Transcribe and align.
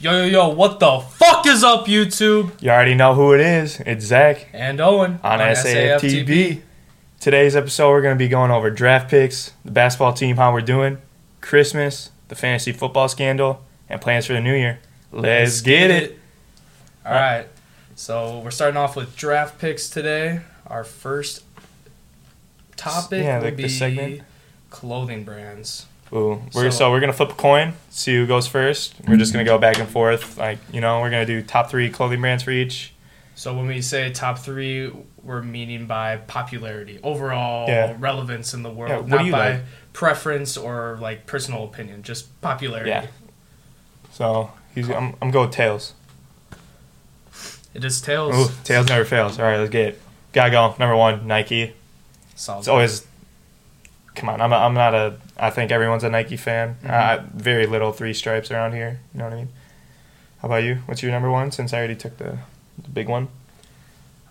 Yo, 0.00 0.12
yo, 0.12 0.24
yo, 0.26 0.48
what 0.50 0.78
the 0.78 1.00
fuck 1.00 1.44
is 1.46 1.64
up, 1.64 1.86
YouTube? 1.86 2.52
You 2.62 2.70
already 2.70 2.94
know 2.94 3.14
who 3.14 3.34
it 3.34 3.40
is. 3.40 3.80
It's 3.80 4.04
Zach 4.04 4.46
And 4.52 4.80
Owen 4.80 5.18
on 5.24 5.40
SAFTB. 5.40 6.60
Today's 7.18 7.56
episode, 7.56 7.90
we're 7.90 8.02
going 8.02 8.14
to 8.14 8.18
be 8.18 8.28
going 8.28 8.52
over 8.52 8.70
draft 8.70 9.10
picks, 9.10 9.52
the 9.64 9.72
basketball 9.72 10.12
team, 10.12 10.36
how 10.36 10.52
we're 10.52 10.60
doing, 10.60 10.98
Christmas, 11.40 12.10
the 12.28 12.36
fantasy 12.36 12.70
football 12.70 13.08
scandal, 13.08 13.64
and 13.88 14.00
plans 14.00 14.26
for 14.26 14.34
the 14.34 14.40
new 14.40 14.54
year. 14.54 14.78
Let's, 15.10 15.62
get, 15.62 15.90
it. 15.90 16.18
All 17.04 17.12
right. 17.12 17.46
So 17.96 18.38
we're 18.38 18.52
starting 18.52 18.76
off 18.76 18.94
with 18.94 19.16
draft 19.16 19.58
picks 19.58 19.90
today. 19.90 20.42
Our 20.68 20.84
first 20.84 21.42
topic 22.76 23.24
Yeah, 23.24 23.38
will 23.38 23.46
like 23.46 23.56
be 23.56 23.68
segment. 23.68 24.22
clothing 24.70 25.24
brands. 25.24 25.86
Ooh, 26.12 26.42
we're, 26.54 26.70
So- 26.70 26.78
so, 26.78 26.90
we're 26.90 27.00
going 27.00 27.12
to 27.12 27.16
flip 27.16 27.30
a 27.30 27.34
coin, 27.34 27.74
see 27.90 28.14
who 28.16 28.26
goes 28.26 28.46
first. 28.46 28.94
We're 29.06 29.16
just 29.16 29.32
going 29.32 29.44
to 29.44 29.48
go 29.48 29.56
mm-hmm. 29.56 29.62
back 29.62 29.78
and 29.78 29.88
forth. 29.88 30.38
Like, 30.38 30.58
you 30.72 30.80
know, 30.80 31.00
we're 31.00 31.10
going 31.10 31.26
to 31.26 31.40
do 31.40 31.46
top 31.46 31.70
three 31.70 31.90
clothing 31.90 32.20
brands 32.20 32.42
for 32.42 32.50
each. 32.50 32.94
So 33.34 33.54
when 33.54 33.66
we 33.66 33.82
say 33.82 34.10
top 34.10 34.38
three, 34.38 34.90
we're 35.22 35.42
meaning 35.42 35.86
by 35.86 36.16
popularity, 36.16 36.98
overall 37.02 37.68
Yeah. 37.68 37.94
relevance 37.98 38.52
in 38.54 38.62
the 38.62 38.70
world, 38.70 39.08
Yeah, 39.08 39.16
not 39.16 39.30
by 39.30 39.50
like? 39.50 39.60
preference 39.92 40.56
or 40.56 40.98
like 41.00 41.26
personal 41.26 41.64
opinion, 41.64 42.02
just 42.02 42.40
popularity. 42.40 42.90
Yeah. 42.90 43.06
So, 44.12 44.50
he's, 44.74 44.90
I'm, 44.90 45.14
I'm 45.22 45.30
going 45.30 45.48
with 45.48 45.56
Tails. 45.56 45.94
It 47.74 47.84
is 47.84 48.00
tails. 48.00 48.34
Ooh, 48.34 48.52
Tails 48.64 48.88
never 48.88 49.04
fails. 49.04 49.38
All 49.38 49.44
right, 49.44 49.58
let's 49.58 49.70
get 49.70 49.88
it. 49.88 50.00
Gotta 50.32 50.50
go. 50.50 50.74
Number 50.78 50.96
one, 50.96 51.26
Nike. 51.26 51.74
Solid. 52.34 52.60
It's 52.60 52.68
always. 52.68 53.06
Come 54.18 54.28
on, 54.30 54.40
I'm, 54.40 54.52
a, 54.52 54.56
I'm 54.56 54.74
not 54.74 54.94
a. 54.94 55.16
I 55.38 55.50
think 55.50 55.70
everyone's 55.70 56.02
a 56.04 56.10
Nike 56.10 56.36
fan. 56.36 56.76
Mhm. 56.82 56.90
Uh, 56.90 57.22
very 57.34 57.66
little 57.66 57.92
three 57.92 58.12
stripes 58.12 58.50
around 58.50 58.72
here. 58.72 58.98
You 59.14 59.18
know 59.18 59.24
what 59.26 59.32
I 59.32 59.36
mean? 59.36 59.48
How 60.42 60.48
about 60.48 60.64
you? 60.64 60.76
What's 60.86 61.02
your 61.02 61.12
number 61.12 61.30
one? 61.30 61.50
Since 61.52 61.72
I 61.72 61.78
already 61.78 61.94
took 61.96 62.18
the, 62.18 62.38
the 62.82 62.88
big 62.90 63.08
one. 63.08 63.28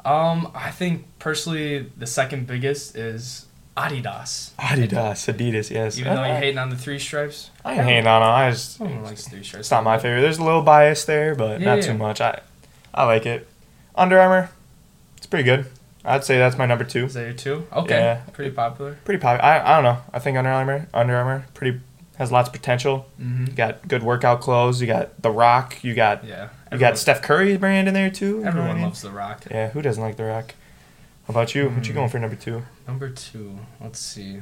Um, 0.05 0.51
I 0.55 0.71
think 0.71 1.05
personally 1.19 1.89
the 1.97 2.07
second 2.07 2.47
biggest 2.47 2.95
is 2.95 3.45
Adidas. 3.75 4.51
Adidas, 4.57 5.33
Adidas, 5.33 5.69
yes. 5.69 5.97
Even 5.99 6.15
though 6.15 6.23
you're 6.25 6.33
Uh, 6.35 6.39
hating 6.39 6.57
on 6.57 6.69
the 6.69 6.77
three 6.77 6.99
stripes, 6.99 7.51
I 7.65 7.73
ain't 7.73 7.83
hating 7.83 8.07
on 8.07 8.21
them. 8.21 8.29
I 8.31 8.49
just. 8.51 8.79
likes 8.79 9.27
three 9.27 9.43
stripes. 9.43 9.61
It's 9.67 9.71
not 9.71 9.83
my 9.83 9.97
favorite. 9.99 10.21
There's 10.21 10.37
a 10.37 10.43
little 10.43 10.61
bias 10.63 11.05
there, 11.05 11.35
but 11.35 11.59
Yeah, 11.59 11.65
not 11.65 11.75
yeah. 11.79 11.81
too 11.87 11.93
much. 11.93 12.21
I, 12.21 12.41
I 12.93 13.03
like 13.05 13.25
it. 13.25 13.47
Under 13.95 14.19
Armour, 14.19 14.49
it's 15.17 15.27
pretty 15.27 15.43
good. 15.43 15.65
I'd 16.07 16.23
say 16.23 16.37
that's 16.37 16.57
my 16.57 16.65
number 16.65 16.83
two. 16.85 17.05
Is 17.05 17.13
that 17.15 17.23
your 17.23 17.33
two? 17.33 17.67
Okay, 17.73 17.95
Yeah. 17.99 18.21
pretty 18.33 18.51
popular. 18.51 18.97
Pretty 19.05 19.19
popular. 19.21 19.43
I, 19.43 19.59
I 19.73 19.75
don't 19.75 19.83
know. 19.83 20.01
I 20.13 20.19
think 20.19 20.37
Under 20.37 20.49
Armour, 20.49 20.87
Under 20.93 21.15
Armour, 21.15 21.45
pretty 21.53 21.81
has 22.17 22.31
lots 22.31 22.47
of 22.49 22.53
potential. 22.53 23.05
Mm-hmm. 23.21 23.45
You 23.47 23.51
got 23.53 23.87
good 23.87 24.01
workout 24.03 24.41
clothes. 24.41 24.79
You 24.81 24.87
got 24.87 25.21
The 25.21 25.29
Rock. 25.29 25.83
You 25.83 25.93
got 25.93 26.23
Yeah, 26.23 26.49
you 26.71 26.77
got 26.79 26.97
Steph 26.97 27.21
Curry 27.21 27.57
brand 27.57 27.87
in 27.87 27.93
there 27.93 28.09
too. 28.09 28.37
you 28.37 28.39
know 28.39 28.45
I 28.45 28.47
everyone 28.47 28.73
mean? 28.75 28.81
loves 28.85 29.01
the 29.03 29.11
Rock. 29.11 29.43
Yeah, 29.51 29.69
who 29.69 29.81
doesn't 29.83 30.01
like 30.01 30.15
The 30.15 30.23
Rock? 30.23 30.55
How 31.27 31.31
about 31.31 31.53
you? 31.53 31.69
What 31.69 31.85
you 31.85 31.91
Mm. 31.91 31.95
going 31.97 32.09
for 32.09 32.19
number 32.19 32.37
two? 32.37 32.63
Number 32.87 33.09
two, 33.09 33.59
let's 33.81 33.99
see. 33.99 34.41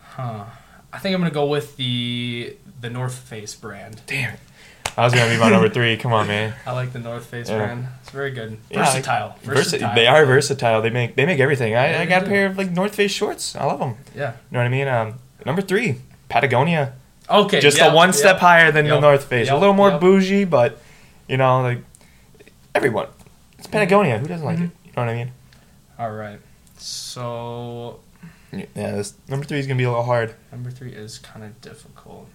Huh. 0.00 0.44
I 0.92 0.98
think 0.98 1.14
I'm 1.14 1.20
gonna 1.20 1.32
go 1.32 1.46
with 1.46 1.76
the 1.76 2.56
the 2.80 2.90
North 2.90 3.14
Face 3.14 3.54
brand. 3.54 4.00
Damn 4.06 4.34
it. 4.34 4.40
I 4.96 5.04
was 5.04 5.12
gonna 5.12 5.28
be 5.32 5.38
my 5.38 5.50
number 5.50 5.68
three. 5.68 5.96
Come 5.96 6.12
on, 6.12 6.28
man. 6.28 6.54
I 6.66 6.72
like 6.72 6.92
the 6.92 6.98
North 7.00 7.26
Face 7.26 7.48
Yeah. 7.50 7.58
brand. 7.58 7.86
It's 8.02 8.10
very 8.10 8.30
good. 8.30 8.58
Yeah, 8.70 8.78
I 8.78 8.82
like- 8.82 8.92
versatile. 8.94 9.36
Versa- 9.42 9.54
versatile. 9.62 9.94
they 9.94 10.06
are 10.06 10.24
versatile. 10.24 10.82
They 10.82 10.90
make 10.90 11.16
they 11.16 11.26
make 11.26 11.40
everything. 11.40 11.74
I, 11.74 11.90
Yeah, 11.90 12.00
I 12.00 12.04
got 12.06 12.22
a 12.22 12.26
pair 12.26 12.46
of 12.46 12.56
like 12.56 12.70
North 12.70 12.94
Face 12.94 13.10
shorts. 13.10 13.56
I 13.56 13.64
love 13.64 13.80
them. 13.80 13.96
Yeah. 14.14 14.30
You 14.32 14.36
know 14.52 14.58
what 14.60 14.66
I 14.66 14.68
mean? 14.68 14.86
Um, 14.88 15.14
number 15.44 15.62
three, 15.62 15.96
Patagonia. 16.28 16.92
Okay. 17.28 17.60
Just 17.60 17.78
yep, 17.78 17.92
a 17.92 17.94
one 17.94 18.08
yep. 18.10 18.14
step 18.14 18.38
higher 18.38 18.70
than 18.70 18.86
the 18.86 19.00
North 19.00 19.24
Face. 19.24 19.46
yep, 19.48 19.56
a 19.56 19.58
little 19.58 19.74
more 19.74 19.90
yep. 19.90 20.00
bougie, 20.00 20.44
but 20.44 20.78
you 21.28 21.36
know, 21.38 21.62
like 21.62 21.78
everyone. 22.74 23.08
It's 23.58 23.66
Patagonia. 23.66 24.18
Who 24.18 24.26
doesn't 24.28 24.44
like 24.46 24.58
Mhm. 24.58 24.64
it? 24.66 24.70
You 24.84 24.92
know 24.96 25.02
what 25.04 25.08
I 25.08 25.14
mean? 25.14 25.32
All 25.98 26.10
right. 26.12 26.38
So 26.76 27.98
Yeah. 28.52 28.66
This, 28.74 29.14
number 29.26 29.44
three 29.46 29.58
is 29.58 29.66
gonna 29.66 29.78
be 29.78 29.84
a 29.84 29.88
little 29.90 30.04
hard. 30.04 30.34
number 30.52 30.70
three 30.70 30.92
is 30.92 31.18
kind 31.18 31.44
of 31.44 31.60
difficult. 31.60 32.28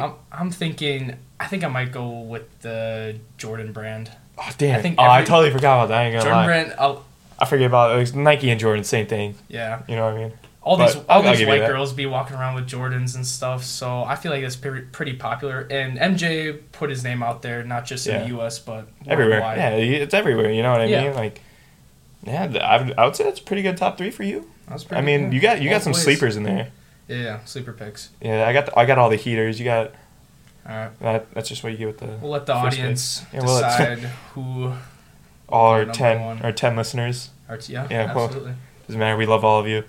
Like- 0.00 0.10
I'm 0.32 0.40
I'm 0.40 0.50
thinking. 0.50 1.16
I 1.40 1.46
think 1.46 1.62
I 1.64 1.68
might 1.68 1.92
go 1.92 2.20
with 2.20 2.42
the 2.62 3.16
Jordan 3.36 3.72
brand. 3.72 4.10
Oh 4.38 4.50
damn! 4.58 4.78
I 4.78 4.82
think 4.82 4.96
oh, 4.98 5.04
I 5.08 5.22
totally 5.24 5.50
forgot 5.50 5.76
about 5.84 5.88
that. 5.88 5.98
I 6.00 6.04
ain't 6.04 6.12
gonna 6.14 6.24
Jordan 6.24 6.38
lie. 6.38 6.46
brand. 6.46 6.74
I'll, 6.78 7.04
I 7.38 7.44
forget 7.44 7.66
about 7.66 7.98
it. 7.98 8.08
It 8.08 8.14
Nike 8.16 8.50
and 8.50 8.58
Jordan, 8.60 8.82
same 8.84 9.06
thing. 9.06 9.34
yeah. 9.48 9.82
You 9.88 9.96
know 9.96 10.06
what 10.06 10.14
I 10.14 10.18
mean? 10.18 10.32
all 10.62 10.76
But 10.76 10.86
these 10.86 10.96
all 11.08 11.22
I'll 11.24 11.34
these 11.36 11.46
white 11.46 11.66
girls 11.66 11.92
be 11.92 12.04
walking 12.06 12.36
around 12.36 12.56
with 12.56 12.68
Jordans 12.68 13.14
and 13.14 13.24
stuff. 13.26 13.62
So 13.64 14.02
I 14.02 14.16
feel 14.16 14.32
like 14.32 14.42
it's 14.42 14.56
pretty, 14.56 14.82
pretty 14.86 15.12
popular. 15.14 15.60
And 15.70 15.96
MJ 15.98 16.58
put 16.72 16.90
his 16.90 17.04
name 17.04 17.22
out 17.22 17.42
there, 17.42 17.62
not 17.64 17.86
just 17.86 18.06
in 18.06 18.14
Yeah. 18.14 18.22
the 18.22 18.28
U.S. 18.30 18.58
but 18.58 18.88
Everywhere. 19.06 19.40
worldwide. 19.40 19.58
Yeah, 19.58 19.70
it's 20.02 20.12
everywhere. 20.14 20.50
You 20.50 20.62
know 20.62 20.72
what 20.72 20.80
I 20.80 20.86
Yeah. 20.86 21.04
mean? 21.04 21.14
Like, 21.14 21.40
yeah, 22.24 22.52
I, 22.60 22.92
I 23.00 23.04
would 23.06 23.14
say 23.16 23.24
that's 23.24 23.40
a 23.40 23.44
pretty 23.44 23.62
good 23.62 23.76
top 23.76 23.96
three 23.96 24.10
for 24.10 24.24
you. 24.24 24.50
I 24.90 25.00
mean, 25.00 25.26
good. 25.26 25.34
you 25.34 25.40
got 25.40 25.62
you 25.62 25.70
got 25.70 25.82
some 25.82 25.92
ways. 25.92 26.02
sleepers 26.02 26.36
in 26.36 26.42
there. 26.42 26.68
Yeah, 27.08 27.16
yeah, 27.16 27.44
sleeper 27.46 27.72
picks. 27.72 28.10
Yeah, 28.20 28.46
I 28.46 28.52
got 28.52 28.66
the, 28.66 28.78
I 28.78 28.84
got 28.86 28.98
all 28.98 29.08
the 29.10 29.16
heaters. 29.16 29.58
You 29.58 29.64
got 29.64 29.92
All 30.68 30.76
right, 30.76 30.98
that. 31.00 31.32
That's 31.34 31.48
just 31.48 31.62
what 31.64 31.72
you 31.72 31.78
get 31.78 31.86
with 31.86 31.98
the 31.98 32.06
we'll 32.20 32.30
let 32.30 32.46
the 32.46 32.54
audience 32.54 33.24
Yeah, 33.32 33.44
we'll 33.44 33.54
let- 33.60 33.70
decide 33.78 33.98
who. 34.34 34.72
all 35.48 35.66
our 35.70 35.84
ten 35.86 36.20
one. 36.22 36.42
our 36.42 36.52
ten 36.52 36.76
listeners. 36.76 37.30
Our 37.48 37.56
t- 37.56 37.72
yeah, 37.72 37.86
Yeah, 37.90 38.14
well- 38.14 38.26
absolutely. 38.26 38.54
Doesn't 38.86 38.98
matter. 39.00 39.16
We 39.16 39.26
love 39.26 39.44
all 39.44 39.58
of 39.60 39.66
you. 39.66 39.84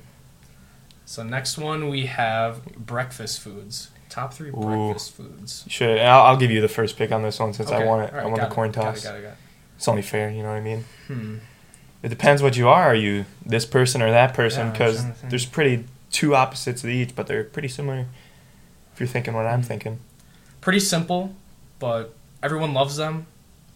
So 1.05 1.23
next 1.23 1.57
one 1.57 1.89
we 1.89 2.05
have 2.07 2.63
breakfast 2.75 3.39
foods. 3.39 3.89
Top 4.09 4.33
three 4.33 4.49
Ooh. 4.49 4.53
breakfast 4.53 5.13
foods. 5.13 5.63
Should. 5.67 5.99
I'll, 5.99 6.23
I'll 6.25 6.37
give 6.37 6.51
you 6.51 6.61
the 6.61 6.67
first 6.67 6.97
pick 6.97 7.11
on 7.11 7.21
this 7.23 7.39
one 7.39 7.53
since 7.53 7.71
I 7.71 7.83
want 7.85 8.07
it. 8.09 8.13
right, 8.13 8.23
I 8.23 8.25
want 8.25 8.37
the 8.41 8.47
it, 8.47 8.49
coin 8.51 8.71
got 8.71 8.81
it, 8.81 8.85
toss. 8.95 9.03
got 9.03 9.15
it, 9.15 9.21
got 9.21 9.27
it. 9.29 9.37
It's 9.77 9.87
only 9.87 10.01
fair. 10.01 10.29
You 10.31 10.41
know 10.43 10.49
what 10.49 10.55
I 10.57 10.61
mean? 10.61 10.85
Hmm. 11.07 11.37
It 12.03 12.09
depends 12.09 12.41
what 12.41 12.55
you 12.57 12.67
are. 12.69 12.83
Are 12.89 12.95
you 12.95 13.25
this 13.45 13.65
person 13.65 14.01
or 14.01 14.09
that 14.11 14.33
person? 14.33 14.71
Because 14.71 15.03
think. 15.03 15.29
there's 15.29 15.45
pretty 15.45 15.85
two 16.11 16.35
opposites 16.35 16.83
of 16.83 16.89
each, 16.89 17.15
but 17.15 17.27
they're 17.27 17.43
pretty 17.43 17.67
similar. 17.67 18.05
If 18.93 18.99
you're 18.99 19.07
thinking 19.07 19.33
what 19.33 19.45
I'm 19.45 19.61
Mhm. 19.61 19.65
thinking. 19.65 19.99
Pretty 20.61 20.79
simple, 20.79 21.33
but 21.79 22.13
everyone 22.43 22.73
loves 22.73 22.97
them. 22.97 23.27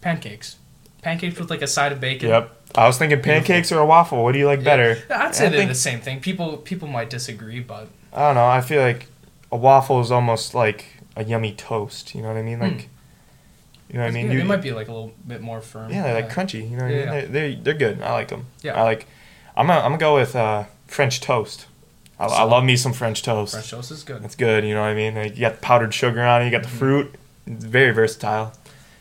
Pancakes. 0.01 0.57
Pancakes 1.01 1.39
with 1.39 1.49
like 1.49 1.61
a 1.61 1.67
side 1.67 1.91
of 1.91 1.99
bacon. 1.99 2.29
Yep. 2.29 2.51
I 2.75 2.87
was 2.87 2.97
thinking 2.97 3.21
pancakes 3.21 3.71
or 3.71 3.79
a 3.79 3.85
waffle. 3.85 4.23
What 4.23 4.31
do 4.33 4.39
you 4.39 4.47
like 4.47 4.59
Yeah. 4.59 4.65
better? 4.65 5.03
I'd 5.09 5.35
say 5.35 5.45
I 5.45 5.49
they're 5.49 5.59
think- 5.59 5.69
the 5.69 5.75
same 5.75 5.99
thing. 6.01 6.19
People 6.21 6.57
people 6.57 6.87
might 6.87 7.09
disagree, 7.09 7.59
but 7.59 7.87
I 8.13 8.19
don't 8.19 8.35
know. 8.35 8.47
I 8.47 8.61
feel 8.61 8.81
like 8.81 9.07
a 9.51 9.55
waffle 9.57 10.01
is 10.01 10.11
almost 10.11 10.53
like 10.55 10.85
a 11.15 11.23
yummy 11.23 11.53
toast. 11.53 12.15
You 12.15 12.21
know 12.21 12.29
what 12.29 12.37
I 12.37 12.41
mean? 12.41 12.59
Like, 12.59 12.89
you 13.89 13.95
know 13.99 14.01
what 14.01 14.07
I 14.07 14.11
mean? 14.11 14.31
You, 14.31 14.39
they 14.39 14.43
might 14.43 14.61
be 14.61 14.71
like 14.71 14.87
a 14.87 14.91
little 14.91 15.13
bit 15.27 15.41
more 15.41 15.61
firm. 15.61 15.91
yeah, 15.91 16.03
they're 16.03 16.15
like 16.15 16.31
crunchy. 16.31 16.69
You 16.69 16.77
know 16.77 16.85
what 16.85 16.93
Yeah, 16.93 17.01
I 17.11 17.21
mean? 17.21 17.31
They're, 17.31 17.49
they're 17.49 17.55
they're 17.63 17.73
good. 17.75 18.01
I 18.01 18.11
like 18.13 18.29
them. 18.29 18.47
Yeah. 18.63 18.73
I 18.79 18.81
like. 18.83 19.05
I'm 19.55 19.67
gonna 19.67 19.79
I'm 19.81 19.91
gonna 19.91 19.97
go 19.99 20.15
with 20.15 20.35
uh, 20.35 20.63
French 20.87 21.21
toast. 21.21 21.67
I, 22.19 22.25
I 22.25 22.43
love 22.43 22.63
me 22.63 22.75
some 22.77 22.93
French 22.93 23.23
toast. 23.23 23.53
French 23.53 23.71
toast 23.71 23.91
is 23.91 24.03
good. 24.03 24.23
It's 24.23 24.35
good. 24.35 24.63
You 24.63 24.73
know 24.75 24.81
what 24.81 24.89
I 24.89 24.93
mean? 24.95 25.15
Like, 25.15 25.35
you 25.35 25.41
got 25.41 25.55
the 25.55 25.61
powdered 25.61 25.93
sugar 25.93 26.21
on 26.21 26.41
it. 26.41 26.45
You 26.45 26.51
got 26.51 26.63
the 26.63 26.69
Mhm. 26.69 26.77
fruit. 26.77 27.15
It's 27.47 27.65
very 27.65 27.91
versatile. 27.91 28.53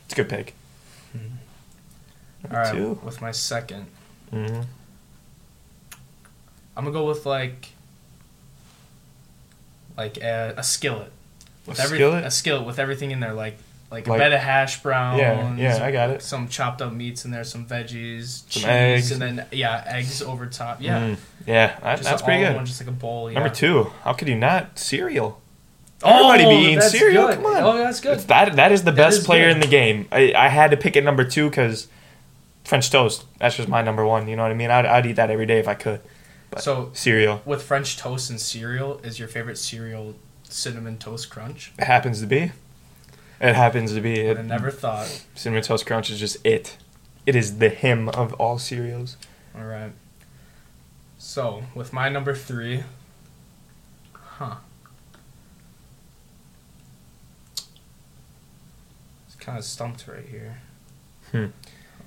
It's 0.07 0.15
a 0.15 0.17
good 0.17 0.29
pick. 0.29 0.55
All 1.15 1.21
Number 2.51 2.59
right, 2.59 2.73
two. 2.75 2.99
with 3.05 3.21
my 3.21 3.31
second, 3.31 3.87
hmm 4.31 4.63
I'm 6.75 6.85
gonna 6.85 6.91
go 6.91 7.07
with 7.07 7.25
like 7.27 7.69
like 9.97 10.17
a, 10.19 10.55
a 10.57 10.63
skillet. 10.63 11.13
With 11.67 11.79
A 11.79 11.83
every- 11.83 11.99
skillet? 11.99 12.25
A 12.25 12.31
skillet 12.31 12.67
with 12.67 12.79
everything 12.79 13.11
in 13.13 13.21
there, 13.21 13.35
like 13.35 13.59
like, 13.93 14.07
Like- 14.09 14.17
a 14.19 14.23
bed 14.23 14.33
of 14.33 14.41
hash 14.41 14.83
browns. 14.83 15.21
Yeah, 15.21 15.55
yeah, 15.57 15.85
I 15.85 15.93
got 15.93 16.11
it. 16.11 16.23
Some 16.23 16.49
chopped 16.49 16.83
up 16.83 16.93
meats 16.93 17.25
in 17.25 17.31
there, 17.31 17.45
some 17.45 17.65
veggies, 17.67 18.49
cheese, 18.49 18.65
eggs. 18.65 19.13
and 19.13 19.23
then 19.23 19.47
yeah, 19.53 19.85
eggs 19.87 20.21
over 20.23 20.47
top. 20.47 20.79
Yeah, 20.81 20.99
Mm. 21.01 21.17
Yeah, 21.47 21.79
that's 21.83 22.23
pretty 22.23 22.43
good. 22.45 22.57
One, 22.57 22.65
just 22.67 22.81
like 22.81 22.89
a 22.89 22.93
bowl. 22.93 23.31
Yeah. 23.31 23.39
Number 23.41 23.55
two. 23.55 23.93
How 24.03 24.13
could 24.15 24.29
you 24.29 24.37
not? 24.37 24.79
Cereal. 24.79 25.41
Oh, 26.05 26.33
Everybody 26.33 26.57
be 26.57 26.63
eating 26.73 26.81
cereal. 26.81 27.27
good. 27.29 27.37
Come 27.37 27.47
on. 27.47 27.63
Oh, 27.63 27.77
that's 27.79 28.01
good. 28.01 28.15
It's 28.15 28.25
that 28.25 28.57
that 28.57 28.73
is 28.73 28.83
the 28.83 28.91
That 28.91 28.97
best 28.97 29.19
is 29.21 29.25
player 29.27 29.47
good. 29.49 29.55
in 29.57 29.61
the 29.61 29.69
game. 29.69 30.09
I, 30.11 30.33
I 30.37 30.49
had 30.49 30.71
to 30.73 30.77
pick 30.77 30.97
it 30.97 31.05
number 31.05 31.25
two 31.25 31.49
because 31.49 31.87
French 32.65 32.91
toast. 32.91 33.25
That's 33.39 33.57
just 33.57 33.69
my 33.69 33.83
number 33.83 34.05
one. 34.05 34.27
You 34.29 34.35
know 34.37 34.43
what 34.43 34.51
I 34.51 34.55
mean? 34.55 34.71
I'd, 34.71 34.87
I'd 34.87 35.07
eat 35.07 35.13
that 35.17 35.31
every 35.31 35.47
day 35.47 35.59
if 35.61 35.69
I 35.69 35.75
could. 35.75 36.01
But 36.51 36.63
So 36.63 36.91
cereal. 36.93 37.41
with 37.45 37.63
French 37.63 37.97
toast 37.97 38.31
and 38.31 38.41
cereal, 38.41 38.99
is 39.05 39.19
your 39.19 39.29
favorite 39.29 39.59
cereal 39.59 40.15
cinnamon 40.45 40.99
toast 40.99 41.31
crunch? 41.31 41.73
It 41.79 41.85
happens 41.85 42.21
to 42.21 42.27
be. 42.27 42.53
It 43.43 43.55
happens 43.57 43.93
to 43.93 44.01
be. 44.01 44.21
It, 44.21 44.43
never 44.45 44.71
thought. 44.71 45.25
Cinnamon 45.35 45.63
toast 45.65 45.85
crunch 45.85 46.11
is 46.11 46.19
just 46.21 46.37
it. 46.47 46.77
It 47.27 47.35
is 47.37 47.59
the 47.59 47.69
hymn 47.69 48.09
of 48.11 48.33
all 48.35 48.59
cereals. 48.59 49.17
All 49.57 49.65
right. 49.65 49.93
So 51.19 51.65
with 51.75 51.93
my 51.93 52.09
number 52.09 52.35
three, 52.35 52.85
huh? 54.15 54.57
It's 59.27 59.37
kind 59.39 59.59
of 59.59 59.65
stumped 59.65 60.07
right 60.09 60.27
here. 60.29 60.59
Hmm. 61.31 61.47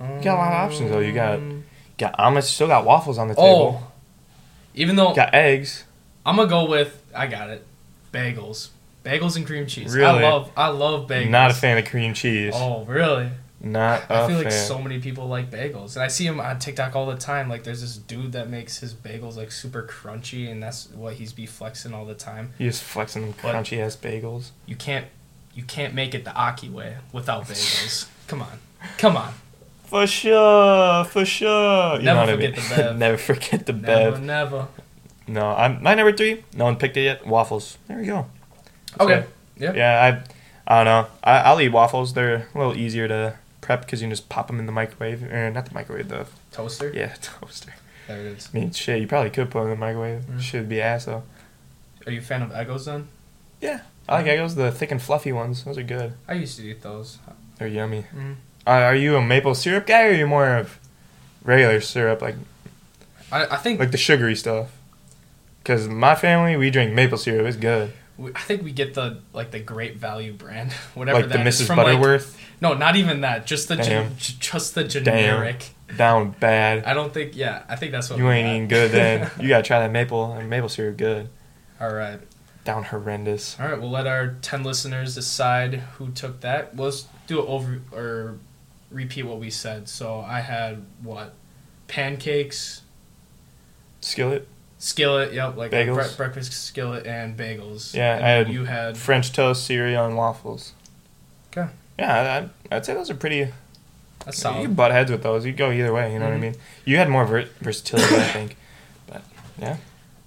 You 0.00 0.22
got 0.22 0.34
a 0.36 0.38
lot 0.40 0.52
of 0.52 0.70
options, 0.70 0.90
though. 0.90 1.00
You 1.00 1.12
got- 1.12 1.38
Um, 1.38 1.64
Got 1.98 2.14
omelets. 2.20 2.48
Still 2.48 2.66
got 2.66 2.84
waffles 2.84 3.16
on 3.16 3.28
the 3.28 3.34
table. 3.34 3.80
Oh, 3.82 3.92
even 4.74 4.96
though 4.96 5.14
Got 5.14 5.34
eggs. 5.34 5.84
I'm 6.26 6.36
gonna 6.36 6.46
go 6.46 6.66
with, 6.68 7.02
I 7.14 7.26
got 7.26 7.48
it, 7.48 7.64
bagels. 8.12 8.68
Bagels 9.06 9.36
and 9.36 9.46
cream 9.46 9.66
cheese. 9.66 9.96
I 9.96 10.20
love 10.20 10.50
I 10.56 10.68
love 10.68 11.08
bagels. 11.08 11.30
Not 11.30 11.50
a 11.50 11.54
fan 11.54 11.78
of 11.78 11.84
cream 11.84 12.12
cheese. 12.14 12.52
Oh, 12.56 12.84
really? 12.84 13.30
Not 13.60 14.02
a 14.10 14.22
I 14.24 14.26
feel 14.28 14.36
like 14.36 14.52
so 14.52 14.80
many 14.82 14.98
people 15.00 15.26
like 15.28 15.50
bagels, 15.50 15.94
and 15.96 16.02
I 16.02 16.08
see 16.08 16.26
him 16.26 16.38
on 16.40 16.58
TikTok 16.58 16.94
all 16.94 17.06
the 17.06 17.16
time. 17.16 17.48
Like, 17.48 17.64
there's 17.64 17.80
this 17.80 17.96
dude 17.96 18.32
that 18.32 18.50
makes 18.50 18.78
his 18.78 18.92
bagels 18.94 19.36
like 19.36 19.50
super 19.50 19.82
crunchy, 19.82 20.50
and 20.50 20.62
that's 20.62 20.90
what 20.90 21.14
he's 21.14 21.32
be 21.32 21.46
flexing 21.46 21.94
all 21.94 22.04
the 22.04 22.14
time. 22.14 22.52
He's 22.58 22.80
flexing 22.80 23.22
them 23.22 23.32
crunchy 23.32 23.78
ass 23.78 23.96
bagels. 23.96 24.50
You 24.66 24.76
can't, 24.76 25.06
you 25.54 25.62
can't 25.62 25.94
make 25.94 26.14
it 26.14 26.24
the 26.24 26.34
Aki 26.34 26.68
way 26.68 26.96
without 27.12 27.44
bagels. 27.44 28.08
Come 28.28 28.42
on, 28.42 28.58
come 28.98 29.16
on. 29.16 29.32
For 29.84 30.06
sure, 30.06 31.04
for 31.04 31.24
sure. 31.24 31.96
You 31.96 32.02
Never 32.02 32.14
know 32.14 32.20
what 32.20 32.28
I 32.28 32.32
forget 32.34 32.56
mean? 32.56 32.68
the 32.68 32.76
Bev. 32.76 32.98
never 33.06 33.16
forget 33.16 33.66
the 33.66 33.72
Never, 33.72 34.10
bev. 34.12 34.22
never. 34.22 34.68
No, 35.28 35.46
I'm 35.56 35.82
my 35.82 35.94
number 35.94 36.12
three. 36.12 36.44
No 36.54 36.64
one 36.66 36.76
picked 36.76 36.96
it 36.98 37.02
yet. 37.02 37.26
Waffles. 37.26 37.78
There 37.88 37.96
we 37.98 38.04
go. 38.06 38.26
Okay. 39.00 39.22
So, 39.22 39.64
Yeah. 39.64 39.72
Yeah, 39.74 40.22
I, 40.66 40.72
I 40.74 40.84
don't 40.84 40.86
know. 40.86 41.06
I, 41.22 41.38
I'll 41.38 41.60
eat 41.60 41.68
waffles. 41.70 42.14
They're 42.14 42.46
a 42.54 42.58
little 42.58 42.74
easier 42.76 43.08
to 43.08 43.36
prep 43.60 43.82
because 43.82 44.00
you 44.00 44.06
can 44.06 44.10
just 44.12 44.28
pop 44.28 44.46
them 44.48 44.58
in 44.58 44.66
the 44.66 44.72
microwave, 44.72 45.22
or 45.22 45.50
not 45.50 45.66
the 45.66 45.74
microwave, 45.74 46.08
the 46.08 46.26
Toaster. 46.52 46.92
yeah 46.94 47.14
toaster. 47.20 47.74
There 48.06 48.20
it 48.20 48.26
is. 48.26 48.48
I 48.52 48.58
mean, 48.58 48.70
shit, 48.72 49.00
you 49.00 49.06
probably 49.08 49.30
could 49.30 49.50
put 49.50 49.60
them 49.62 49.72
in 49.72 49.80
the 49.80 49.86
microwave. 49.86 50.22
Mm. 50.22 50.40
Should 50.40 50.68
be 50.68 50.80
ass 50.80 51.06
though. 51.06 51.22
Are 52.06 52.12
you 52.12 52.20
a 52.20 52.22
fan 52.22 52.42
of 52.42 52.50
Eggos 52.50 52.84
then? 52.84 53.08
Yeah, 53.60 53.80
I 54.08 54.16
like 54.22 54.26
Eggos. 54.26 54.54
The 54.54 54.70
thick 54.70 54.92
and 54.92 55.02
fluffy 55.02 55.32
ones. 55.32 55.64
Those 55.64 55.78
are 55.78 55.82
good. 55.82 56.12
I 56.28 56.34
used 56.34 56.56
to 56.58 56.64
eat 56.64 56.82
those. 56.82 57.18
They're 57.58 57.66
yummy. 57.66 58.04
Mm. 58.14 58.36
Uh, 58.66 58.70
are 58.70 58.94
you 58.94 59.16
a 59.16 59.22
maple 59.22 59.54
syrup 59.54 59.86
guy, 59.86 60.04
or 60.04 60.10
are 60.10 60.12
you 60.12 60.26
more 60.26 60.56
of 60.56 60.78
regular 61.42 61.80
syrup, 61.80 62.20
like 62.22 62.34
I, 63.32 63.46
I 63.46 63.56
think 63.56 63.80
like 63.80 63.90
the 63.92 63.96
sugary 63.98 64.36
stuff? 64.36 64.70
Because 65.62 65.88
my 65.88 66.14
family, 66.14 66.56
we 66.56 66.70
drink 66.70 66.92
maple 66.92 67.18
syrup. 67.18 67.46
It's 67.46 67.56
good. 67.56 67.92
We, 68.18 68.30
I 68.34 68.40
think 68.40 68.62
we 68.62 68.72
get 68.72 68.94
the 68.94 69.20
like 69.32 69.50
the 69.50 69.60
Great 69.60 69.96
Value 69.96 70.32
brand, 70.32 70.72
whatever 70.94 71.20
like 71.20 71.28
the 71.30 71.38
that 71.38 71.46
is, 71.46 71.60
Mrs. 71.62 71.66
from 71.66 71.76
like 71.78 71.86
Butterworth, 71.86 72.38
no, 72.60 72.74
not 72.74 72.96
even 72.96 73.20
that. 73.22 73.46
Just 73.46 73.68
the 73.68 73.76
gen, 73.76 74.12
just 74.18 74.74
the 74.74 74.84
generic. 74.84 75.70
Damn. 75.88 75.96
down 75.96 76.30
bad. 76.40 76.84
I 76.84 76.94
don't 76.94 77.12
think. 77.14 77.36
Yeah, 77.36 77.62
I 77.68 77.76
think 77.76 77.92
that's 77.92 78.08
what 78.10 78.18
You 78.18 78.30
ain't 78.30 78.46
got. 78.46 78.52
eating 78.54 78.68
good 78.68 78.90
then. 78.90 79.30
You 79.40 79.48
gotta 79.48 79.62
try 79.62 79.80
that 79.80 79.90
maple. 79.92 80.32
and 80.32 80.48
Maple 80.50 80.68
syrup 80.68 80.96
good. 80.96 81.28
All 81.80 81.92
right, 81.92 82.18
Down 82.64 82.84
horrendous. 82.84 83.56
all 83.60 83.68
right. 83.68 83.78
We'll 83.80 83.90
let 83.90 84.06
our 84.06 84.36
ten 84.42 84.62
listeners 84.64 85.14
decide 85.14 85.74
who 85.98 86.10
took 86.10 86.40
that. 86.40 86.74
Well, 86.74 86.86
let's 86.86 87.06
do 87.26 87.40
it 87.40 87.46
over 87.46 87.80
or 87.92 88.38
repeat 88.90 89.24
what 89.24 89.38
we 89.38 89.50
said. 89.50 89.88
So 89.88 90.20
I 90.20 90.40
had 90.40 90.84
what 91.02 91.34
pancakes, 91.86 92.82
Skillet, 94.00 94.48
skillet. 94.78 95.32
Yep, 95.32 95.56
like 95.56 95.70
Bagels. 95.70 95.94
bre- 96.16 96.16
breakfast 96.24 96.52
skillet 96.52 97.06
and 97.06 97.36
bagels. 97.36 97.94
Yeah, 97.94 98.16
And 98.16 98.24
I 98.24 98.28
had 98.30 98.48
you 98.48 98.64
had 98.64 98.96
French 98.96 99.32
toast, 99.32 99.64
cereal, 99.64 100.04
and 100.06 100.16
waffles. 100.16 100.72
'Kay. 101.50 101.66
Yeah, 101.98 102.48
I, 102.70 102.76
I'd 102.76 102.84
say 102.84 102.94
those 102.94 103.10
are 103.10 103.14
pretty. 103.14 103.52
that's 104.24 104.38
You 104.38 104.42
solid. 104.42 104.62
can 104.62 104.74
butt 104.74 104.90
heads 104.92 105.10
with 105.10 105.22
those. 105.22 105.46
You 105.46 105.52
go 105.52 105.70
either 105.70 105.92
way. 105.92 106.12
You 106.12 106.18
know 106.18 106.26
Mhm. 106.26 106.30
what 106.30 106.36
I 106.36 106.40
mean. 106.40 106.54
You 106.84 106.96
had 106.98 107.08
more 107.08 107.24
ver- 107.24 107.48
versatility, 107.60 108.14
I 108.16 108.24
think. 108.24 108.56
But 109.06 109.22
yeah. 109.58 109.76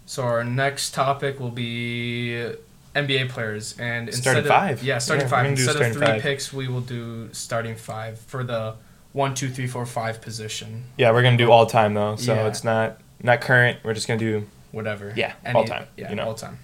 So 0.05 0.23
our 0.23 0.43
next 0.43 0.93
topic 0.93 1.39
will 1.39 1.51
be 1.51 2.51
NBA 2.95 3.29
players, 3.29 3.75
and 3.77 4.07
instead 4.07 4.21
Starting 4.23 4.43
of, 4.43 4.47
five. 4.47 4.83
Yeah, 4.83 4.97
starting 4.97 5.25
Yeah, 5.25 5.29
five. 5.29 5.45
Instead 5.45 5.75
of 5.75 5.93
three 5.93 6.05
five. 6.07 6.21
picks, 6.23 6.51
we 6.51 6.67
will 6.67 6.81
do 6.81 7.29
starting 7.33 7.75
five 7.75 8.19
for 8.19 8.43
the 8.43 8.73
one, 9.11 9.35
two, 9.35 9.49
three, 9.49 9.67
four, 9.67 9.85
five 9.85 10.21
position. 10.21 10.85
Yeah, 10.97 11.11
we're 11.11 11.21
gonna 11.21 11.37
do 11.37 11.51
all 11.51 11.65
time 11.67 11.93
though, 11.93 12.15
so 12.15 12.33
Yeah. 12.33 12.47
it's 12.47 12.63
not 12.63 12.97
not 13.23 13.41
current. 13.41 13.79
We're 13.83 13.93
just 13.93 14.07
gonna 14.07 14.19
do. 14.19 14.45
Whatever. 14.71 15.13
Yeah, 15.15 15.33
all 15.55 15.65
time, 15.65 15.87
Yeah, 15.97 16.09
you 16.11 16.15
know. 16.15 16.25
all 16.25 16.35
time. 16.35 16.59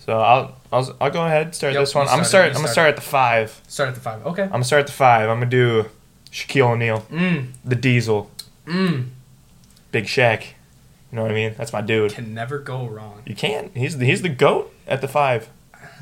So 0.00 0.18
I'll 0.20 0.56
I'll, 0.72 0.96
I'll 1.00 1.10
go 1.10 1.24
ahead 1.24 1.54
start 1.54 1.72
Yep, 1.74 1.80
this 1.82 1.94
one. 1.94 2.06
I'm 2.08 2.14
gonna 2.16 2.24
start 2.24 2.42
start. 2.44 2.48
I'm 2.48 2.52
gonna 2.54 2.68
start 2.68 2.72
start 2.72 2.88
at 2.90 2.96
the 2.96 3.02
five. 3.02 3.60
Start 3.68 3.88
at 3.90 3.94
the 3.94 4.00
five. 4.00 4.26
Okay. 4.26 4.42
I'm 4.42 4.50
gonna 4.50 4.64
start 4.64 4.80
at 4.80 4.86
the 4.86 4.92
five. 4.92 5.28
I'm 5.28 5.36
gonna 5.38 5.50
do 5.50 5.86
Shaquille 6.30 6.72
O'Neal, 6.72 7.00
Mm. 7.10 7.52
the 7.64 7.74
Diesel, 7.74 8.30
Mm. 8.66 9.08
Big 9.92 10.04
Shaq. 10.04 10.42
You 11.10 11.16
know 11.16 11.22
what 11.22 11.30
I 11.30 11.34
mean? 11.34 11.54
That's 11.56 11.72
my 11.72 11.80
dude. 11.80 12.12
Can 12.12 12.34
never 12.34 12.58
go 12.58 12.86
wrong. 12.86 13.22
You 13.24 13.34
can't. 13.34 13.74
He's 13.74 13.96
the, 13.96 14.04
he's 14.04 14.20
the 14.20 14.28
goat 14.28 14.72
at 14.86 15.00
the 15.00 15.08
five. 15.08 15.48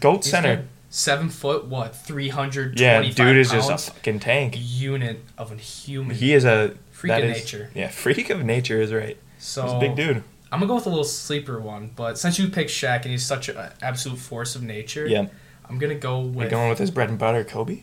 Goat 0.01 0.25
He's 0.25 0.33
center. 0.33 0.65
Seven 0.91 1.29
foot. 1.29 1.67
What? 1.67 1.95
Three 1.95 2.29
hundred 2.29 2.81
Yeah, 2.81 3.03
dude 3.03 3.37
is 3.37 3.51
just 3.53 3.71
a 3.71 3.93
fucking 3.93 4.19
tank. 4.21 4.55
unit 4.59 5.21
of 5.39 5.53
a 5.53 5.57
human. 5.57 6.17
He 6.17 6.33
is 6.35 6.45
a 6.45 6.75
freak 6.91 7.13
of 7.13 7.25
is- 7.25 7.37
nature. 7.39 7.71
Yeah, 7.75 7.89
freak 7.89 8.31
of 8.31 8.45
nature 8.45 8.81
is 8.81 8.93
right. 8.93 9.17
So 9.39 9.63
He's 9.65 9.73
a 9.73 9.79
big 9.79 9.95
dude. 9.97 10.23
I'm 10.53 10.61
gonna 10.61 10.67
go 10.69 10.77
with 10.77 10.87
a 10.87 10.91
little 10.91 11.05
sleeper 11.05 11.61
one, 11.61 11.91
but 11.97 12.19
since 12.19 12.39
you 12.39 12.49
picked 12.49 12.71
Shaq 12.71 13.03
and 13.03 13.11
he's 13.11 13.25
such 13.27 13.49
an 13.49 13.57
absolute 13.83 14.19
force 14.19 14.55
of 14.55 14.63
nature, 14.63 15.07
Yeah. 15.07 15.27
I'm 15.69 15.79
gonna 15.79 15.95
go 15.97 16.21
with. 16.21 16.45
you 16.45 16.51
going 16.51 16.69
with 16.71 16.79
his 16.79 16.91
bread 16.91 17.09
and 17.11 17.19
butter, 17.19 17.43
Kobe? 17.45 17.83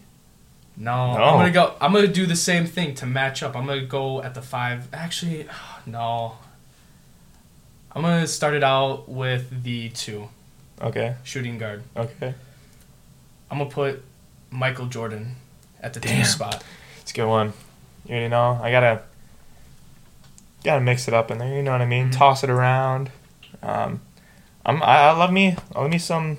no, 0.78 1.16
No. 1.18 1.24
I'm 1.24 1.34
gonna 1.38 1.52
go. 1.52 1.76
I'm 1.82 1.92
gonna 1.94 2.08
do 2.08 2.26
the 2.26 2.36
same 2.36 2.66
thing 2.66 2.96
to 2.96 3.06
match 3.06 3.44
up. 3.44 3.56
I'm 3.56 3.66
gonna 3.68 3.86
go 3.86 4.24
at 4.24 4.34
the 4.34 4.42
five. 4.42 4.88
Actually, 4.94 5.46
no. 5.86 6.34
I'm 7.96 8.02
gonna 8.02 8.26
start 8.28 8.56
it 8.56 8.64
out 8.64 9.08
with 9.08 9.64
the 9.64 9.90
two 9.90 10.30
Okay. 10.82 11.16
shooting 11.24 11.58
guard. 11.60 11.84
Okay. 11.96 12.34
I'm 13.52 13.60
gonna 13.60 13.70
put 13.70 14.04
Michael 14.50 14.88
Jordan 14.88 15.36
at 15.82 15.94
the 15.94 16.00
two 16.00 16.24
spot. 16.24 16.64
It's 17.02 17.12
a 17.12 17.14
good 17.14 17.28
one. 17.28 17.54
You 18.06 18.12
already 18.16 18.30
know. 18.30 18.60
I 18.64 18.72
gotta 18.72 19.04
gotta 20.64 20.82
mix 20.82 21.08
it 21.08 21.14
up 21.14 21.32
in 21.32 21.38
there. 21.38 21.54
You 21.56 21.62
know 21.64 21.72
what 21.72 21.82
I 21.82 21.86
mean? 21.86 22.10
Mhm. 22.10 22.18
Toss 22.18 22.44
it 22.44 22.50
around. 22.50 23.10
Um, 23.62 24.02
I'm 24.66 24.82
I, 24.84 24.98
I 25.10 25.12
love 25.12 25.32
me. 25.32 25.56
I 25.76 25.82
love 25.82 25.90
me 25.92 25.98
some 25.98 26.38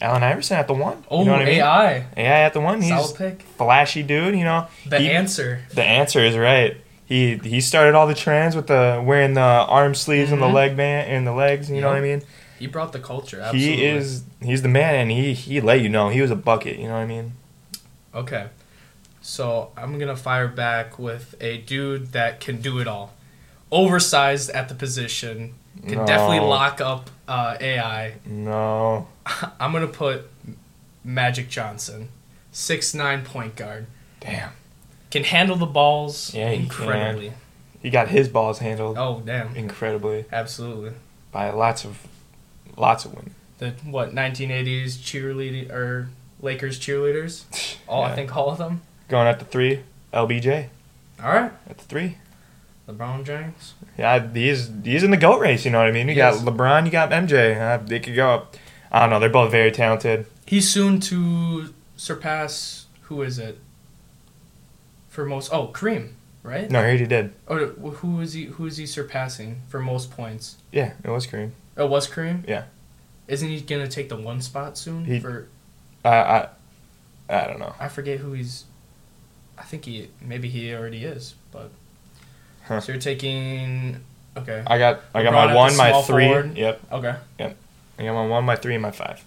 Allen 0.00 0.22
Iverson 0.22 0.56
at 0.56 0.66
the 0.66 0.74
one. 0.74 1.04
Oh, 1.10 1.20
you 1.20 1.26
know 1.26 1.32
what 1.32 1.42
I 1.42 1.44
mean? 1.44 1.54
AI, 1.60 2.06
AI 2.16 2.40
at 2.42 2.52
the 2.52 2.60
one. 2.60 2.80
He's 2.80 2.90
solid 2.90 3.16
pick. 3.16 3.42
flashy 3.56 4.02
dude. 4.02 4.34
You 4.36 4.44
know. 4.44 4.66
The 4.86 4.98
he- 4.98 5.10
answer. 5.10 5.60
The 5.74 5.84
answer 5.84 6.20
is 6.20 6.36
right. 6.36 6.76
He 7.06 7.36
he 7.38 7.60
started 7.60 7.94
all 7.94 8.06
the 8.06 8.14
trends 8.14 8.54
with 8.54 8.66
the 8.68 9.02
wearing 9.04 9.34
the 9.34 9.40
arm 9.40 9.94
sleeves 9.94 10.30
and 10.32 10.40
the 10.40 10.46
Mhm. 10.46 10.54
leg 10.54 10.76
band 10.76 11.10
and 11.10 11.26
the 11.26 11.32
legs. 11.32 11.70
You 11.70 11.80
know 11.80 11.88
what 11.88 11.96
I 11.96 12.00
mean? 12.00 12.22
He 12.58 12.66
brought 12.66 12.92
the 12.92 12.98
culture. 13.00 13.40
Absolutely. 13.40 13.76
He 13.76 13.84
is 13.84 14.22
he's 14.42 14.62
the 14.62 14.68
man, 14.68 14.94
and 14.94 15.10
he 15.10 15.32
he 15.34 15.60
let 15.60 15.80
you 15.80 15.88
know 15.88 16.08
he 16.10 16.20
was 16.20 16.30
a 16.30 16.36
bucket. 16.36 16.78
You 16.78 16.86
know 16.88 16.94
what 16.94 17.00
I 17.00 17.06
mean? 17.06 17.32
Okay. 18.14 18.46
So 19.22 19.70
I'm 19.76 19.98
gonna 19.98 20.16
fire 20.16 20.48
back 20.48 20.98
with 20.98 21.34
a 21.40 21.58
dude 21.58 22.12
that 22.12 22.40
can 22.40 22.60
do 22.60 22.78
it 22.78 22.86
all. 22.86 23.12
Oversized 23.72 24.50
at 24.50 24.68
the 24.68 24.74
position. 24.74 25.54
Can 25.86 25.98
No. 25.98 26.06
definitely 26.06 26.40
lock 26.40 26.80
up 26.80 27.10
uh, 27.28 27.56
AI. 27.60 28.14
No. 28.26 29.06
I'm 29.60 29.72
gonna 29.72 29.86
put 29.86 30.28
Magic 31.04 31.48
Johnson. 31.48 32.08
Six 32.52 32.94
nine 32.94 33.24
point 33.24 33.56
guard. 33.56 33.86
Damn. 34.20 34.50
Can 35.10 35.24
handle 35.24 35.56
the 35.56 35.66
balls 35.66 36.34
Yeah, 36.34 36.50
he 36.50 36.62
incredibly. 36.62 37.32
He 37.80 37.88
got 37.90 38.08
his 38.08 38.28
balls 38.28 38.58
handled 38.58 38.98
Oh 38.98 39.22
damn. 39.24 39.54
incredibly 39.56 40.24
Absolutely. 40.30 40.92
by 41.32 41.50
lots 41.50 41.84
of 41.84 41.98
lots 42.76 43.04
of 43.04 43.14
women. 43.14 43.34
The 43.58 43.70
what 43.84 44.14
1980s 44.14 44.98
cheerleading 44.98 45.70
or 45.70 46.08
Lakers 46.42 46.78
cheerleaders? 46.80 47.44
All 47.88 48.02
I 48.02 48.14
think 48.14 48.34
all 48.36 48.50
of 48.50 48.58
them. 48.58 48.82
Going 49.08 49.26
at 49.28 49.38
the 49.38 49.44
three, 49.44 49.80
LBJ 50.12 50.68
All 51.22 51.28
right. 51.30 51.52
at 51.68 51.78
the 51.78 51.84
three. 51.84 52.16
LeBron 52.90 53.24
James. 53.24 53.74
Yeah, 53.98 54.26
he's 54.32 54.70
he's 54.84 55.02
in 55.02 55.10
the 55.10 55.16
goat 55.16 55.40
race. 55.40 55.64
You 55.64 55.70
know 55.70 55.78
what 55.78 55.86
I 55.88 55.92
mean? 55.92 56.08
You 56.08 56.14
Yes. 56.14 56.40
got 56.42 56.52
LeBron, 56.54 56.84
you 56.86 56.90
got 56.90 57.10
MJ. 57.10 57.56
Uh, 57.60 57.78
they 57.84 58.00
could 58.00 58.14
go 58.16 58.30
up. 58.30 58.56
I 58.92 59.00
don't 59.00 59.10
know. 59.10 59.20
They're 59.20 59.28
both 59.28 59.50
very 59.50 59.70
talented. 59.70 60.26
He's 60.46 60.68
soon 60.68 60.98
to 61.00 61.72
surpass 61.96 62.86
who 63.02 63.22
is 63.22 63.38
it? 63.38 63.58
For 65.08 65.24
most 65.24 65.52
oh 65.52 65.68
Kareem, 65.68 66.12
right? 66.42 66.70
No, 66.70 66.80
he 66.80 66.84
already 66.88 67.06
did. 67.06 67.32
Oh, 67.48 67.66
who 67.66 68.20
is 68.20 68.32
he? 68.34 68.44
Who 68.44 68.66
is 68.66 68.76
he 68.76 68.86
surpassing 68.86 69.62
for 69.68 69.80
most 69.80 70.10
points? 70.10 70.56
Yeah, 70.72 70.92
it 71.02 71.10
was 71.10 71.26
Kareem. 71.26 71.50
It 71.76 71.88
was 71.88 72.08
Kareem? 72.08 72.46
Yeah. 72.48 72.64
Isn't 73.26 73.48
he 73.48 73.60
gonna 73.60 73.88
take 73.88 74.08
the 74.08 74.16
one 74.16 74.40
spot 74.40 74.76
soon? 74.78 75.04
He- 75.04 75.20
for 75.20 75.48
I 76.04 76.10
I 76.16 76.48
I 77.28 77.46
don't 77.46 77.58
know. 77.58 77.74
I 77.78 77.88
forget 77.88 78.18
who 78.20 78.32
he's. 78.32 78.64
I 79.58 79.62
think 79.62 79.84
he 79.84 80.08
maybe 80.20 80.48
he 80.48 80.72
already 80.74 81.04
is, 81.04 81.34
but. 81.52 81.70
Huh. 82.66 82.80
So 82.80 82.92
you're 82.92 83.00
taking. 83.00 84.00
Okay. 84.36 84.62
I 84.66 84.78
got 84.78 85.00
I 85.14 85.22
got 85.22 85.32
LeBron 85.32 85.36
at 85.36 85.46
my 85.46 85.52
the 85.52 85.56
one, 85.56 85.76
my 85.76 85.90
small 85.90 86.02
three. 86.02 86.26
forward. 86.26 86.56
Yep. 86.56 86.80
Okay. 86.92 87.14
Yep. 87.38 87.56
I 87.98 88.02
got 88.04 88.14
my 88.14 88.26
one, 88.26 88.44
my 88.44 88.56
three, 88.56 88.74
and 88.74 88.82
my 88.82 88.90
five. 88.90 89.24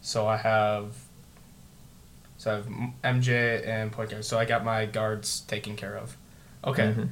So 0.00 0.26
I 0.26 0.36
have. 0.36 0.94
So 2.38 2.50
I 2.52 2.54
have 2.56 2.66
MJ 3.16 3.66
and 3.66 3.92
point 3.92 4.10
guard. 4.10 4.24
So 4.24 4.38
I 4.38 4.44
got 4.44 4.64
my 4.64 4.84
guards 4.86 5.40
taken 5.42 5.76
care 5.76 5.96
of. 5.96 6.16
Okay. 6.64 6.88
Mhm. 6.96 7.08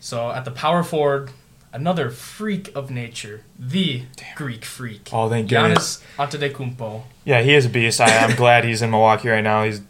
So 0.00 0.30
at 0.30 0.44
the 0.46 0.50
power 0.50 0.82
forward, 0.82 1.30
another 1.72 2.08
freak 2.10 2.74
of 2.74 2.90
nature, 2.90 3.42
the 3.58 4.04
Greek 4.34 4.64
freak, 4.64 5.10
Oh, 5.12 5.28
thank 5.28 5.48
goodness. 5.50 6.02
Giannis 6.18 6.52
Antetokounmpo. 6.54 7.02
Yeah, 7.24 7.42
he 7.42 7.54
is 7.54 7.66
a 7.66 7.68
beast. 7.68 8.00
I, 8.00 8.16
I'm 8.18 8.34
glad 8.36 8.64
he's 8.64 8.80
in 8.82 8.90
Milwaukee 8.90 9.28
right 9.28 9.44
now. 9.44 9.64
He's 9.64 9.82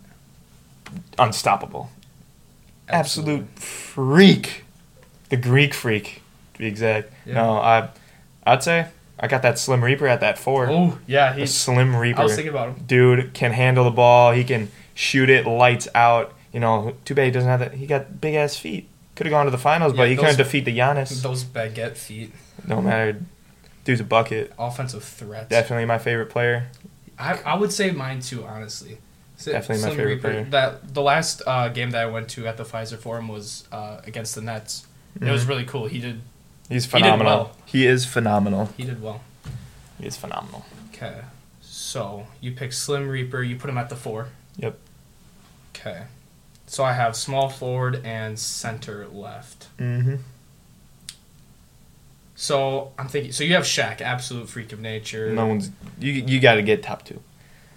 unstoppable. 1.18 1.90
Absolute 2.88 3.48
freak. 3.58 4.64
The 5.28 5.36
Greek 5.36 5.74
freak, 5.74 6.22
to 6.54 6.58
be 6.60 6.66
exact. 6.66 7.12
Yeah. 7.24 7.34
No, 7.34 7.52
I, 7.58 7.88
I'd 8.44 8.62
say 8.62 8.88
I 9.18 9.26
got 9.28 9.42
that 9.42 9.58
Slim 9.58 9.82
Reaper 9.82 10.06
at 10.06 10.20
that 10.20 10.38
four. 10.38 10.68
Oh 10.70 10.98
yeah, 11.06 11.34
he's. 11.34 11.52
Slim 11.54 11.96
Reaper. 11.96 12.20
I 12.20 12.24
was 12.24 12.34
thinking 12.34 12.50
about 12.50 12.68
him. 12.76 12.84
Dude 12.86 13.34
can 13.34 13.52
handle 13.52 13.84
the 13.84 13.90
ball. 13.90 14.32
He 14.32 14.44
can 14.44 14.70
shoot 14.94 15.28
it 15.30 15.46
lights 15.46 15.88
out. 15.94 16.32
You 16.52 16.60
know, 16.60 16.94
too 17.04 17.14
bad 17.14 17.24
he 17.26 17.30
doesn't 17.32 17.48
have 17.48 17.60
that. 17.60 17.74
He 17.74 17.86
got 17.86 18.20
big 18.20 18.34
ass 18.34 18.56
feet. 18.56 18.88
Could 19.14 19.26
have 19.26 19.32
gone 19.32 19.46
to 19.46 19.50
the 19.50 19.58
finals, 19.58 19.94
but 19.94 20.08
he 20.08 20.14
those- 20.14 20.22
couldn't 20.24 20.38
defeat 20.38 20.64
the 20.64 20.76
Giannis. 20.78 21.22
Those 21.22 21.42
baguette 21.44 21.96
feet, 21.96 22.32
No 22.66 22.80
matter. 22.82 23.20
Dude's 23.84 24.00
a 24.00 24.04
bucket. 24.04 24.52
offensive 24.58 25.04
threat. 25.04 25.48
Definitely 25.48 25.84
my 25.86 25.98
favorite 25.98 26.28
player. 26.28 26.68
I, 27.18 27.38
I 27.46 27.54
would 27.56 27.72
say 27.72 27.92
mine 27.92 28.20
too, 28.20 28.44
honestly. 28.44 28.98
Definitely 29.38 29.76
my 29.76 29.80
Slim 29.88 29.96
favorite 29.96 30.14
Reaper. 30.16 30.20
player. 30.30 30.44
That 30.50 30.92
the 30.94 31.02
last 31.02 31.40
uh, 31.46 31.68
game 31.68 31.90
that 31.92 32.02
I 32.02 32.06
went 32.06 32.28
to 32.30 32.46
at 32.46 32.56
the 32.56 32.64
Fiserv 32.64 32.98
Forum 32.98 33.28
was 33.28 33.66
uh, 33.72 34.00
against 34.04 34.34
the 34.34 34.40
Nets. 34.42 34.86
It 35.20 35.30
was 35.30 35.44
Mhm. 35.44 35.48
really 35.48 35.64
cool. 35.64 35.86
He 35.86 35.98
did 36.00 36.20
He's 36.68 36.84
phenomenal. 36.86 37.26
well. 37.36 37.56
He 37.64 37.86
is 37.86 38.04
phenomenal. 38.04 38.72
he 38.76 38.84
did 38.84 39.00
well. 39.02 39.22
He 40.00 40.06
is 40.06 40.16
phenomenal. 40.16 40.66
Okay, 40.92 41.20
so 41.60 42.26
you 42.40 42.52
pick 42.52 42.72
Slim 42.72 43.08
Reaper. 43.08 43.42
You 43.42 43.56
put 43.56 43.70
him 43.70 43.78
at 43.78 43.88
the 43.88 43.96
four. 43.96 44.28
Yep. 44.56 44.78
Okay, 45.74 46.02
so 46.66 46.84
I 46.84 46.92
have 46.94 47.14
small 47.16 47.48
forward 47.48 48.00
and 48.04 48.38
center 48.38 49.06
left. 49.08 49.68
Mm-hmm. 49.78 50.16
So 52.34 52.92
I'm 52.98 53.08
thinking. 53.08 53.32
So 53.32 53.44
you 53.44 53.54
have 53.54 53.64
Shaq, 53.64 54.00
absolute 54.00 54.48
freak 54.48 54.72
of 54.72 54.80
nature. 54.80 55.32
No 55.32 55.46
one's. 55.46 55.70
You 55.98 56.12
you 56.12 56.40
got 56.40 56.54
to 56.54 56.62
get 56.62 56.82
top 56.82 57.04
two. 57.04 57.20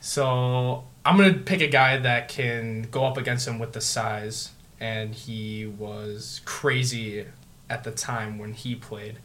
So 0.01 0.83
I'm 1.05 1.17
gonna 1.17 1.33
pick 1.33 1.61
a 1.61 1.67
guy 1.67 1.97
that 1.97 2.27
can 2.27 2.83
go 2.91 3.05
up 3.05 3.17
against 3.17 3.47
him 3.47 3.59
with 3.59 3.73
the 3.73 3.81
size, 3.81 4.49
and 4.79 5.13
he 5.13 5.65
was 5.65 6.41
crazy 6.45 7.25
at 7.69 7.83
the 7.83 7.91
time 7.91 8.37
when 8.37 8.53
he 8.53 8.75
played, 8.75 9.17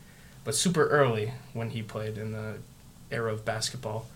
but 0.44 0.54
super 0.54 0.86
early 0.88 1.32
when 1.52 1.70
he 1.70 1.82
played 1.82 2.18
in 2.18 2.32
the 2.32 2.56
era 3.10 3.32
of 3.32 3.44
basketball. 3.44 4.06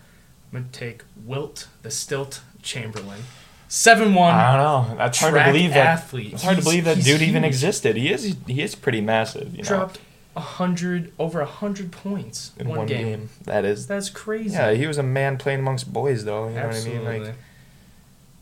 I'm 0.51 0.59
gonna 0.59 0.71
take 0.71 1.03
Wilt 1.25 1.67
the 1.83 1.91
Stilt 1.91 2.41
Chamberlain, 2.61 3.21
seven 3.67 4.13
one. 4.13 4.33
I 4.33 4.57
don't 4.57 4.89
know. 4.89 4.95
That's 4.97 5.19
hard 5.19 5.35
to 5.35 5.43
believe 5.43 5.71
that. 5.71 5.85
athlete. 5.85 6.33
It's 6.33 6.43
hard 6.43 6.57
to 6.57 6.63
believe 6.63 6.85
that 6.85 6.97
he's 6.97 7.05
dude 7.05 7.21
even 7.21 7.43
existed. 7.43 7.95
He 7.95 8.11
is. 8.11 8.35
He 8.47 8.61
is 8.61 8.75
pretty 8.75 9.01
massive. 9.01 9.55
You 9.55 9.63
know, 9.63 9.69
Dropped 9.69 9.99
a 10.35 10.39
hundred 10.41 11.11
over 11.19 11.41
a 11.41 11.45
hundred 11.45 11.91
points 11.91 12.51
in 12.57 12.67
one, 12.67 12.87
game. 12.87 13.29
That 13.43 13.65
is. 13.65 13.87
That's 13.87 14.09
crazy. 14.09 14.53
Yeah, 14.53 14.71
he 14.71 14.87
was 14.87 14.97
a 14.97 15.03
man 15.03 15.37
playing 15.37 15.59
amongst 15.59 15.91
boys, 15.91 16.25
though. 16.25 16.49
You 16.49 16.55
know 16.55 16.67
what 16.67 16.75
I 16.75 16.83
mean? 16.83 17.05
Like, 17.05 17.35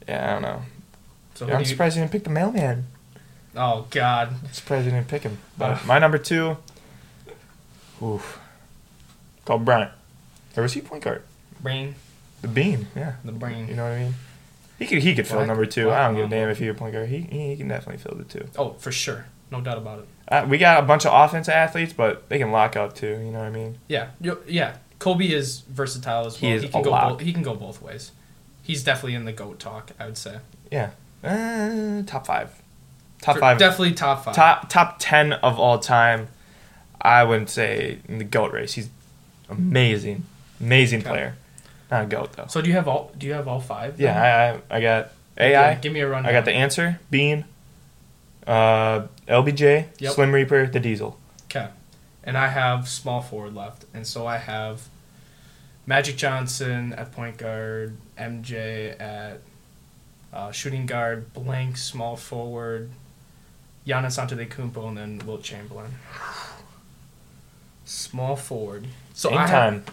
yeah, 0.08 0.30
I 0.30 0.34
don't 0.34 0.42
know. 0.44 0.62
So 1.38 1.48
Yeah, 1.48 1.54
I'm 1.56 1.60
you- 1.62 1.66
surprised 1.66 1.96
he 1.96 2.02
didn't 2.02 2.12
pick 2.12 2.24
the 2.24 2.30
mailman. 2.30 2.86
Oh 3.56 3.88
God. 3.90 4.34
I'm 4.44 4.52
surprised 4.54 4.86
he 4.86 4.92
didn't 4.92 5.08
pick 5.08 5.24
him. 5.24 5.38
But 5.58 5.86
my 5.86 6.00
number 6.00 6.18
two, 6.18 6.58
oof, 8.02 8.40
called 9.46 9.66
Bryant. 9.66 9.92
Or 10.56 10.64
was 10.64 10.74
he 10.74 10.82
point 10.82 11.04
guard? 11.04 11.24
Brain. 11.62 11.96
The 12.42 12.48
Bean, 12.48 12.88
yeah. 12.96 13.14
The 13.26 13.32
brain. 13.32 13.68
You 13.68 13.76
know 13.76 13.84
what 13.84 13.94
I 13.94 14.00
mean? 14.04 14.14
He 14.80 14.86
could 14.86 15.00
he 15.00 15.16
could 15.16 15.26
fill 15.28 15.38
Black- 15.38 15.48
number 15.48 15.66
two. 15.66 15.86
Black 15.86 16.00
I 16.00 16.06
don't 16.08 16.16
give 16.16 16.26
a 16.26 16.30
damn 16.30 16.50
if 16.50 16.60
he 16.60 16.68
a 16.68 16.74
point 16.74 16.94
guard. 16.94 17.10
He, 17.10 17.20
he 17.22 17.48
he 17.50 17.58
can 17.58 17.68
definitely 17.68 17.98
fill 18.02 18.16
the 18.16 18.24
two. 18.26 18.48
Oh, 18.58 18.74
for 18.74 18.92
sure. 18.92 19.26
No 19.52 19.62
doubt 19.62 19.78
about 19.78 20.00
it. 20.00 20.08
Uh, 20.28 20.46
we 20.48 20.58
got 20.58 20.84
a 20.84 20.86
bunch 20.86 21.06
of 21.06 21.14
offensive 21.14 21.54
athletes, 21.54 21.94
but 21.94 22.28
they 22.30 22.38
can 22.38 22.52
lock 22.52 22.76
up 22.76 22.94
too. 22.96 23.08
You 23.08 23.32
know 23.32 23.40
what 23.40 23.48
I 23.48 23.50
mean? 23.50 23.78
Yeah, 23.88 24.10
yeah. 24.46 24.78
Kobe 25.00 25.26
is 25.32 25.62
versatile 25.62 26.26
as 26.28 26.38
He 26.38 26.48
well. 26.48 26.56
is 26.58 26.64
He 26.64 26.70
can 26.70 26.82
a 26.82 26.84
go. 26.84 26.90
lot. 26.92 27.10
Both, 27.10 27.22
he 27.22 27.32
can 27.34 27.44
go 27.44 27.56
both 27.56 27.82
ways. 27.82 28.12
He's 28.62 28.84
definitely 28.84 29.16
in 29.16 29.26
the 29.26 29.32
goat 29.32 29.58
talk. 29.60 29.92
I 30.00 30.06
would 30.06 30.18
say. 30.18 30.40
Yeah. 30.72 30.90
Uh, 31.24 32.04
top 32.06 32.26
five. 32.28 32.52
Top 33.22 33.36
For- 33.36 33.40
five. 33.42 33.58
Definitely 33.58 33.94
top 33.94 34.24
five. 34.26 34.36
top 34.36 34.70
top 34.70 34.98
ten 35.00 35.34
of 35.34 35.60
all 35.60 35.80
time. 35.80 36.28
I 37.02 37.24
wouldn't 37.24 37.50
say 37.50 38.00
in 38.08 38.18
the 38.18 38.24
goat 38.24 38.52
race. 38.54 38.74
He's 38.74 38.90
amazing, 39.50 40.24
amazing 40.60 41.02
Okay. 41.02 41.10
player. 41.10 41.36
Not 41.90 42.04
a 42.04 42.08
goat 42.08 42.34
though. 42.34 42.46
So 42.48 42.62
do 42.62 42.70
you 42.70 42.76
have 42.76 42.88
all? 42.88 43.12
Do 43.18 43.28
you 43.28 43.34
have 43.34 43.48
all 43.48 43.60
five? 43.62 44.00
Yeah. 44.00 44.60
I 44.70 44.76
I, 44.76 44.78
I 44.78 44.82
got 44.82 45.12
Yeah, 45.38 45.44
AI. 45.70 45.76
give 45.76 45.94
me 45.94 46.02
a 46.02 46.08
run. 46.08 46.26
I 46.26 46.32
got 46.32 46.46
the 46.46 46.54
answer. 46.54 47.00
Bean. 47.10 47.46
Uh, 48.46 49.08
LBJ. 49.28 49.88
Yep. 50.00 50.14
Slim 50.14 50.32
Reaper. 50.34 50.68
The 50.68 50.80
Diesel. 50.80 51.18
Okay, 51.46 51.68
and 52.24 52.38
I 52.38 52.48
have 52.48 52.88
small 52.88 53.22
forward 53.22 53.56
left, 53.56 53.86
and 53.94 54.06
so 54.06 54.26
I 54.28 54.38
have 54.38 54.88
Magic 55.86 56.18
Johnson 56.18 56.94
at 56.94 57.12
point 57.14 57.38
guard, 57.38 57.98
MJ 58.18 59.00
at 59.00 59.42
uh, 60.34 60.52
shooting 60.52 60.86
guard, 60.86 61.34
blank 61.34 61.78
small 61.78 62.16
forward, 62.16 62.90
Giannis 63.86 64.18
Antetokounmpo, 64.20 64.88
and 64.90 64.98
then 64.98 65.22
Wilt 65.26 65.44
Chamberlain. 65.44 65.92
Small 67.86 68.36
forward. 68.36 68.88
So 69.14 69.30
Game 69.30 69.38
I 69.40 69.48
have, 69.48 69.50
time. 69.50 69.84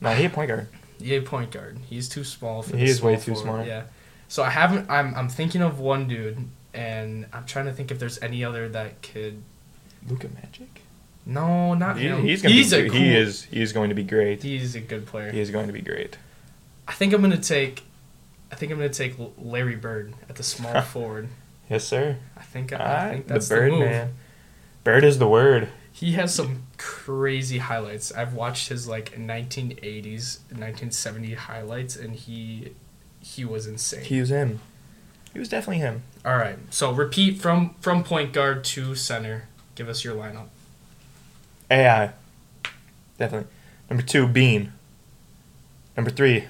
No, 0.00 0.10
he 0.10 0.26
a 0.26 0.30
point 0.30 0.48
guard. 0.48 0.68
Yeah, 0.98 1.18
a 1.18 1.22
point 1.22 1.50
guard. 1.50 1.78
He's 1.88 2.08
too 2.08 2.24
small 2.24 2.62
for. 2.62 2.76
He 2.76 2.84
the 2.84 2.90
is 2.90 3.02
way 3.02 3.16
too 3.16 3.34
forward, 3.34 3.42
small. 3.42 3.64
Yeah. 3.64 3.84
So 4.28 4.42
I 4.42 4.50
haven't. 4.50 4.90
I'm. 4.90 5.14
I'm 5.14 5.28
thinking 5.28 5.62
of 5.62 5.80
one 5.80 6.08
dude, 6.08 6.38
and 6.74 7.26
I'm 7.32 7.44
trying 7.46 7.66
to 7.66 7.72
think 7.72 7.90
if 7.90 7.98
there's 7.98 8.20
any 8.22 8.44
other 8.44 8.68
that 8.68 9.02
could. 9.02 9.42
Luka 10.08 10.28
Magic. 10.34 10.82
No, 11.24 11.74
not 11.74 11.96
He, 11.98 12.08
him. 12.08 12.20
he's 12.22 12.42
gonna 12.42 12.54
he's 12.54 12.72
be. 12.72 12.88
a 12.88 12.92
he 12.92 13.14
is. 13.14 13.44
He 13.44 13.62
is 13.62 13.72
going 13.72 13.88
to 13.88 13.94
be 13.94 14.02
great. 14.02 14.42
He's 14.42 14.74
a 14.74 14.80
good 14.80 15.06
player. 15.06 15.30
He 15.30 15.40
is 15.40 15.50
going 15.50 15.68
to 15.68 15.72
be 15.72 15.80
great. 15.80 16.18
I 16.88 16.92
think 16.92 17.12
I'm 17.14 17.22
gonna 17.22 17.38
take. 17.38 17.84
I 18.52 18.54
think 18.54 18.70
I'm 18.70 18.78
gonna 18.78 18.90
take 18.90 19.14
Larry 19.38 19.76
Bird 19.76 20.14
at 20.28 20.36
the 20.36 20.42
small 20.42 20.80
forward. 20.82 21.28
Yes, 21.68 21.84
sir. 21.84 22.18
I 22.36 22.42
think. 22.42 22.72
I, 22.72 23.06
I 23.06 23.10
think 23.10 23.26
the 23.26 23.32
that's 23.34 23.48
the, 23.48 23.54
bird 23.56 23.70
move. 23.72 23.80
man. 23.80 24.14
Bird 24.84 25.04
is 25.04 25.18
the 25.18 25.28
word. 25.28 25.68
He 25.90 26.12
has 26.12 26.34
some 26.34 26.64
crazy 26.78 27.58
highlights. 27.58 28.12
I've 28.12 28.34
watched 28.34 28.68
his 28.68 28.86
like 28.86 29.14
1980s, 29.16 30.40
1970 30.50 31.34
highlights, 31.34 31.96
and 31.96 32.14
he 32.14 32.72
he 33.20 33.44
was 33.44 33.66
insane. 33.66 34.04
He 34.04 34.20
was 34.20 34.30
him. 34.30 34.60
He 35.32 35.38
was 35.38 35.48
definitely 35.48 35.78
him. 35.78 36.02
All 36.24 36.36
right. 36.36 36.58
So 36.70 36.92
repeat 36.92 37.40
from 37.40 37.74
from 37.80 38.04
point 38.04 38.32
guard 38.32 38.64
to 38.64 38.94
center. 38.94 39.48
Give 39.74 39.88
us 39.88 40.04
your 40.04 40.14
lineup. 40.14 40.48
AI. 41.70 42.12
Definitely. 43.16 43.48
Number 43.88 44.02
two, 44.02 44.26
Bean. 44.28 44.72
Number 45.96 46.10
three, 46.10 46.44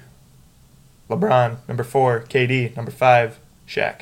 LeBron. 1.09 1.57
Number 1.67 1.83
four, 1.83 2.21
KD. 2.21 2.75
Number 2.75 2.91
five, 2.91 3.39
Shaq. 3.67 4.01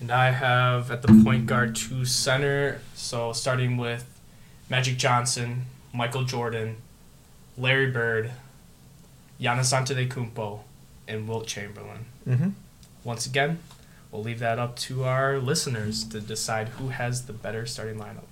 And 0.00 0.10
I 0.10 0.30
have 0.32 0.90
at 0.90 1.02
the 1.02 1.22
point 1.24 1.46
guard 1.46 1.76
to 1.76 2.04
center. 2.04 2.80
So 2.94 3.32
starting 3.32 3.76
with 3.76 4.04
Magic 4.68 4.96
Johnson, 4.96 5.66
Michael 5.92 6.24
Jordan, 6.24 6.76
Larry 7.56 7.90
Bird, 7.90 8.32
Giannis 9.40 9.72
Antetokounmpo, 9.72 10.60
and 11.06 11.28
Wilt 11.28 11.46
Chamberlain. 11.46 12.06
Mm-hmm. 12.26 12.50
Once 13.02 13.26
again, 13.26 13.58
we'll 14.10 14.22
leave 14.22 14.38
that 14.40 14.58
up 14.58 14.76
to 14.76 15.04
our 15.04 15.38
listeners 15.38 16.04
to 16.04 16.20
decide 16.20 16.68
who 16.70 16.88
has 16.88 17.26
the 17.26 17.32
better 17.32 17.66
starting 17.66 17.98
lineup. 17.98 18.24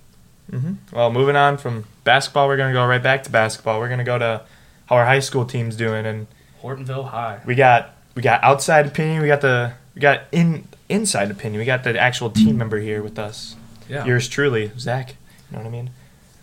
Mm-hmm. 0.51 0.95
Well, 0.95 1.11
moving 1.11 1.35
on 1.35 1.57
from 1.57 1.85
basketball, 2.03 2.47
we're 2.47 2.57
gonna 2.57 2.73
go 2.73 2.85
right 2.85 3.01
back 3.01 3.23
to 3.23 3.29
basketball. 3.29 3.79
We're 3.79 3.89
gonna 3.89 4.03
go 4.03 4.17
to 4.17 4.41
how 4.87 4.95
our 4.97 5.05
high 5.05 5.19
school 5.19 5.45
team's 5.45 5.75
doing, 5.75 6.05
and 6.05 6.27
Hortonville 6.63 7.09
High. 7.09 7.39
we 7.45 7.55
got 7.55 7.93
we 8.15 8.21
got 8.21 8.43
outside 8.43 8.87
opinion. 8.87 9.21
We 9.21 9.27
got 9.27 9.41
the 9.41 9.73
we 9.95 10.01
got 10.01 10.21
in 10.31 10.67
inside 10.89 11.29
opinion. 11.31 11.59
We 11.59 11.65
got 11.65 11.83
the 11.83 11.99
actual 11.99 12.29
team 12.29 12.57
member 12.57 12.79
here 12.79 13.03
with 13.03 13.19
us. 13.19 13.55
Yeah. 13.89 14.05
Yours 14.05 14.27
truly, 14.29 14.71
Zach. 14.79 15.15
You 15.51 15.57
know 15.57 15.63
what 15.63 15.67
I 15.67 15.71
mean? 15.71 15.89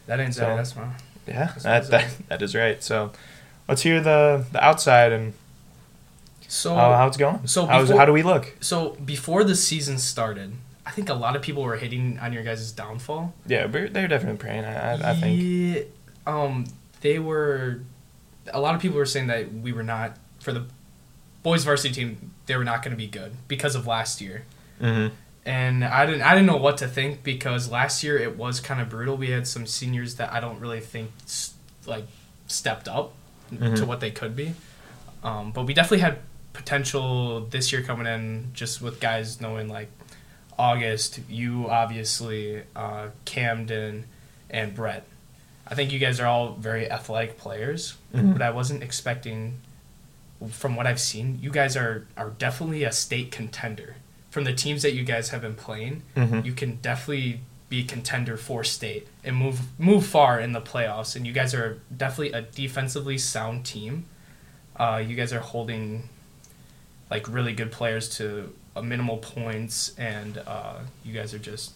that 0.06 0.20
ain't 0.20 0.34
So- 0.34 0.40
Zach. 0.42 0.56
That's 0.56 0.72
fine. 0.72 0.94
Yeah, 1.26 1.52
That's 1.62 1.62
that, 1.64 1.90
that, 1.90 2.28
that 2.28 2.42
is 2.42 2.54
right. 2.56 2.82
So, 2.82 3.12
let's 3.68 3.82
hear 3.82 4.00
the 4.00 4.44
the 4.52 4.62
outside 4.64 5.12
and 5.12 5.32
So 6.48 6.74
how, 6.74 6.92
how 6.92 7.06
it's 7.06 7.16
going. 7.16 7.46
so 7.46 7.66
How's, 7.66 7.86
before- 7.88 7.98
how 8.00 8.06
do 8.06 8.12
we 8.12 8.22
look? 8.22 8.54
so 8.60 8.90
before 9.04 9.44
the 9.44 9.54
season 9.54 9.98
started, 9.98 10.52
I 10.84 10.90
think 10.90 11.08
a 11.08 11.14
lot 11.14 11.36
of 11.36 11.42
people 11.42 11.62
were 11.62 11.76
hitting 11.76 12.18
on 12.18 12.32
your 12.32 12.42
guys' 12.42 12.72
downfall. 12.72 13.32
Yeah, 13.46 13.66
they're 13.68 14.08
definitely 14.08 14.38
praying. 14.38 14.64
I, 14.64 14.94
I, 14.94 15.10
I 15.10 15.14
think. 15.14 15.40
Yeah, 15.40 15.82
um, 16.26 16.66
they 17.00 17.18
were. 17.20 17.80
A 18.52 18.60
lot 18.60 18.74
of 18.74 18.80
people 18.80 18.96
were 18.98 19.06
saying 19.06 19.26
that 19.28 19.52
we 19.52 19.72
were 19.72 19.82
not 19.82 20.16
for 20.40 20.52
the 20.52 20.64
boys 21.42 21.64
varsity 21.64 21.94
team. 21.94 22.32
They 22.46 22.56
were 22.56 22.64
not 22.64 22.82
going 22.82 22.92
to 22.92 22.96
be 22.98 23.06
good 23.06 23.32
because 23.48 23.74
of 23.74 23.86
last 23.86 24.20
year, 24.20 24.44
Mm-hmm. 24.80 25.14
and 25.46 25.84
I 25.84 26.06
didn't. 26.06 26.22
I 26.22 26.34
didn't 26.34 26.46
know 26.46 26.56
what 26.56 26.78
to 26.78 26.88
think 26.88 27.22
because 27.22 27.70
last 27.70 28.02
year 28.02 28.18
it 28.18 28.36
was 28.36 28.60
kind 28.60 28.80
of 28.80 28.88
brutal. 28.88 29.16
We 29.16 29.30
had 29.30 29.46
some 29.46 29.66
seniors 29.66 30.16
that 30.16 30.32
I 30.32 30.40
don't 30.40 30.58
really 30.60 30.80
think 30.80 31.10
like 31.86 32.04
stepped 32.46 32.88
up 32.88 33.12
to 33.50 33.56
Mhm. 33.56 33.86
what 33.86 34.00
they 34.00 34.10
could 34.10 34.34
be, 34.36 34.54
um, 35.22 35.52
but 35.52 35.64
we 35.66 35.74
definitely 35.74 36.00
had 36.00 36.18
potential 36.52 37.46
this 37.46 37.72
year 37.72 37.82
coming 37.82 38.06
in 38.06 38.50
just 38.54 38.82
with 38.82 39.00
guys 39.00 39.40
knowing 39.40 39.68
like 39.68 39.88
August, 40.58 41.20
you 41.28 41.66
obviously, 41.70 42.62
uh, 42.76 43.08
Camden, 43.24 44.04
and 44.50 44.74
Brett. 44.74 45.04
I 45.70 45.74
think 45.74 45.92
you 45.92 45.98
guys 45.98 46.18
are 46.20 46.26
all 46.26 46.54
very 46.54 46.90
athletic 46.90 47.38
players, 47.38 47.94
Mhm. 48.14 48.32
but 48.32 48.42
I 48.42 48.50
wasn't 48.50 48.82
expecting, 48.82 49.60
from 50.50 50.74
what 50.74 50.86
I've 50.86 51.00
seen, 51.00 51.38
you 51.40 51.50
guys 51.50 51.76
are, 51.76 52.06
are 52.16 52.30
definitely 52.30 52.82
a 52.84 52.92
state 52.92 53.30
contender. 53.30 53.96
From 54.30 54.44
the 54.44 54.52
teams 54.52 54.82
that 54.82 54.94
you 54.94 55.04
guys 55.04 55.30
have 55.30 55.42
been 55.42 55.54
playing, 55.54 56.02
Mm-hmm. 56.16 56.40
you 56.46 56.52
can 56.52 56.76
definitely 56.76 57.40
be 57.68 57.80
a 57.80 57.84
contender 57.84 58.36
for 58.36 58.64
state 58.64 59.06
and 59.22 59.36
move 59.36 59.60
move 59.78 60.04
far 60.04 60.40
in 60.40 60.50
the 60.52 60.60
playoffs. 60.60 61.14
And 61.14 61.24
you 61.24 61.32
guys 61.32 61.54
are 61.54 61.78
definitely 61.96 62.32
a 62.32 62.42
defensively 62.42 63.16
sound 63.16 63.64
team. 63.64 64.06
Uh, 64.76 65.00
you 65.06 65.14
guys 65.14 65.32
are 65.32 65.38
holding 65.40 66.08
like 67.10 67.28
really 67.28 67.52
good 67.52 67.70
players 67.70 68.08
to 68.16 68.52
a 68.74 68.82
minimal 68.82 69.18
points, 69.18 69.92
and 69.98 70.38
uh, 70.46 70.78
you 71.04 71.12
guys 71.12 71.32
are 71.34 71.38
just 71.38 71.72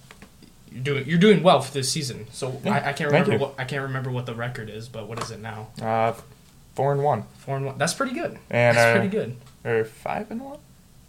you're 0.72 0.82
doing 0.82 1.06
you're 1.08 1.18
doing 1.18 1.42
well 1.42 1.60
for 1.60 1.72
this 1.72 1.90
season. 1.90 2.26
So 2.32 2.60
Yeah, 2.64 2.74
I, 2.74 2.90
I 2.90 2.92
can't 2.92 3.10
remember 3.10 3.38
what 3.38 3.54
I 3.58 3.64
can't 3.64 3.82
remember 3.82 4.10
what 4.10 4.26
the 4.26 4.34
record 4.34 4.70
is, 4.70 4.88
but 4.88 5.08
what 5.08 5.22
is 5.22 5.30
it 5.30 5.40
now? 5.40 5.68
Uh, 5.80 6.12
four 6.74 6.92
and 6.92 7.02
one, 7.02 7.24
Four 7.38 7.56
and 7.56 7.66
one. 7.66 7.78
That's 7.78 7.94
pretty 7.94 8.14
good. 8.14 8.38
and 8.50 8.76
That's 8.76 8.78
uh, 8.78 8.92
pretty 8.98 9.08
good. 9.08 9.36
or 9.64 9.84
five 9.84 10.30
and 10.30 10.40
one. 10.40 10.58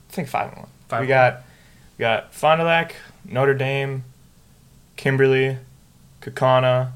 I 0.09 0.13
think 0.13 0.27
five 0.27 0.49
and 0.49 0.57
one. 0.59 0.69
Five 0.87 1.01
we 1.01 1.07
got 1.07 1.43
we 1.97 2.03
got 2.03 2.33
Fond 2.33 2.59
du 2.59 2.65
Lac, 2.65 2.95
Notre 3.25 3.53
Dame, 3.53 4.03
Kimberly, 4.95 5.57
Kaukauna, 6.21 6.91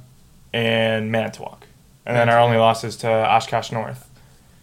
and 0.53 1.11
Manitowoc, 1.11 1.65
and 2.05 2.15
then 2.15 2.29
our 2.29 2.39
only 2.39 2.57
losses 2.57 2.95
to 2.97 3.07
Oshkosh 3.09 3.71
North. 3.71 4.08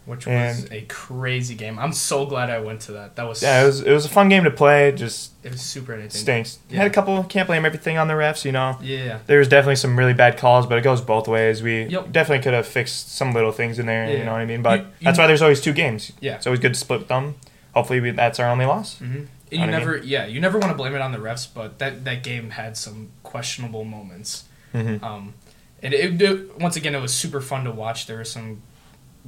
Which 0.07 0.27
was 0.27 0.71
a 0.71 0.83
crazy 0.89 1.55
game. 1.55 1.79
I'm 1.79 1.93
so 1.93 2.25
glad 2.27 2.49
I 2.49 2.59
went 2.61 2.81
to 2.83 2.93
that. 2.93 3.17
That 3.17 3.25
was 3.29 3.43
Yeah, 3.43 3.63
it 3.63 3.67
was 3.67 3.81
it 3.83 3.93
was 3.93 4.05
a 4.07 4.09
fun 4.09 4.29
game 4.29 4.45
to 4.45 4.51
play. 4.51 4.93
Just 4.93 5.33
it 5.45 5.51
was 5.53 5.61
super 5.61 5.93
entertaining. 5.93 6.11
stinks. 6.11 6.59
Yeah. 6.71 6.79
Had 6.79 6.87
a 6.87 6.91
couple. 6.91 7.23
Can't 7.25 7.47
blame 7.47 7.65
everything 7.67 7.99
on 7.99 8.09
the 8.09 8.15
refs. 8.15 8.45
You 8.45 8.53
know, 8.53 8.79
Yeah, 8.81 9.19
there 9.27 9.39
was 9.39 9.49
definitely 9.49 9.77
some 9.77 9.99
really 9.99 10.15
bad 10.15 10.39
calls, 10.39 10.67
but 10.67 10.79
it 10.79 10.83
goes 10.83 11.01
both 11.01 11.29
ways. 11.29 11.63
We 11.63 11.85
Yep. 11.87 12.13
definitely 12.13 12.43
could 12.45 12.55
have 12.55 12.67
fixed 12.67 13.15
some 13.17 13.33
little 13.35 13.53
things 13.53 13.79
in 13.79 13.87
there. 13.87 14.07
Yeah. 14.09 14.19
You 14.19 14.25
know 14.25 14.33
what 14.33 14.41
I 14.41 14.47
mean? 14.47 14.63
But 14.63 14.81
You- 14.81 14.87
you- 14.87 14.93
that's 15.05 15.19
why 15.19 15.27
there's 15.27 15.43
always 15.43 15.61
two 15.61 15.73
games. 15.73 16.13
Yeah. 16.21 16.37
it's 16.37 16.47
always 16.47 16.61
good 16.61 16.75
to 16.75 16.79
split 16.81 17.09
them. 17.09 17.35
Hopefully, 17.75 18.01
we, 18.01 18.11
that's 18.13 18.41
our 18.41 18.49
only 18.49 18.65
loss. 18.65 18.95
Mm-hmm. 18.97 19.05
and 19.17 19.29
you 19.51 19.59
what 19.61 19.69
I 19.69 19.73
never, 19.73 19.97
yeah, 19.99 20.27
you 20.27 20.41
never 20.41 20.59
want 20.59 20.73
to 20.73 20.77
blame 20.77 20.95
it 20.95 21.01
on 21.01 21.13
the 21.13 21.19
refs, 21.19 21.47
but 21.53 21.79
that 21.79 22.05
that 22.05 22.23
game 22.25 22.51
had 22.51 22.77
some 22.77 23.11
questionable 23.23 23.85
moments. 23.85 24.45
Mm-hmm. 24.75 25.05
Um, 25.05 25.35
and 25.83 25.93
it, 25.95 26.21
it- 26.23 26.59
once 26.61 26.75
again, 26.77 26.95
it 26.95 27.01
was 27.03 27.13
super 27.15 27.41
fun 27.41 27.65
to 27.65 27.71
watch. 27.71 28.07
There 28.07 28.17
were 28.17 28.25
some 28.25 28.63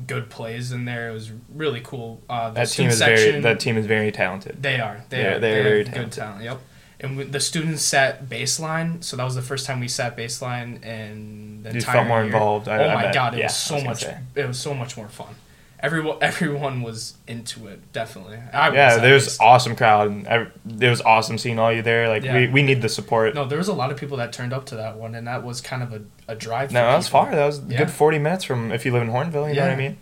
good 0.06 0.30
plays 0.30 0.72
in 0.72 0.84
there. 0.84 1.08
It 1.10 1.12
was 1.12 1.32
really 1.54 1.80
cool. 1.80 2.22
Uh, 2.28 2.50
That 2.50 2.68
team 2.68 2.88
is 2.88 2.98
very 2.98 3.16
section, 3.16 3.42
that 3.42 3.60
team 3.60 3.76
is 3.76 3.86
very 3.86 4.12
talented. 4.12 4.62
They 4.62 4.80
are. 4.80 5.02
They 5.08 5.16
They're- 5.22 5.36
are. 5.36 5.38
they're 5.40 5.62
very 5.62 5.84
have 5.84 5.94
good 5.94 6.12
talent. 6.12 6.44
Yep. 6.44 6.60
And 7.00 7.16
we, 7.16 7.24
the 7.24 7.38
students 7.40 7.82
sat 7.82 8.28
baseline, 8.28 9.04
so 9.04 9.16
that 9.16 9.22
was 9.24 9.34
the 9.36 9.42
first 9.42 9.66
time 9.66 9.78
we 9.80 9.86
sat 9.88 10.16
baseline, 10.16 10.84
and 10.84 11.62
the 11.64 11.70
You 11.70 11.76
entire 11.76 11.94
felt 11.94 12.06
more 12.08 12.18
year. 12.18 12.26
involved. 12.26 12.68
I- 12.68 12.78
oh 12.78 12.88
I 12.88 12.94
my 12.94 13.02
bet. 13.02 13.14
god, 13.14 13.34
it 13.34 13.38
Yeah, 13.38 13.44
was 13.46 13.56
so 13.56 13.74
was 13.76 13.84
much. 13.84 14.00
say. 14.02 14.18
It 14.34 14.46
was 14.48 14.58
so 14.58 14.74
much 14.74 14.96
more 14.96 15.08
fun. 15.08 15.34
Everyone, 15.80 16.18
everyone 16.22 16.82
was 16.82 17.14
into 17.26 17.68
it. 17.68 17.92
Definitely. 17.92 18.38
I 18.52 18.70
Yeah, 18.72 18.86
was 18.88 18.96
at 18.96 19.02
there's 19.02 19.24
least. 19.26 19.40
awesome 19.40 19.76
crowd. 19.76 20.10
and 20.10 20.26
ev- 20.26 20.52
It 20.80 20.88
was 20.90 21.00
awesome 21.02 21.38
seeing 21.38 21.58
all 21.58 21.72
you 21.72 21.82
there. 21.82 22.08
Like 22.08 22.24
Yeah. 22.24 22.34
we, 22.34 22.48
we 22.48 22.62
need 22.62 22.82
the 22.82 22.88
support. 22.88 23.34
No, 23.34 23.42
No, 23.44 23.48
there 23.48 23.58
was 23.58 23.68
a 23.68 23.72
lot 23.72 23.90
of 23.92 23.96
people 23.98 24.16
that 24.16 24.32
turned 24.32 24.52
up 24.52 24.66
to 24.66 24.76
that 24.76 24.96
one, 24.96 25.14
and 25.14 25.26
that 25.26 25.44
was 25.44 25.60
kind 25.60 25.82
of 25.82 25.92
a, 25.92 26.00
a 26.26 26.34
drive. 26.34 26.70
for 26.70 26.74
that 26.74 26.96
was 26.96 27.06
far. 27.08 27.30
That 27.30 27.46
was 27.46 27.58
a 27.60 27.62
Yeah. 27.68 27.78
good 27.78 27.90
40 27.90 28.18
minutes 28.18 28.44
from 28.44 28.72
if 28.72 28.84
you 28.84 28.92
live 28.92 29.02
in 29.02 29.08
Hortonville. 29.10 29.48
You 29.48 29.54
know 29.56 29.62
what 29.66 29.70
I 29.72 29.76
mean? 29.76 29.98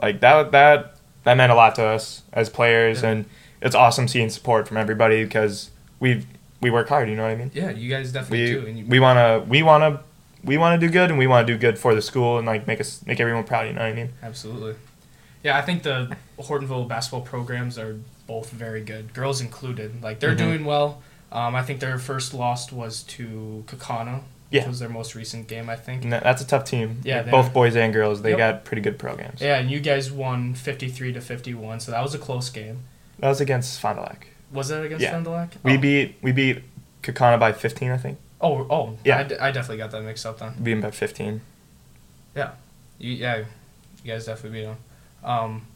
Like 0.00 0.20
that 0.20 0.52
that 0.52 0.96
that 1.24 1.36
meant 1.36 1.50
a 1.52 1.54
lot 1.54 1.74
to 1.76 1.84
us 1.86 2.22
as 2.32 2.50
players, 2.50 3.02
Yeah. 3.02 3.10
and 3.10 3.24
it's 3.62 3.74
awesome 3.74 4.08
seeing 4.08 4.28
support 4.28 4.68
from 4.68 4.76
everybody 4.76 5.24
because 5.24 5.70
we 6.00 6.26
we 6.60 6.68
work 6.70 6.88
hard. 6.88 7.08
You 7.08 7.16
know 7.16 7.22
what 7.22 7.30
I 7.32 7.36
mean? 7.36 7.50
Yeah, 7.54 7.70
you 7.70 7.88
guys 7.88 8.12
definitely 8.12 8.46
do. 8.46 8.58
And 8.66 8.74
We 8.76 8.80
you, 8.82 8.86
we 8.88 9.00
wanna 9.00 9.40
we 9.48 9.62
wanna 9.62 10.00
we 10.42 10.58
wanna 10.58 10.76
do 10.76 10.90
good, 10.90 11.08
and 11.08 11.18
we 11.18 11.26
wanna 11.26 11.46
do 11.46 11.56
good 11.56 11.78
for 11.78 11.94
the 11.94 12.02
school 12.02 12.36
and 12.36 12.46
like 12.46 12.66
make 12.66 12.80
us 12.80 13.00
make 13.06 13.20
everyone 13.20 13.44
proud. 13.44 13.66
You 13.68 13.72
know 13.72 13.80
what 13.80 13.88
I 13.90 13.94
mean? 13.94 14.10
Absolutely. 14.22 14.74
Yeah, 15.44 15.56
I 15.56 15.62
think 15.62 15.82
the 15.84 16.16
Hortonville 16.40 16.88
basketball 16.88 17.20
programs 17.20 17.78
are 17.78 17.96
both 18.26 18.50
very 18.50 18.82
good, 18.82 19.12
girls 19.14 19.40
included. 19.40 20.02
Like 20.02 20.18
they're 20.18 20.34
Mhm. 20.34 20.38
doing 20.38 20.64
well. 20.64 21.02
Um, 21.30 21.54
I 21.54 21.62
think 21.62 21.78
their 21.80 21.98
first 21.98 22.32
loss 22.34 22.72
was 22.72 23.02
to 23.04 23.62
Kaukauna. 23.68 24.22
Yeah. 24.50 24.60
Which 24.62 24.68
was 24.68 24.78
their 24.78 24.88
most 24.88 25.14
recent 25.16 25.48
game, 25.48 25.68
I 25.68 25.74
think. 25.74 26.08
That- 26.10 26.22
that's 26.22 26.40
a 26.40 26.46
tough 26.46 26.64
team. 26.64 27.00
Yeah, 27.02 27.22
Like, 27.22 27.30
both 27.30 27.52
boys 27.52 27.74
and 27.74 27.92
girls. 27.92 28.22
They 28.22 28.30
Yep. 28.30 28.38
got 28.38 28.64
pretty 28.64 28.82
good 28.82 28.98
programs. 29.00 29.40
Yeah, 29.40 29.58
and 29.58 29.68
you 29.70 29.80
guys 29.80 30.12
won 30.12 30.54
fifty 30.54 30.88
three 30.88 31.12
to 31.12 31.20
fifty 31.20 31.54
one, 31.54 31.80
so 31.80 31.90
that 31.92 32.02
was 32.02 32.14
a 32.14 32.18
close 32.18 32.50
game. 32.50 32.80
That 33.18 33.28
was 33.30 33.40
against 33.40 33.80
Fond 33.80 33.96
du 33.98 34.02
Lac. 34.02 34.28
Was 34.52 34.68
that 34.68 34.84
against 34.84 35.02
Yeah. 35.02 35.10
Fond 35.12 35.24
du 35.24 35.30
Lac? 35.30 35.56
We 35.64 35.74
oh. 35.74 35.78
beat 35.78 36.16
we 36.22 36.30
beat 36.32 36.62
Kaukauna 37.02 37.38
by 37.40 37.52
15, 37.52 37.90
I 37.90 37.96
think. 37.98 38.18
Oh, 38.40 38.66
oh, 38.70 38.96
Yeah. 39.04 39.16
yeah. 39.16 39.20
I, 39.20 39.22
d- 39.24 39.36
I 39.38 39.50
definitely 39.50 39.78
got 39.78 39.90
that 39.90 40.02
mixed 40.02 40.24
up 40.24 40.38
then. 40.38 40.54
Beat 40.62 40.72
them 40.72 40.80
by 40.82 40.90
15. 40.92 41.40
You, 42.36 43.12
yeah, 43.14 43.38
you 44.04 44.12
guys 44.12 44.24
definitely 44.26 44.60
beat 44.60 44.66
them. 44.66 44.76
Um, 45.24 45.66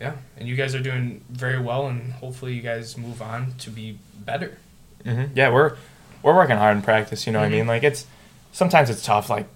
yeah, 0.00 0.14
and 0.36 0.46
you 0.46 0.56
guys 0.56 0.74
are 0.74 0.80
doing 0.80 1.22
very 1.30 1.60
well, 1.60 1.86
and 1.86 2.12
hopefully 2.12 2.54
you 2.54 2.62
guys 2.62 2.96
move 2.98 3.22
on 3.22 3.54
to 3.58 3.70
be 3.70 3.98
better. 4.24 4.58
hmm 5.04 5.24
Yeah, 5.34 5.50
we're 5.50 5.76
we're 6.22 6.34
working 6.34 6.56
hard 6.56 6.76
in 6.76 6.82
practice. 6.82 7.26
You 7.26 7.32
know 7.32 7.40
what 7.40 7.46
I 7.46 7.50
mean? 7.50 7.66
Like 7.66 7.82
it's 7.82 8.06
sometimes 8.52 8.90
it's 8.90 9.02
tough. 9.02 9.30
Like 9.30 9.46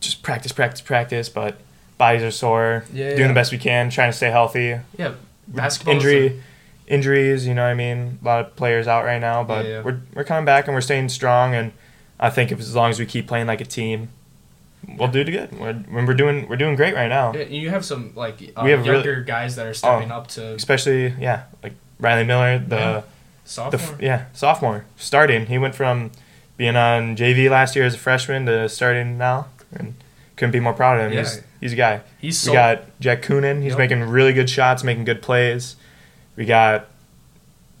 just 0.00 0.22
practice, 0.22 0.52
practice, 0.52 0.80
practice. 0.80 1.28
But 1.28 1.58
bodies 1.96 2.22
are 2.22 2.30
sore. 2.30 2.84
Yeah, 2.92 3.10
doing 3.10 3.20
yeah. 3.20 3.28
the 3.28 3.34
best 3.34 3.52
we 3.52 3.58
can, 3.58 3.90
trying 3.90 4.10
to 4.10 4.16
stay 4.16 4.30
healthy. 4.30 4.78
Yeah, 4.98 5.14
basketball. 5.46 5.94
Injury, 5.94 6.42
injuries. 6.88 7.46
You 7.46 7.54
know 7.54 7.62
what 7.62 7.70
I 7.70 7.74
mean? 7.74 8.18
A 8.20 8.24
lot 8.24 8.40
of 8.44 8.56
players 8.56 8.88
out 8.88 9.04
right 9.04 9.20
now, 9.20 9.44
but 9.44 9.64
yeah. 9.64 9.82
we're 9.82 10.00
we're 10.14 10.24
coming 10.24 10.44
back 10.44 10.66
and 10.66 10.74
we're 10.74 10.80
staying 10.80 11.08
strong. 11.08 11.54
And 11.54 11.72
I 12.18 12.30
think 12.30 12.50
if 12.50 12.58
as 12.58 12.74
long 12.74 12.90
as 12.90 12.98
we 12.98 13.06
keep 13.06 13.28
playing 13.28 13.46
like 13.46 13.60
a 13.60 13.64
team, 13.64 14.08
we'll 14.98 15.08
do 15.08 15.24
good. 15.24 15.58
We're 15.58 15.72
when 15.74 16.06
we're 16.06 16.14
doing 16.14 16.48
we're 16.48 16.56
doing 16.56 16.76
great 16.76 16.94
right 16.94 17.08
now. 17.08 17.32
You 17.34 17.70
have 17.70 17.84
some 17.84 18.12
like 18.14 18.34
uh, 18.56 18.62
We 18.64 18.70
have 18.70 18.80
really- 18.86 18.94
younger 19.04 19.22
guys 19.22 19.56
that 19.56 19.66
are 19.66 19.74
stepping 19.74 20.10
up 20.10 20.28
to 20.28 20.54
Especially 20.54 21.14
yeah, 21.18 21.44
like 21.62 21.72
Riley 22.00 22.24
Miller, 22.24 22.58
the. 22.58 22.76
Yeah. 22.76 23.02
Sophomore. 23.46 23.80
f- 23.96 24.00
yeah, 24.00 24.24
sophomore 24.32 24.86
starting. 24.96 25.44
He 25.46 25.58
went 25.58 25.74
from 25.74 26.12
being 26.56 26.76
on 26.76 27.14
JV 27.14 27.50
last 27.50 27.76
year 27.76 27.84
as 27.84 27.94
a 27.94 27.98
freshman 27.98 28.46
to 28.46 28.70
starting 28.70 29.18
now, 29.18 29.48
and 29.70 29.94
couldn't 30.36 30.52
be 30.52 30.60
more 30.60 30.72
proud 30.72 30.98
of 30.98 31.06
him. 31.08 31.12
Yeah. 31.12 31.20
He's 31.20 31.42
he's 31.60 31.72
a 31.74 31.76
guy. 31.76 32.00
He's 32.18 32.38
so 32.38 32.52
we 32.52 32.56
got 32.56 32.98
Jack 33.00 33.20
Coonan. 33.20 33.60
He's 33.60 33.72
Yep. 33.72 33.78
making 33.78 34.00
really 34.04 34.32
good 34.32 34.48
shots, 34.48 34.82
making 34.82 35.04
good 35.04 35.20
plays. 35.20 35.76
We 36.36 36.46
got 36.46 36.86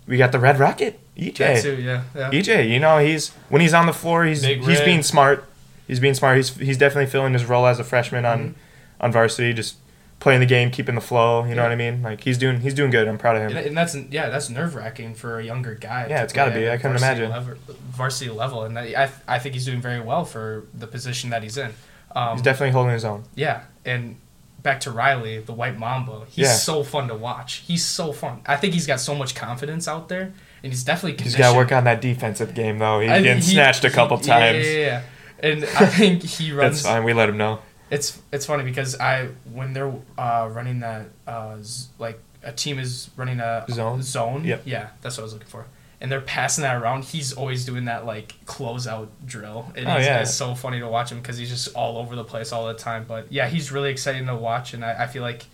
we 0.06 0.18
got 0.18 0.32
the 0.32 0.38
Red 0.38 0.58
Rocket 0.58 1.00
EJ. 1.16 1.62
too. 1.62 1.76
Yeah, 1.80 2.02
yeah. 2.14 2.30
EJ, 2.30 2.68
you 2.68 2.78
know 2.78 2.98
he's 2.98 3.30
when 3.48 3.62
he's 3.62 3.72
on 3.72 3.86
the 3.86 3.94
floor, 3.94 4.26
he's 4.26 4.42
Big 4.42 4.58
he's 4.58 4.80
red. 4.80 4.84
being 4.84 5.02
smart. 5.02 5.46
He's 5.86 6.00
being 6.00 6.14
smart. 6.14 6.36
He's 6.36 6.56
he's 6.56 6.78
definitely 6.78 7.10
filling 7.10 7.32
his 7.32 7.44
role 7.44 7.66
as 7.66 7.78
a 7.78 7.84
freshman 7.84 8.24
on 8.24 8.38
Mhm. 8.50 8.54
on 9.00 9.12
varsity, 9.12 9.52
just 9.52 9.76
playing 10.20 10.40
the 10.40 10.46
game, 10.46 10.70
keeping 10.70 10.94
the 10.94 11.00
flow. 11.00 11.44
You 11.44 11.54
know 11.54 11.62
what 11.62 11.72
I 11.72 11.76
mean? 11.76 12.02
Like 12.02 12.22
he's 12.22 12.38
doing 12.38 12.60
he's 12.60 12.72
doing 12.74 12.90
good. 12.90 13.06
I'm 13.06 13.18
proud 13.18 13.36
of 13.36 13.42
him. 13.42 13.56
And, 13.56 13.66
and 13.66 13.76
that's 13.76 13.94
yeah, 14.10 14.30
that's 14.30 14.48
nerve 14.48 14.74
wracking 14.74 15.14
for 15.14 15.38
a 15.38 15.44
younger 15.44 15.74
guy. 15.74 16.06
Yeah, 16.08 16.18
to 16.18 16.24
it's 16.24 16.32
gotta 16.32 16.52
be. 16.52 16.70
I 16.70 16.76
couldn't 16.78 16.96
imagine. 16.96 17.30
Level, 17.30 17.54
varsity 17.90 18.30
level, 18.30 18.64
and 18.64 18.78
I 18.78 19.10
I 19.28 19.38
think 19.38 19.54
he's 19.54 19.66
doing 19.66 19.80
very 19.82 20.00
well 20.00 20.24
for 20.24 20.64
the 20.72 20.86
position 20.86 21.30
that 21.30 21.42
he's 21.42 21.58
in. 21.58 21.72
Um, 22.16 22.32
he's 22.36 22.42
definitely 22.42 22.72
holding 22.72 22.92
his 22.92 23.04
own. 23.04 23.24
Yeah, 23.34 23.62
and 23.84 24.16
back 24.62 24.80
to 24.80 24.90
Riley, 24.90 25.40
the 25.40 25.52
White 25.52 25.78
Mamba. 25.78 26.22
He's 26.30 26.44
Yeah. 26.46 26.52
so 26.54 26.82
fun 26.84 27.08
to 27.08 27.14
watch. 27.14 27.62
He's 27.66 27.84
so 27.84 28.12
fun. 28.12 28.40
I 28.46 28.56
think 28.56 28.72
he's 28.72 28.86
got 28.86 29.00
so 29.00 29.14
much 29.14 29.34
confidence 29.34 29.86
out 29.86 30.08
there, 30.08 30.32
and 30.62 30.72
he's 30.72 30.84
definitely 30.84 31.22
He's 31.22 31.34
got 31.36 31.50
to 31.50 31.56
work 31.58 31.70
on 31.72 31.84
that 31.84 32.00
defensive 32.00 32.54
game 32.54 32.78
though. 32.78 33.00
He's 33.00 33.10
I- 33.10 33.20
getting 33.20 33.42
he- 33.42 33.52
snatched 33.52 33.84
a 33.84 33.90
couple 33.90 34.18
yeah, 34.22 34.38
times. 34.38 34.64
Yeah, 34.66 34.72
yeah, 34.72 34.78
yeah. 34.86 35.00
And 35.44 35.64
I 35.64 35.86
think 35.98 36.22
he 36.22 36.52
runs. 36.52 36.76
That's 36.82 36.86
fine. 36.86 37.04
We 37.04 37.12
let 37.12 37.28
him 37.28 37.36
know. 37.36 37.60
It's 37.90 38.20
it's 38.32 38.46
funny 38.46 38.64
because 38.64 38.98
I 38.98 39.28
when 39.52 39.72
they're 39.74 39.92
uh, 40.18 40.48
running 40.52 40.80
that 40.80 41.06
uh, 41.26 41.56
z- 41.62 41.88
like 41.98 42.18
a 42.42 42.50
team 42.52 42.78
is 42.78 43.10
running 43.16 43.40
a 43.40 43.64
Zone? 43.70 44.02
zone. 44.02 44.44
Yep. 44.44 44.62
Yeah, 44.64 44.88
that's 45.02 45.16
what 45.16 45.22
I 45.22 45.24
was 45.24 45.32
looking 45.34 45.48
for. 45.48 45.66
And 46.00 46.10
they're 46.10 46.20
passing 46.20 46.62
that 46.62 46.80
around. 46.82 47.04
He's 47.04 47.32
always 47.32 47.64
doing 47.64 47.84
that 47.86 48.04
like 48.04 48.34
closeout 48.46 49.08
drill. 49.24 49.70
And 49.76 49.86
Oh, 49.86 49.96
yeah. 49.96 50.20
it's 50.20 50.34
so 50.34 50.54
funny 50.54 50.80
to 50.80 50.88
watch 50.88 51.10
him 51.12 51.20
because 51.20 51.38
he's 51.38 51.48
just 51.50 51.74
all 51.74 51.96
over 51.98 52.16
the 52.16 52.24
place 52.24 52.52
all 52.52 52.66
the 52.66 52.74
time. 52.74 53.04
But 53.08 53.30
yeah, 53.32 53.48
he's 53.48 53.70
really 53.72 53.90
exciting 53.90 54.26
to 54.26 54.34
watch, 54.36 54.74
and 54.74 54.84
I, 54.84 55.04
I 55.04 55.06
feel 55.06 55.22
like 55.22 55.46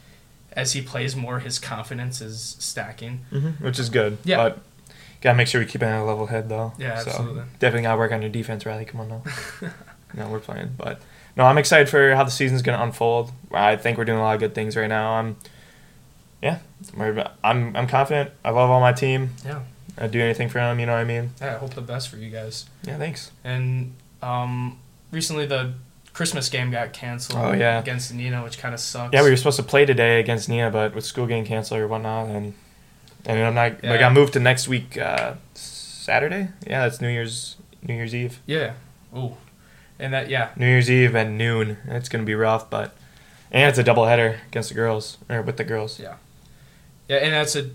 as 0.53 0.73
he 0.73 0.83
plays 0.83 1.15
more, 1.15 1.39
his 1.41 1.59
confidence 1.61 2.21
is 2.21 2.57
stacking. 2.59 3.21
Mm-hmm. 3.33 3.65
Which 3.65 3.79
is 3.79 3.89
good. 3.91 4.19
Yeah. 4.25 4.37
But 4.39 4.59
gotta 5.21 5.37
make 5.37 5.49
sure 5.49 5.61
we 5.61 5.67
keep 5.67 5.83
it 5.83 5.87
at 5.87 6.01
a 6.01 6.05
level 6.05 6.27
head 6.27 6.49
though. 6.49 6.73
Yeah, 6.79 6.99
So, 6.99 7.11
absolutely. 7.11 7.43
Definitely 7.59 7.83
gotta 7.83 7.99
work 7.99 8.13
on 8.13 8.23
your 8.23 8.31
defense, 8.31 8.65
Riley. 8.67 8.85
Come 8.85 9.01
on 9.01 9.09
now. 9.09 9.23
no, 10.15 10.29
we're 10.29 10.41
playing, 10.41 10.71
but 10.77 11.01
no, 11.37 11.45
I'm 11.45 11.59
excited 11.59 11.89
for 11.89 12.15
how 12.15 12.25
the 12.25 12.31
season's 12.31 12.63
gonna 12.63 12.83
unfold. 12.83 13.33
I 13.53 13.77
think 13.77 13.99
we're 13.99 14.05
doing 14.05 14.19
a 14.19 14.23
lot 14.23 14.35
of 14.35 14.41
good 14.41 14.55
things 14.55 14.77
right 14.77 14.89
now. 14.89 15.13
I'm, 15.13 15.37
yeah, 16.43 16.59
I'm 17.45 17.77
I'm 17.77 17.87
confident. 17.87 18.31
I 18.45 18.51
love 18.51 18.71
all 18.71 18.81
my 18.81 18.93
team. 18.93 19.31
Yeah. 19.45 19.61
I'd 19.99 20.11
do 20.13 20.21
anything 20.21 20.49
for 20.49 20.59
them. 20.59 20.81
You 20.81 20.87
know 20.87 20.93
what 20.93 21.01
I 21.01 21.05
mean? 21.05 21.31
Yeah, 21.41 21.57
I 21.57 21.59
hope 21.59 21.75
the 21.75 21.83
best 21.83 22.09
for 22.09 22.17
you 22.17 22.31
guys. 22.31 22.65
Yeah. 22.85 22.97
Thanks. 22.97 23.31
And 23.45 23.95
um, 24.23 24.79
recently 25.11 25.45
the 25.47 25.75
Christmas 26.15 26.49
game 26.49 26.71
got 26.71 26.93
canceled 26.95 27.39
Oh, 27.39 27.53
yeah. 27.53 27.79
against 27.81 28.13
Neenah, 28.17 28.43
which 28.43 28.59
kind 28.59 28.73
of 28.75 28.81
sucks. 28.81 29.13
Yeah, 29.13 29.23
we 29.23 29.31
were 29.31 29.37
supposed 29.37 29.59
to 29.59 29.63
play 29.63 29.85
today 29.85 30.19
against 30.19 30.49
Neenah, 30.49 30.73
but 30.73 30.95
with 30.95 31.05
school 31.05 31.27
getting 31.27 31.45
canceled 31.45 31.81
or 31.81 31.89
whatnot, 31.89 32.29
and 32.29 32.55
and 33.27 33.39
I'm 33.43 33.55
not. 33.55 33.83
Yeah. 33.85 33.93
I 33.95 33.99
got 33.99 34.13
moved 34.13 34.33
to 34.35 34.41
next 34.41 34.69
week, 34.69 34.97
uh, 34.99 35.35
Saturday. 35.55 36.49
Yeah, 36.67 36.83
that's 36.83 37.01
New 37.01 37.09
Year's 37.09 37.57
New 37.87 37.95
Year's 37.95 38.15
Eve. 38.15 38.41
Yeah. 38.47 38.73
Ooh. 39.17 39.37
And 39.99 40.13
that 40.15 40.29
yeah. 40.31 40.51
New 40.57 40.67
Year's 40.67 40.91
Eve 40.91 41.15
at 41.17 41.29
noon. 41.29 41.79
It's 41.87 42.09
gonna 42.09 42.25
be 42.25 42.35
rough, 42.35 42.71
but 42.71 42.95
and 43.51 43.69
it's 43.69 43.79
a 43.79 43.85
double 43.85 44.07
header 44.07 44.41
against 44.49 44.69
the 44.71 44.75
girls 44.75 45.19
or 45.29 45.43
with 45.43 45.57
the 45.57 45.65
girls. 45.65 45.99
Yeah. 46.01 46.15
Yeah, 47.09 47.17
and 47.19 47.33
that's 47.33 47.57
a 47.57 47.71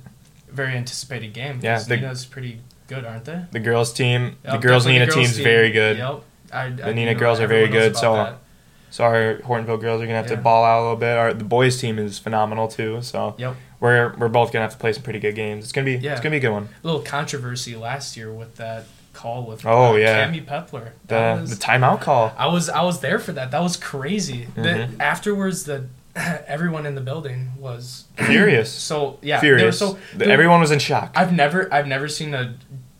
very 0.49 0.73
anticipated 0.75 1.33
game. 1.33 1.59
Yeah, 1.61 1.79
the- 1.79 1.97
Neenah's 1.97 2.25
pretty 2.25 2.61
good, 2.87 3.03
aren't 3.03 3.25
they? 3.25 3.43
The 3.51 3.59
girls 3.59 3.91
team, 3.93 4.37
the 4.43 4.57
girls 4.57 4.85
Neenah 4.85 4.99
the 4.99 5.05
girls 5.07 5.15
team's 5.15 5.35
team. 5.35 5.43
very 5.43 5.71
good. 5.71 5.97
Yep. 5.97 6.21
I, 6.53 6.63
I 6.65 6.69
The 6.69 6.83
Neenah 6.93 7.17
girls 7.17 7.39
are 7.41 7.47
very 7.47 7.67
good, 7.67 7.97
so- 7.97 8.13
that. 8.15 8.37
So 8.91 9.03
our 9.03 9.35
Hortonville 9.43 9.81
girls 9.81 10.01
are 10.01 10.05
gonna 10.05 10.15
have 10.19 10.27
to 10.27 10.37
ball 10.37 10.63
out 10.63 10.79
a 10.79 10.83
little 10.83 10.95
bit. 10.95 11.17
Our 11.17 11.33
the 11.33 11.43
boys 11.43 11.81
team 11.81 11.99
is 11.99 12.17
phenomenal 12.17 12.69
too. 12.69 13.01
So 13.01 13.35
Yep. 13.37 13.55
We're 13.85 14.13
we're 14.17 14.27
both 14.27 14.51
gonna 14.51 14.63
have 14.63 14.73
to 14.73 14.77
play 14.77 14.91
some 14.93 15.03
pretty 15.03 15.19
good 15.19 15.35
games. 15.35 15.63
It's 15.63 15.71
gonna 15.71 15.85
be 15.85 15.93
Yeah. 15.95 16.11
it's 16.13 16.21
gonna 16.21 16.31
be 16.31 16.37
a 16.37 16.41
good 16.41 16.51
one. 16.51 16.69
A 16.83 16.85
little 16.87 17.01
controversy 17.01 17.75
last 17.75 18.17
year 18.17 18.31
with 18.33 18.55
that 18.57 18.85
call 19.13 19.43
with 19.45 19.65
Oh, 19.65 19.93
uh, 19.93 19.95
yeah. 19.97 20.27
Cammy 20.27 20.45
Pepler. 20.45 20.89
The 21.07 21.37
was- 21.41 21.57
the 21.57 21.63
timeout 21.63 22.01
call. 22.01 22.33
I 22.37 22.47
was 22.47 22.69
I 22.69 22.81
was 22.81 22.99
there 22.99 23.19
for 23.19 23.31
that. 23.31 23.51
That 23.51 23.61
was 23.61 23.77
crazy. 23.77 24.47
The, 24.55 24.61
Mhm. 24.61 24.99
afterwards, 24.99 25.63
the 25.63 25.85
everyone 26.15 26.85
in 26.85 26.95
the 26.95 27.01
building 27.01 27.51
was 27.57 28.05
Furious. 28.17 28.71
so 28.71 29.19
yeah. 29.21 29.39
they 29.39 29.51
were 29.51 29.57
Furious. 29.57 29.79
So 29.79 29.97
The- 30.13 30.25
they 30.25 30.31
Everyone 30.31 30.59
was 30.59 30.71
in 30.71 30.79
shock. 30.79 31.11
I've 31.15 31.31
never 31.31 31.73
I've 31.73 31.87
never 31.87 32.07
seen 32.09 32.33
a 32.33 32.55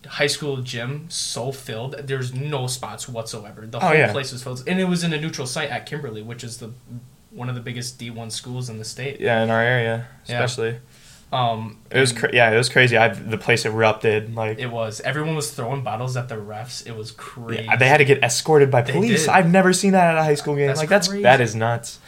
high 0.08 0.26
school 0.28 0.58
gym 0.58 1.06
so 1.08 1.50
filled. 1.50 1.96
There's 2.04 2.32
no 2.32 2.66
spots 2.68 3.08
whatsoever. 3.08 3.66
The 3.66 3.78
Oh, 3.78 3.80
whole 3.88 3.94
yeah. 3.94 4.12
place 4.12 4.32
was 4.32 4.42
filled, 4.42 4.62
and 4.66 4.78
it 4.80 4.84
was 4.84 5.02
in 5.02 5.12
a 5.12 5.20
neutral 5.20 5.46
site 5.48 5.68
at 5.70 5.84
Kimberly, 5.84 6.22
which 6.22 6.44
is 6.44 6.58
the 6.58 6.70
one 7.36 7.48
of 7.48 7.54
the 7.54 7.60
biggest 7.60 7.98
D1 8.00 8.32
schools 8.32 8.68
in 8.68 8.78
the 8.78 8.84
state. 8.84 9.20
yeah, 9.20 9.42
in 9.42 9.50
our 9.50 9.60
area, 9.62 10.06
Yeah. 10.26 10.42
especially. 10.42 10.78
Um, 11.32 11.78
It 11.90 11.98
was 12.00 12.12
cra- 12.12 12.30
yeah, 12.32 12.50
it 12.52 12.56
was 12.56 12.68
crazy. 12.68 12.96
I 12.96 13.08
the 13.08 13.36
place 13.36 13.64
erupted. 13.66 14.34
Like 14.34 14.58
It 14.60 14.70
was. 14.70 15.00
Everyone 15.00 15.34
was 15.34 15.50
throwing 15.50 15.82
bottles 15.82 16.16
at 16.16 16.28
the 16.28 16.36
refs. 16.36 16.86
It 16.86 16.94
was 16.96 17.10
crazy. 17.10 17.64
yeah, 17.64 17.76
they 17.76 17.88
had 17.88 17.98
to 17.98 18.04
get 18.04 18.22
escorted 18.22 18.70
by 18.70 18.82
police. 18.82 19.26
I've 19.28 19.50
never 19.50 19.72
seen 19.72 19.92
that 19.92 20.14
at 20.14 20.18
a 20.18 20.22
high 20.22 20.36
school 20.36 20.54
game. 20.54 20.68
That's 20.68 20.78
like 20.80 20.88
that's 20.88 21.08
crazy. 21.08 21.22
that 21.24 21.40
is 21.40 21.54
nuts. 21.54 21.98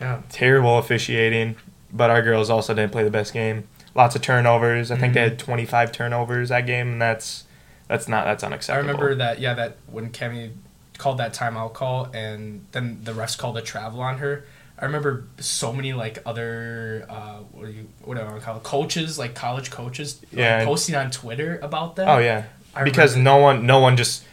Yeah. 0.00 0.20
Terrible 0.28 0.76
officiating, 0.78 1.56
but 1.92 2.10
our 2.10 2.20
girls 2.20 2.50
also 2.50 2.74
didn't 2.74 2.92
play 2.92 3.04
the 3.04 3.10
best 3.10 3.32
game. 3.32 3.68
Lots 3.94 4.14
of 4.16 4.22
turnovers. 4.22 4.90
I 4.90 4.96
think 4.98 5.14
they 5.14 5.20
had 5.20 5.38
25 5.38 5.90
turnovers 5.92 6.50
that 6.50 6.66
game, 6.66 6.92
and 6.92 7.00
that's 7.02 7.44
that's 7.88 8.08
not 8.08 8.24
that's 8.24 8.42
unacceptable. 8.44 8.88
I 8.88 8.92
remember 8.92 9.14
that. 9.14 9.38
Yeah, 9.40 9.54
that 9.54 9.76
when 9.86 10.10
Kemi 10.10 10.50
called 10.96 11.18
that 11.18 11.34
timeout 11.34 11.72
call, 11.74 12.04
and 12.14 12.66
then 12.72 13.00
the 13.04 13.12
refs 13.12 13.36
called 13.38 13.56
a 13.56 13.62
travel 13.62 14.00
on 14.00 14.18
her. 14.18 14.44
I 14.78 14.84
remember 14.84 15.24
so 15.38 15.72
many 15.72 15.92
like 15.94 16.18
other 16.26 17.06
uh, 17.08 17.38
what 17.52 17.66
do 17.66 17.72
you 17.72 17.88
what 18.04 18.16
do 18.16 18.20
I 18.20 18.24
want 18.24 18.38
to 18.40 18.44
call 18.44 18.56
it? 18.58 18.62
coaches, 18.62 19.18
like 19.18 19.34
college 19.34 19.70
coaches, 19.70 20.20
like, 20.32 20.64
posting 20.64 20.94
on 20.94 21.10
Twitter 21.10 21.58
about 21.62 21.96
that. 21.96 22.08
Oh 22.08 22.18
yeah, 22.18 22.44
I 22.74 22.84
because 22.84 23.12
remember- 23.16 23.30
no 23.30 23.36
one 23.38 23.66
no 23.66 23.78
one 23.78 23.96
just 23.96 24.24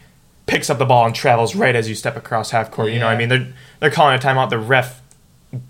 picks 0.46 0.70
up 0.70 0.78
the 0.78 0.86
ball 0.86 1.06
and 1.06 1.16
travels 1.16 1.56
right 1.56 1.76
as 1.76 1.88
you 1.88 1.96
step 1.96 2.18
across 2.18 2.52
half 2.52 2.70
court. 2.72 2.92
You 2.92 3.00
know 3.00 3.06
what 3.06 3.16
I 3.16 3.18
mean? 3.18 3.30
They're 3.30 3.48
they're 3.80 3.92
calling 3.92 4.16
a 4.18 4.20
timeout. 4.20 4.50
The 4.50 4.60
ref 4.60 5.02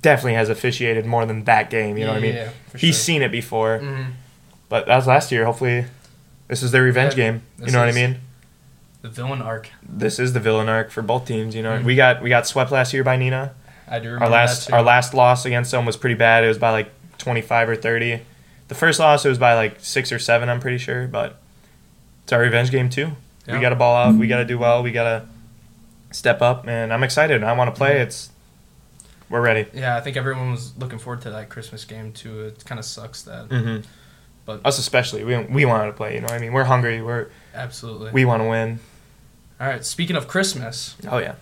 definitely 0.01 0.33
has 0.35 0.49
officiated 0.49 1.05
more 1.05 1.25
than 1.27 1.43
that 1.43 1.69
game. 1.69 1.97
You 1.97 2.05
know 2.05 2.11
what 2.13 2.17
I 2.19 2.21
mean? 2.21 2.35
Yeah, 2.35 2.49
He's 2.71 2.79
sure. 2.95 3.03
seen 3.03 3.21
it 3.21 3.31
before, 3.31 3.79
Mhm. 3.79 4.13
but 4.69 4.87
that 4.87 4.95
was 4.95 5.05
last 5.05 5.31
year. 5.31 5.45
Hopefully, 5.45 5.85
this 6.47 6.63
is 6.63 6.71
their 6.71 6.81
revenge 6.81 7.13
Yeah, 7.15 7.31
game. 7.31 7.41
You 7.63 7.71
know 7.71 7.79
what 7.79 7.89
I 7.89 7.91
mean? 7.91 8.21
The 9.03 9.09
villain 9.09 9.41
arc. 9.41 9.69
This 9.87 10.17
is 10.17 10.33
the 10.33 10.39
villain 10.39 10.67
arc 10.69 10.89
for 10.89 11.01
both 11.03 11.27
teams. 11.27 11.53
You 11.55 11.61
know, 11.61 11.77
Mhm. 11.77 11.83
we 11.83 11.95
got 11.95 12.21
we 12.23 12.29
got 12.29 12.47
swept 12.47 12.71
last 12.71 12.93
year 12.93 13.03
by 13.03 13.17
Neenah. 13.17 13.51
I 13.87 13.99
do 13.99 14.05
remember 14.07 14.25
Our 14.25 14.31
last 14.31 14.65
that 14.65 14.69
too. 14.71 14.75
our 14.77 14.81
last 14.81 15.13
loss 15.13 15.45
against 15.45 15.69
them 15.71 15.85
was 15.85 15.97
pretty 15.97 16.15
bad. 16.15 16.43
It 16.43 16.47
was 16.47 16.57
by 16.57 16.71
like 16.71 16.89
twenty 17.19 17.41
five 17.41 17.69
or 17.69 17.75
thirty. 17.75 18.21
The 18.69 18.75
first 18.75 18.99
loss 18.99 19.23
it 19.25 19.29
was 19.29 19.37
by 19.37 19.53
like 19.55 19.75
six 19.79 20.11
or 20.11 20.17
seven. 20.19 20.49
I'm 20.49 20.59
pretty 20.61 20.77
sure, 20.79 21.05
but 21.07 21.37
it's 22.23 22.31
our 22.33 22.39
revenge 22.39 22.71
game 22.71 22.89
too. 22.89 23.11
Yeah. 23.45 23.55
We 23.55 23.59
got 23.59 23.69
to 23.69 23.75
ball 23.75 23.95
out. 23.95 24.15
We 24.15 24.27
got 24.27 24.37
to 24.37 24.45
do 24.45 24.57
well. 24.57 24.81
We 24.81 24.91
got 24.93 25.03
to 25.03 25.23
step 26.11 26.41
up, 26.41 26.65
and 26.65 26.93
I'm 26.93 27.03
excited. 27.03 27.43
I 27.43 27.51
want 27.53 27.73
to 27.75 27.77
play. 27.77 27.95
Mhm. 27.95 28.03
It's 28.03 28.29
we're 29.29 29.41
ready. 29.41 29.65
Yeah, 29.73 29.97
I 29.97 29.99
think 29.99 30.15
everyone 30.15 30.51
was 30.51 30.71
looking 30.77 30.97
forward 30.99 31.21
to 31.23 31.29
that 31.31 31.49
Christmas 31.49 31.83
game 31.83 32.13
too. 32.13 32.45
It 32.45 32.63
kind 32.65 32.79
of 32.79 32.85
sucks 32.85 33.21
that, 33.23 33.49
Mm-hmm. 33.49 33.81
but 34.45 34.61
Us 34.65 34.79
especially. 34.79 35.25
We 35.25 35.37
we 35.39 35.65
wanted 35.65 35.87
to 35.87 35.93
play. 35.93 36.15
You 36.15 36.21
know 36.21 36.27
what 36.27 36.35
I 36.35 36.39
mean? 36.39 36.53
We're 36.53 36.63
hungry. 36.63 37.01
We're 37.01 37.27
absolutely. 37.53 38.11
we 38.11 38.23
want 38.23 38.41
to 38.43 38.47
win. 38.47 38.79
All 39.63 39.69
right. 39.69 39.85
Speaking 39.85 40.15
of 40.17 40.27
Christmas, 40.27 40.95
Oh 41.09 41.19
yeah. 41.19 41.35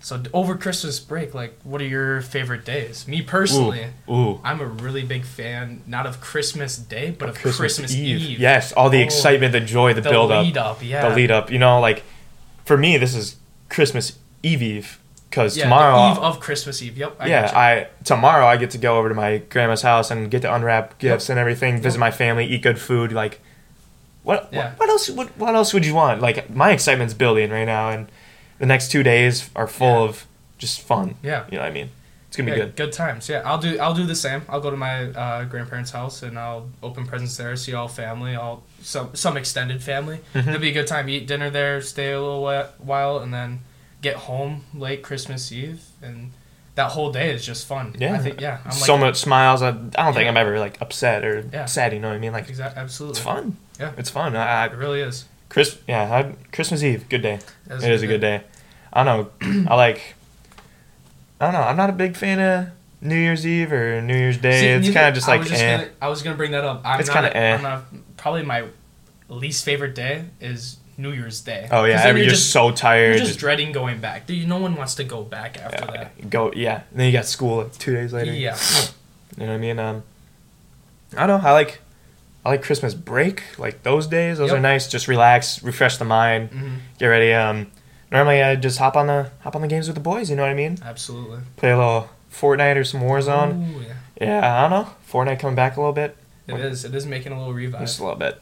so 0.00 0.22
over 0.32 0.54
Christmas 0.56 0.98
break, 0.98 1.34
like, 1.34 1.58
what 1.62 1.82
are 1.82 1.86
your 1.86 2.22
favorite 2.22 2.64
days? 2.64 3.06
Me 3.06 3.20
personally, 3.20 3.88
Ooh. 4.08 4.12
Ooh. 4.14 4.40
I'm 4.42 4.60
a 4.62 4.64
really 4.66 5.02
big 5.04 5.24
fan, 5.24 5.82
not 5.86 6.06
of 6.06 6.22
Christmas 6.22 6.78
Day, 6.78 7.10
but 7.18 7.28
of 7.28 7.34
Christmas, 7.34 7.76
Christmas, 7.76 7.94
Eve. 7.94 8.38
Yes, 8.40 8.72
all 8.72 8.88
the 8.88 9.00
Oh, 9.02 9.04
excitement, 9.04 9.52
the 9.52 9.60
joy, 9.60 9.92
the, 9.92 10.00
the 10.00 10.08
build 10.08 10.32
up, 10.32 10.42
lead 10.44 10.56
up. 10.56 10.78
Yeah, 10.82 11.06
the 11.08 11.14
lead 11.14 11.30
up. 11.30 11.50
You 11.50 11.58
know, 11.58 11.78
like 11.80 12.02
for 12.64 12.78
me, 12.78 12.96
this 12.96 13.14
is 13.14 13.36
Christmas 13.68 14.18
Eve 14.42 14.62
Eve 14.62 14.98
because 15.28 15.54
Yeah, 15.56 15.64
tomorrow. 15.64 15.96
the 15.96 16.12
eve 16.12 16.18
of 16.24 16.40
Christmas 16.40 16.80
Eve. 16.80 16.96
Yep. 16.96 17.16
I 17.20 17.26
yeah. 17.28 17.52
I 17.54 17.88
tomorrow 18.04 18.46
I 18.46 18.56
get 18.56 18.70
to 18.70 18.78
go 18.78 18.96
over 18.96 19.10
to 19.10 19.14
my 19.14 19.38
grandma's 19.50 19.82
house 19.82 20.10
and 20.10 20.30
get 20.30 20.40
to 20.42 20.54
unwrap 20.54 20.98
gifts 20.98 21.28
and 21.28 21.38
everything, 21.38 21.76
visit 21.76 21.98
Yep. 21.98 22.00
my 22.00 22.10
family, 22.10 22.46
eat 22.46 22.62
good 22.62 22.78
food. 22.78 23.12
Like, 23.12 23.40
what 24.22 24.48
Yeah. 24.52 24.70
what, 24.70 24.78
what 24.80 24.88
else? 24.90 25.10
What, 25.10 25.28
what 25.38 25.54
else 25.54 25.72
would 25.74 25.84
you 25.86 25.94
want? 25.94 26.20
Like, 26.20 26.50
my 26.50 26.70
excitement's 26.72 27.14
building 27.14 27.50
right 27.50 27.64
now, 27.64 27.90
and 27.90 28.08
the 28.58 28.66
next 28.66 28.90
two 28.90 29.02
days 29.02 29.50
are 29.56 29.66
full 29.66 30.02
Yeah. 30.04 30.08
of 30.08 30.26
just 30.58 30.80
fun. 30.80 31.14
Yeah. 31.22 31.44
You 31.50 31.56
know 31.58 31.62
what 31.64 31.70
I 31.70 31.74
mean? 31.74 31.90
It's 32.28 32.36
gonna 32.36 32.52
be 32.52 32.56
Yeah, 32.58 32.64
good. 32.66 32.76
Good 32.76 32.92
times. 32.92 33.28
Yeah, 33.28 33.42
I'll 33.44 33.58
do. 33.58 33.76
I'll 33.80 33.94
do 33.94 34.06
the 34.06 34.14
same. 34.14 34.42
I'll 34.48 34.60
go 34.60 34.70
to 34.70 34.76
my 34.76 35.06
uh, 35.06 35.44
grandparents' 35.44 35.90
house 35.90 36.22
and 36.22 36.38
I'll 36.38 36.68
open 36.80 37.04
presents 37.04 37.36
there. 37.36 37.56
See 37.56 37.74
all 37.74 37.88
family, 37.88 38.36
all 38.36 38.62
some 38.82 39.16
some 39.16 39.36
extended 39.36 39.82
family. 39.82 40.20
Mhm. 40.34 40.46
It'll 40.46 40.60
be 40.60 40.68
a 40.68 40.72
good 40.72 40.86
time. 40.86 41.08
Eat 41.08 41.26
dinner 41.26 41.50
there, 41.50 41.80
stay 41.80 42.12
a 42.12 42.20
little 42.20 42.44
while, 42.78 43.18
and 43.18 43.34
then 43.34 43.60
get 44.00 44.14
home 44.16 44.62
late 44.72 45.02
Christmas 45.02 45.50
Eve, 45.50 45.82
and 46.00 46.30
that 46.74 46.92
whole 46.92 47.12
day 47.12 47.32
is 47.34 47.44
just 47.44 47.66
fun. 47.66 47.94
Yeah. 47.98 48.14
I 48.14 48.18
think. 48.18 48.40
Yeah, 48.40 48.58
I'm 48.64 48.72
so 48.72 48.94
like, 48.94 49.00
much 49.00 49.16
smiles. 49.16 49.62
I, 49.62 49.68
I 49.68 49.72
don't 49.72 50.14
think 50.14 50.28
I'm 50.28 50.36
ever 50.36 50.58
like 50.58 50.80
upset 50.80 51.24
or 51.24 51.44
Yeah. 51.52 51.64
sad. 51.66 51.92
You 51.92 52.00
know 52.00 52.08
what 52.08 52.16
I 52.16 52.18
mean? 52.18 52.32
Like, 52.32 52.48
Exactly. 52.48 52.80
Absolutely. 52.80 53.18
it's 53.18 53.24
fun. 53.24 53.56
Yeah. 53.78 53.92
It's 53.96 54.10
fun. 54.10 54.36
I, 54.36 54.62
I, 54.62 54.66
It 54.66 54.76
really 54.76 55.00
is. 55.00 55.24
Chris, 55.48 55.78
yeah, 55.88 56.02
I, 56.02 56.34
Christmas 56.52 56.82
Eve, 56.82 57.08
good 57.08 57.22
day. 57.22 57.40
It 57.68 57.82
is 57.82 58.02
a 58.02 58.06
good 58.06 58.20
day. 58.20 58.42
I 58.92 59.02
don't 59.04 59.30
know. 59.40 59.66
I 59.70 59.74
like. 59.74 60.14
I 61.40 61.46
don't 61.46 61.54
know. 61.54 61.62
I'm 61.66 61.76
not 61.76 61.90
a 61.90 61.94
big 61.94 62.16
fan 62.16 62.38
of 62.38 62.72
New 63.00 63.16
Year's 63.16 63.46
Eve 63.46 63.72
or 63.72 64.00
New 64.00 64.16
Year's 64.16 64.38
Day. 64.38 64.60
See, 64.60 64.66
it's 64.66 64.94
kind 64.94 65.08
of 65.08 65.14
just 65.14 65.26
like. 65.26 65.38
I 65.38 65.40
was 65.40 65.48
just 65.48 65.62
eh. 65.62 65.76
gonna, 65.76 65.90
I 66.02 66.08
was 66.08 66.22
gonna 66.22 66.36
bring 66.36 66.52
that 66.52 66.64
up. 66.64 66.82
I'm 66.84 67.00
It's 67.00 67.08
kinda 67.10 67.36
eh. 67.36 67.56
Not, 67.60 67.84
probably 68.16 68.42
my 68.42 68.64
least 69.28 69.64
favorite 69.64 69.94
day 69.94 70.26
is 70.40 70.76
New 71.00 71.12
Year's 71.12 71.40
Day. 71.40 71.68
Oh 71.70 71.84
yeah, 71.84 72.02
then 72.02 72.16
you're, 72.16 72.24
you're 72.24 72.30
just 72.30 72.50
so 72.50 72.70
tired. 72.70 73.10
You're 73.10 73.18
just 73.18 73.28
just- 73.30 73.40
dreading 73.40 73.72
going 73.72 74.00
back. 74.00 74.28
No 74.28 74.58
one 74.58 74.76
wants 74.76 74.94
to 74.96 75.04
go 75.04 75.22
back 75.22 75.58
after 75.58 75.84
yeah, 75.86 75.90
that. 76.18 76.30
go 76.30 76.52
yeah. 76.54 76.82
And 76.90 77.00
then 77.00 77.06
you 77.06 77.12
got 77.12 77.26
school 77.26 77.58
like 77.58 77.72
two 77.78 77.94
days 77.94 78.12
later. 78.12 78.32
Yeah. 78.32 78.56
You 79.36 79.46
know 79.46 79.52
what 79.52 79.54
I 79.54 79.58
mean? 79.58 79.78
Um, 79.78 80.02
I 81.16 81.26
don't 81.26 81.42
know. 81.42 81.48
I 81.48 81.52
like. 81.52 81.80
I 82.44 82.48
like 82.48 82.62
Christmas 82.62 82.94
break, 82.94 83.42
like 83.58 83.82
those 83.82 84.06
days. 84.06 84.38
Those 84.38 84.48
Yep. 84.48 84.58
are 84.58 84.62
nice. 84.62 84.88
Just 84.88 85.08
relax, 85.08 85.62
refresh 85.62 85.98
the 85.98 86.06
mind, 86.06 86.48
hmm 86.50 86.76
get 86.98 87.08
ready. 87.08 87.34
Um, 87.34 87.66
normally 88.10 88.42
I 88.42 88.56
just 88.56 88.78
hop 88.78 88.96
on 88.96 89.08
the 89.08 89.30
hop 89.40 89.54
on 89.54 89.60
the 89.62 89.68
games 89.68 89.88
with 89.88 89.94
the 89.94 90.00
boys. 90.02 90.30
You 90.30 90.36
know 90.36 90.42
what 90.42 90.50
I 90.50 90.54
mean? 90.54 90.78
Absolutely. 90.82 91.40
Play 91.56 91.70
a 91.72 91.76
little 91.76 92.08
Fortnite 92.32 92.76
or 92.76 92.84
some 92.84 93.02
Warzone. 93.02 93.76
Ooh, 93.76 93.80
yeah. 93.82 93.94
Yeah, 94.20 94.56
I 94.64 94.68
don't 94.68 94.70
know. 94.70 94.90
Fortnite 95.10 95.38
coming 95.38 95.54
back 95.56 95.76
a 95.76 95.80
little 95.80 95.92
bit, 95.92 96.16
It 96.46 96.58
is. 96.60 96.84
It 96.84 96.94
is 96.94 97.04
making 97.06 97.32
a 97.32 97.38
little 97.38 97.52
revive. 97.54 97.80
just 97.82 97.98
a 98.00 98.04
little 98.04 98.18
bit. 98.18 98.40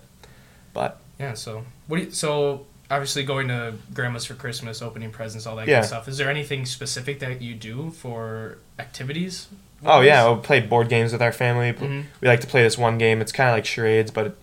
But 0.72 1.00
Yeah. 1.18 1.34
So 1.34 1.64
what? 1.86 1.98
Do 1.98 2.04
you, 2.04 2.10
so 2.10 2.66
obviously 2.90 3.22
going 3.24 3.48
to 3.48 3.74
grandma's 3.92 4.24
for 4.24 4.34
Christmas, 4.34 4.80
opening 4.80 5.10
presents, 5.10 5.46
all 5.46 5.56
that 5.56 5.68
Yeah. 5.68 5.80
good 5.80 5.86
stuff. 5.88 6.08
Is 6.08 6.16
there 6.18 6.30
anything 6.30 6.64
specific 6.64 7.18
that 7.20 7.42
you 7.42 7.54
do 7.54 7.90
for 7.90 8.58
activities? 8.78 9.48
oh 9.86 10.00
yeah, 10.00 10.24
we'll 10.24 10.38
play 10.38 10.58
board 10.58 10.88
games 10.88 11.12
with 11.12 11.22
our 11.22 11.30
family. 11.32 11.70
hmm 11.72 12.00
We 12.20 12.26
like 12.28 12.40
to 12.40 12.46
play 12.48 12.62
this 12.62 12.76
one 12.76 12.98
game. 12.98 13.20
It's 13.20 13.30
kind 13.30 13.48
of 13.48 13.54
like 13.54 13.64
charades, 13.64 14.10
but 14.10 14.36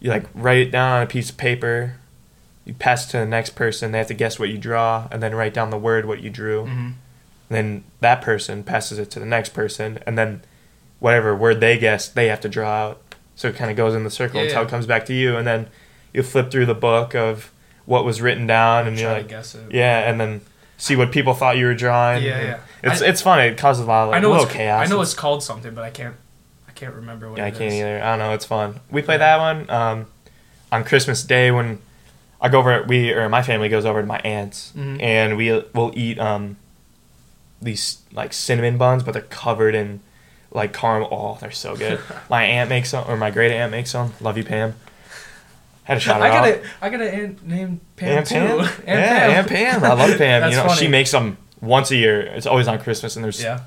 you 0.00 0.08
like 0.10 0.24
write 0.34 0.58
it 0.58 0.70
down 0.70 0.92
on 0.98 1.02
a 1.02 1.06
piece 1.06 1.28
of 1.30 1.36
paper. 1.36 1.96
You 2.64 2.72
pass 2.74 3.06
it 3.06 3.10
to 3.10 3.18
the 3.18 3.26
next 3.26 3.50
person. 3.50 3.92
They 3.92 3.98
have 3.98 4.06
to 4.06 4.14
guess 4.14 4.38
what 4.38 4.48
you 4.48 4.56
draw, 4.56 5.06
and 5.10 5.22
then 5.22 5.34
write 5.34 5.52
down 5.52 5.68
the 5.70 5.76
word 5.78 6.06
what 6.06 6.20
you 6.22 6.30
drew. 6.30 6.64
hmm 6.64 6.70
And 6.70 6.94
then 7.48 7.84
that 8.00 8.22
person 8.22 8.62
passes 8.62 8.98
it 8.98 9.10
to 9.10 9.20
the 9.20 9.26
next 9.26 9.50
person, 9.50 9.98
and 10.06 10.16
then 10.16 10.42
whatever 10.98 11.34
word 11.36 11.60
they 11.60 11.76
guess, 11.76 12.08
they 12.08 12.28
have 12.28 12.40
to 12.40 12.48
draw 12.48 12.70
out. 12.70 13.02
So 13.36 13.48
it 13.48 13.56
kind 13.56 13.70
of 13.70 13.76
goes 13.76 13.94
in 13.94 14.04
the 14.04 14.10
circle 14.10 14.38
Yeah, 14.40 14.44
until 14.46 14.62
yeah. 14.62 14.66
it 14.68 14.70
comes 14.70 14.86
back 14.86 15.04
to 15.06 15.14
you, 15.14 15.36
and 15.36 15.46
then 15.46 15.68
you 16.12 16.22
flip 16.22 16.50
through 16.50 16.66
the 16.66 16.74
book 16.74 17.14
of 17.14 17.50
what 17.86 18.04
was 18.04 18.20
written 18.20 18.46
down, 18.46 18.86
and 18.86 18.98
you're 18.98 19.10
like, 19.12 19.28
guess 19.28 19.54
it. 19.54 19.72
yeah, 19.72 20.08
and 20.10 20.20
then 20.20 20.40
see 20.78 20.96
what 20.96 21.12
people 21.12 21.34
thought 21.34 21.56
you 21.56 21.66
were 21.66 21.74
drawing. 21.74 22.22
Yeah, 22.22 22.40
yeah. 22.42 22.58
It's 22.82 23.02
I- 23.02 23.06
it's 23.06 23.20
fun. 23.22 23.40
It 23.40 23.58
causes 23.58 23.84
a 23.84 23.86
lot 23.88 24.04
of 24.04 24.08
like, 24.10 24.18
I 24.18 24.20
know 24.20 24.30
little 24.30 24.44
it's 24.46 24.54
chaos. 24.54 24.86
I 24.86 24.90
know 24.90 24.96
It's- 25.00 25.14
called 25.14 25.42
something, 25.42 25.74
but 25.74 25.84
I 25.84 25.90
can't. 25.90 26.14
I 26.68 26.72
can't 26.72 26.94
remember 26.94 27.28
what 27.28 27.38
Yeah, 27.38 27.46
I 27.46 27.50
can't 27.50 27.64
is. 27.64 27.74
either. 27.74 28.02
I 28.02 28.10
don't 28.10 28.18
know. 28.20 28.32
It's 28.32 28.46
fun. 28.46 28.80
We 28.90 29.02
play 29.02 29.18
that 29.18 29.38
one 29.38 29.68
um, 29.68 30.06
on 30.72 30.84
Christmas 30.84 31.22
Day 31.22 31.50
when 31.50 31.78
I 32.40 32.48
go 32.48 32.58
over. 32.60 32.82
We 32.84 33.12
or 33.12 33.28
my 33.28 33.42
family 33.42 33.68
goes 33.68 33.84
over 33.84 34.00
to 34.00 34.06
my 34.06 34.18
aunt's, 34.20 34.72
Mhm. 34.76 35.02
and 35.02 35.36
we 35.36 35.50
will 35.74 35.92
eat 35.94 36.18
um, 36.18 36.56
these 37.60 37.98
like 38.12 38.32
cinnamon 38.32 38.78
buns, 38.78 39.02
but 39.02 39.12
they're 39.12 39.22
covered 39.22 39.74
in 39.74 40.00
like 40.50 40.72
caramel. 40.72 41.08
Oh, 41.12 41.38
they're 41.40 41.50
so 41.50 41.76
good. 41.76 42.00
my 42.30 42.44
aunt 42.44 42.70
makes 42.70 42.90
them, 42.92 43.04
or 43.06 43.16
my 43.16 43.30
great 43.30 43.52
aunt 43.52 43.70
makes 43.72 43.92
them. 43.92 44.14
Love 44.20 44.38
you, 44.38 44.44
Pam. 44.44 44.74
Had 45.90 45.94
to 45.96 46.00
shout 46.06 46.22
I 46.22 46.28
out. 46.28 46.32
got 46.44 46.48
a 46.48 46.62
I 46.80 46.88
got 46.90 47.00
a 47.00 47.12
aunt 47.14 47.46
named 47.46 47.80
Pam 47.96 48.18
Aunt 48.18 48.26
too. 48.26 48.34
Pam. 48.34 48.60
Aunt 48.60 48.78
yeah, 48.86 49.18
Pam. 49.18 49.30
Aunt 49.30 49.48
Pam. 49.48 49.84
I 49.84 49.92
love 49.94 50.18
Pam. 50.18 50.50
You 50.50 50.56
know, 50.56 50.68
she 50.74 50.88
makes 50.88 51.10
them 51.10 51.36
once 51.60 51.90
a 51.90 51.96
year. 51.96 52.20
It's 52.22 52.46
always 52.46 52.68
on 52.68 52.78
Christmas, 52.78 53.16
and 53.16 53.24
there's 53.24 53.42
Yeah. 53.42 53.60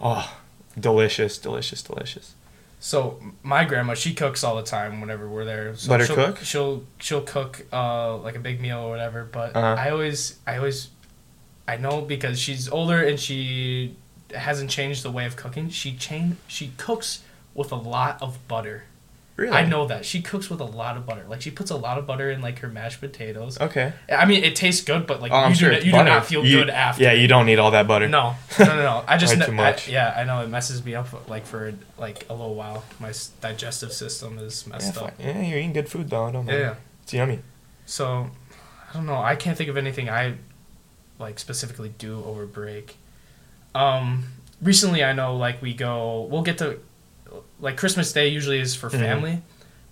oh, 0.00 0.32
delicious, 0.78 1.38
delicious, 1.38 1.82
delicious. 1.82 2.34
So 2.80 3.20
my 3.44 3.64
grandma, 3.64 3.94
she 3.94 4.12
cooks 4.12 4.42
all 4.42 4.56
the 4.56 4.62
time 4.64 5.00
whenever 5.00 5.28
we're 5.28 5.44
there. 5.44 5.76
So 5.76 5.90
Let 5.92 6.00
her 6.00 6.06
she'll, 6.06 6.16
cook? 6.16 6.38
She'll 6.38 6.84
she'll 6.98 7.20
cook 7.22 7.66
uh, 7.72 8.16
like 8.16 8.34
a 8.34 8.40
big 8.40 8.60
meal 8.60 8.78
or 8.80 8.90
whatever. 8.90 9.24
But 9.24 9.54
Uh-huh. 9.54 9.76
I 9.78 9.90
always 9.90 10.38
I 10.46 10.56
always 10.56 10.88
I 11.68 11.76
know 11.76 12.00
because 12.00 12.40
she's 12.40 12.68
older 12.68 13.00
and 13.00 13.20
she 13.20 13.94
hasn't 14.34 14.70
changed 14.70 15.04
the 15.04 15.12
way 15.12 15.26
of 15.26 15.36
cooking. 15.36 15.68
She 15.68 15.94
chain 15.94 16.38
she 16.48 16.72
cooks 16.76 17.20
with 17.54 17.70
a 17.70 17.76
lot 17.76 18.20
of 18.20 18.38
butter. 18.48 18.84
Really? 19.42 19.56
I 19.56 19.64
know 19.66 19.86
that 19.88 20.04
she 20.04 20.22
cooks 20.22 20.48
with 20.48 20.60
a 20.60 20.64
lot 20.64 20.96
of 20.96 21.04
butter. 21.04 21.24
Like 21.28 21.42
she 21.42 21.50
puts 21.50 21.70
a 21.72 21.76
lot 21.76 21.98
of 21.98 22.06
butter 22.06 22.30
in 22.30 22.40
like 22.40 22.60
her 22.60 22.68
mashed 22.68 23.00
potatoes. 23.00 23.60
Okay. 23.60 23.92
I 24.08 24.24
mean, 24.24 24.44
it 24.44 24.54
tastes 24.54 24.84
good, 24.84 25.04
but 25.06 25.20
like 25.20 25.32
Oh, 25.32 25.48
you, 25.48 25.54
sure 25.56 25.70
do, 25.70 25.76
not, 25.76 25.84
you 25.84 25.90
do 25.92 26.04
not 26.04 26.26
feel 26.26 26.44
You- 26.46 26.58
good 26.58 26.70
after. 26.70 27.02
Yeah, 27.02 27.12
you 27.12 27.26
don't 27.26 27.46
need 27.46 27.58
all 27.58 27.72
that 27.72 27.88
butter. 27.88 28.08
No, 28.08 28.36
no, 28.60 28.66
no, 28.66 28.76
no. 28.76 29.04
I 29.08 29.16
just 29.24 29.42
too 29.42 29.50
much. 29.50 29.88
I- 29.88 29.92
yeah, 29.92 30.14
I 30.16 30.22
know 30.22 30.42
it 30.44 30.48
messes 30.48 30.84
me 30.84 30.94
up 30.94 31.28
like 31.28 31.44
for 31.44 31.74
like 31.98 32.24
a 32.30 32.34
little 32.34 32.54
while. 32.54 32.84
My 33.00 33.12
digestive 33.40 33.92
system 33.92 34.38
is 34.38 34.64
Yeah, 34.66 34.72
messed 34.74 34.94
fine. 34.94 35.04
up. 35.08 35.14
yeah, 35.18 35.40
you're 35.42 35.58
eating 35.58 35.72
good 35.72 35.88
food 35.88 36.08
though. 36.08 36.26
I 36.26 36.30
don't 36.30 36.46
Yeah, 36.46 36.58
yeah. 36.58 36.74
It's 37.02 37.12
yummy. 37.12 37.40
So, 37.84 38.30
I 38.90 38.94
don't 38.94 39.06
know. 39.06 39.20
I 39.20 39.34
can't 39.34 39.58
think 39.58 39.68
of 39.70 39.76
anything 39.76 40.08
I 40.08 40.34
like 41.18 41.40
specifically 41.40 41.92
do 41.98 42.22
over 42.24 42.46
break. 42.46 42.96
Um, 43.74 44.24
recently 44.60 45.02
I 45.02 45.12
know 45.12 45.36
like 45.36 45.60
we 45.60 45.74
go. 45.74 46.28
We'll 46.30 46.42
get 46.42 46.58
to 46.58 46.78
like 47.62 47.76
Christmas 47.78 48.12
Day 48.12 48.28
usually 48.28 48.58
is 48.60 48.74
for 48.74 48.90
Mhm. 48.90 48.98
family, 49.00 49.42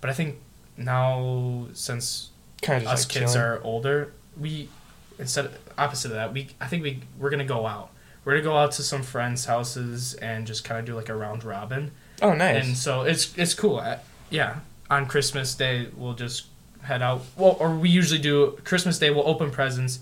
but 0.01 0.09
I 0.11 0.13
think 0.13 0.37
now 0.77 1.67
since 1.73 2.29
Kind 2.61 2.83
of 2.85 2.91
us 2.91 3.03
like 3.05 3.09
kids 3.09 3.33
chilling. 3.33 3.47
are 3.47 3.61
older, 3.63 4.11
we 4.39 4.69
instead 5.17 5.49
opposite 5.77 6.09
of 6.11 6.15
that, 6.15 6.31
we 6.33 6.49
I 6.59 6.67
think 6.67 6.83
we 6.83 6.99
we're 7.17 7.29
gonna 7.31 7.43
go 7.45 7.65
out. 7.65 7.89
We're 8.23 8.33
gonna 8.33 8.43
go 8.43 8.57
out 8.57 8.71
to 8.73 8.83
some 8.83 9.01
friends' 9.01 9.45
houses 9.45 10.13
and 10.15 10.45
just 10.45 10.63
kind 10.63 10.79
of 10.79 10.85
do 10.85 10.95
like 10.95 11.09
a 11.09 11.15
round 11.15 11.43
robin. 11.43 11.91
Oh, 12.21 12.33
nice. 12.33 12.63
And 12.65 12.77
so 12.77 13.01
it's 13.01 13.35
it's 13.37 13.53
cool. 13.55 13.77
Uh, 13.79 13.97
Yeah, 14.29 14.59
on 14.89 15.07
Christmas 15.07 15.55
Day 15.55 15.87
we'll 15.95 16.13
just 16.13 16.45
head 16.83 17.01
out. 17.01 17.23
Well, 17.35 17.57
or 17.59 17.75
we 17.75 17.89
usually 17.89 18.19
do 18.19 18.59
Christmas 18.63 18.97
Day. 18.99 19.09
We'll 19.09 19.27
open 19.27 19.49
presents, 19.51 19.99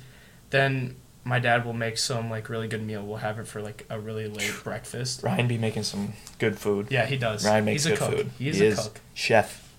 then 0.49 0.95
my 1.23 1.39
dad 1.39 1.65
will 1.65 1.73
make 1.73 1.97
some 1.97 2.29
like 2.29 2.49
really 2.49 2.67
good 2.67 2.81
meal. 2.85 3.03
We'll 3.05 3.17
have 3.17 3.39
it 3.39 3.47
for 3.47 3.61
like 3.61 3.85
a 3.89 3.99
really 3.99 4.27
late 4.27 4.53
breakfast. 4.63 5.21
Ryan 5.23 5.47
be 5.47 5.57
making 5.57 5.83
some 5.83 6.13
good 6.39 6.57
food. 6.57 6.87
Yeah, 6.89 7.05
he 7.05 7.17
does. 7.17 7.45
Ryan 7.45 7.65
makes 7.65 7.83
He's 7.83 7.93
a 7.93 7.95
good 7.95 7.99
cook. 8.09 8.17
food. 8.17 8.31
He 8.39 8.49
is 8.49 8.57
He 8.57 8.65
a 8.65 8.69
is. 8.69 8.79
cook. 8.79 8.99
Chef. 9.13 9.69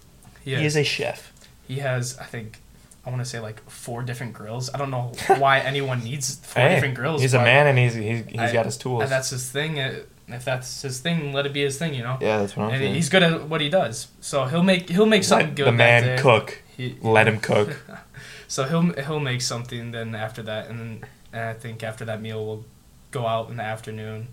He 0.44 0.50
He 0.54 0.64
is. 0.64 0.76
is 0.76 0.76
a 0.76 0.84
chef. 0.84 1.32
He 1.66 1.76
has, 1.78 2.18
I 2.18 2.24
think, 2.24 2.58
I 3.06 3.10
want 3.10 3.22
to 3.22 3.28
say 3.28 3.40
like 3.40 3.68
four 3.70 4.02
different 4.02 4.32
grills. 4.34 4.70
I 4.74 4.78
don't 4.78 4.90
know 4.90 5.12
why 5.38 5.60
anyone 5.60 6.04
needs 6.04 6.36
four 6.36 6.62
Hey, 6.62 6.74
different 6.74 6.94
grills. 6.94 7.22
He's 7.22 7.34
a 7.34 7.38
man 7.42 7.66
and 7.66 7.78
he's 7.78 7.94
he's, 7.94 8.24
he's 8.26 8.38
I- 8.40 8.52
got 8.52 8.66
his 8.66 8.76
tools. 8.76 9.02
And 9.02 9.10
that's 9.10 9.30
his 9.30 9.50
thing. 9.50 9.80
uh, 9.80 10.00
If 10.28 10.44
that's 10.44 10.82
his 10.82 11.00
thing, 11.00 11.32
let 11.32 11.46
it 11.46 11.52
be 11.52 11.62
his 11.62 11.78
thing. 11.78 11.94
You 11.94 12.02
know. 12.04 12.18
yeah, 12.20 12.38
that's 12.38 12.56
what 12.56 12.64
I'm 12.66 12.70
And 12.74 12.80
saying. 12.82 12.94
he's 12.94 13.08
good 13.08 13.22
at 13.22 13.48
what 13.48 13.60
he 13.60 13.68
does, 13.68 14.08
so 14.20 14.44
he'll 14.44 14.62
make 14.62 14.88
he'll 14.88 15.06
make 15.06 15.24
something 15.24 15.48
Let 15.48 15.56
good. 15.56 15.66
the 15.66 15.72
man 15.72 16.18
cook. 16.18 16.62
He, 16.76 16.96
Let 17.02 17.26
him 17.26 17.40
cook. 17.40 17.76
so 18.48 18.64
he'll 18.64 18.92
he'll 19.04 19.18
make 19.20 19.40
something. 19.42 19.90
Then 19.90 20.14
after 20.14 20.42
that, 20.42 20.68
and 20.68 20.78
then 20.78 21.04
and 21.32 21.42
I 21.42 21.54
think 21.54 21.82
after 21.82 22.04
that 22.04 22.20
meal, 22.20 22.44
we'll 22.44 22.64
go 23.10 23.26
out 23.26 23.50
in 23.50 23.56
the 23.56 23.62
afternoon, 23.62 24.28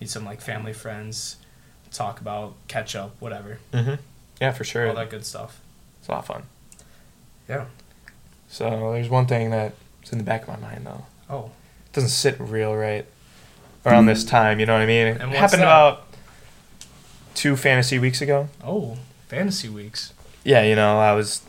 meet 0.00 0.10
some 0.10 0.24
like 0.24 0.40
family 0.40 0.72
friends, 0.72 1.36
talk 1.92 2.20
about 2.20 2.54
catch 2.68 2.94
up, 2.96 3.16
whatever, 3.20 3.58
hmm 3.72 3.94
Yeah, 4.40 4.52
for 4.52 4.64
sure. 4.64 4.88
all 4.88 4.94
that 4.96 5.10
good 5.10 5.24
stuff. 5.26 5.60
It's 6.00 6.08
a 6.08 6.12
lot 6.12 6.18
of 6.20 6.26
fun. 6.26 6.42
Yeah. 7.48 7.66
So 8.48 8.92
there's 8.92 9.08
one 9.08 9.26
thing 9.26 9.50
that's 9.50 10.12
in 10.12 10.18
the 10.18 10.24
back 10.24 10.42
of 10.42 10.48
my 10.48 10.56
mind 10.56 10.86
though. 10.86 11.04
Oh, 11.28 11.50
It 11.86 11.92
doesn't 11.92 12.10
sit 12.10 12.36
real 12.38 12.74
right 12.74 13.06
around 13.84 14.06
this 14.06 14.24
time. 14.24 14.60
You 14.60 14.66
know 14.66 14.72
what 14.74 14.82
I 14.82 14.86
mean? 14.86 15.06
It 15.08 15.20
happened 15.20 15.62
that? 15.62 15.66
about 15.68 16.06
two 17.34 17.56
fantasy 17.56 17.98
weeks 17.98 18.20
ago. 18.20 18.48
oh, 18.64 18.96
fantasy 19.28 19.68
weeks. 19.68 20.12
Yeah, 20.44 20.62
you 20.62 20.76
know, 20.76 20.98
I 20.98 21.12
was, 21.12 21.42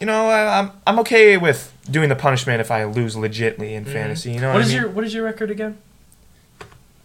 you 0.00 0.06
know, 0.06 0.28
I, 0.28 0.58
I'm 0.60 0.70
I'm 0.86 0.98
okay 1.00 1.36
with 1.36 1.72
doing 1.90 2.08
the 2.08 2.16
punishment 2.16 2.60
if 2.60 2.70
I 2.70 2.84
lose 2.84 3.16
legitly 3.16 3.72
in 3.72 3.84
Mhm. 3.84 3.92
fantasy. 3.92 4.32
You 4.32 4.40
know 4.40 4.48
what 4.48 4.54
what, 4.56 4.62
is 4.64 4.68
I 4.70 4.74
mean? 4.74 4.82
your 4.82 4.90
what 4.90 5.04
is 5.04 5.14
your 5.14 5.24
record 5.24 5.50
again? 5.50 5.78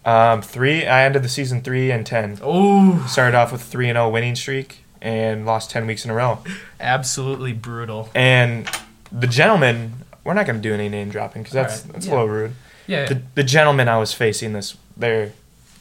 Um, 0.06 0.42
three. 0.42 0.86
I 0.86 1.06
ended 1.06 1.24
the 1.24 1.30
season 1.30 1.62
three 1.62 1.90
and 1.92 2.06
ten. 2.06 2.38
Oh, 2.42 3.06
Started 3.10 3.38
off 3.38 3.52
with 3.52 3.62
a 3.62 3.66
three 3.66 3.90
and 3.90 3.96
zero 3.96 4.10
winning 4.10 4.36
streak 4.36 4.84
and 5.02 5.46
lost 5.46 5.70
ten 5.72 5.88
weeks 5.88 6.04
in 6.06 6.12
a 6.12 6.14
row. 6.14 6.40
absolutely 6.80 7.54
brutal. 7.54 8.10
And 8.14 8.70
the 9.12 9.28
gentleman, 9.28 9.94
we're 10.26 10.34
not 10.34 10.46
going 10.46 10.62
to 10.62 10.62
do 10.62 10.74
any 10.74 10.90
name 10.90 11.10
dropping 11.10 11.44
because 11.44 11.54
that's 11.54 11.80
Alright, 11.82 11.94
that's 11.94 12.06
yeah. 12.08 12.12
a 12.12 12.16
little 12.16 12.30
rude. 12.30 12.54
Yeah. 12.86 13.06
The 13.06 13.22
the 13.36 13.44
gentleman 13.44 13.88
I 13.88 13.98
was 13.98 14.14
facing 14.14 14.52
this 14.54 14.76
there, 14.98 15.32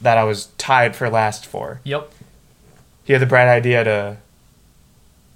that 0.01 0.17
I 0.17 0.23
was 0.23 0.47
tied 0.57 0.95
for 0.95 1.09
last 1.09 1.45
for. 1.45 1.81
yep. 1.83 2.09
He 3.03 3.11
had 3.11 3.21
the 3.21 3.25
bright 3.25 3.49
idea 3.49 3.83
to 3.83 4.17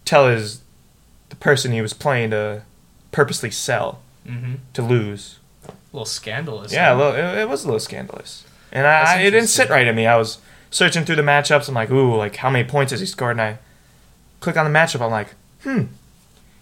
tell 0.06 0.30
his 0.30 0.62
the 1.30 1.36
person 1.36 1.72
he 1.72 1.82
was 1.82 1.94
playing 1.94 2.32
to 2.32 2.64
purposely 3.12 3.52
sell 3.52 4.00
Mm-hmm. 4.28 4.56
to 4.74 4.82
lose. 4.82 5.40
A 5.66 5.72
little 5.94 6.06
scandalous. 6.06 6.74
Yeah, 6.74 6.94
a 6.94 6.98
little, 6.98 7.14
it, 7.14 7.38
it 7.44 7.48
was 7.50 7.64
a 7.64 7.68
little 7.68 7.80
scandalous, 7.80 8.46
and 8.74 8.86
I, 8.86 9.16
I 9.16 9.22
it 9.22 9.32
didn't 9.32 9.48
sit 9.48 9.70
right 9.70 9.88
in 9.88 9.96
me. 9.96 10.06
I 10.06 10.18
was 10.18 10.40
searching 10.70 11.06
through 11.06 11.16
the 11.16 11.22
matchups. 11.22 11.70
I'm 11.70 11.76
like, 11.76 11.90
ooh, 11.90 12.14
like 12.16 12.36
how 12.36 12.50
many 12.50 12.68
points 12.68 12.92
has 12.92 13.00
he 13.00 13.06
scored? 13.06 13.32
And 13.32 13.42
I 13.42 13.58
click 14.42 14.58
on 14.58 14.70
the 14.70 14.78
matchup. 14.78 15.00
I'm 15.00 15.12
like, 15.12 15.36
hmm, 15.64 15.84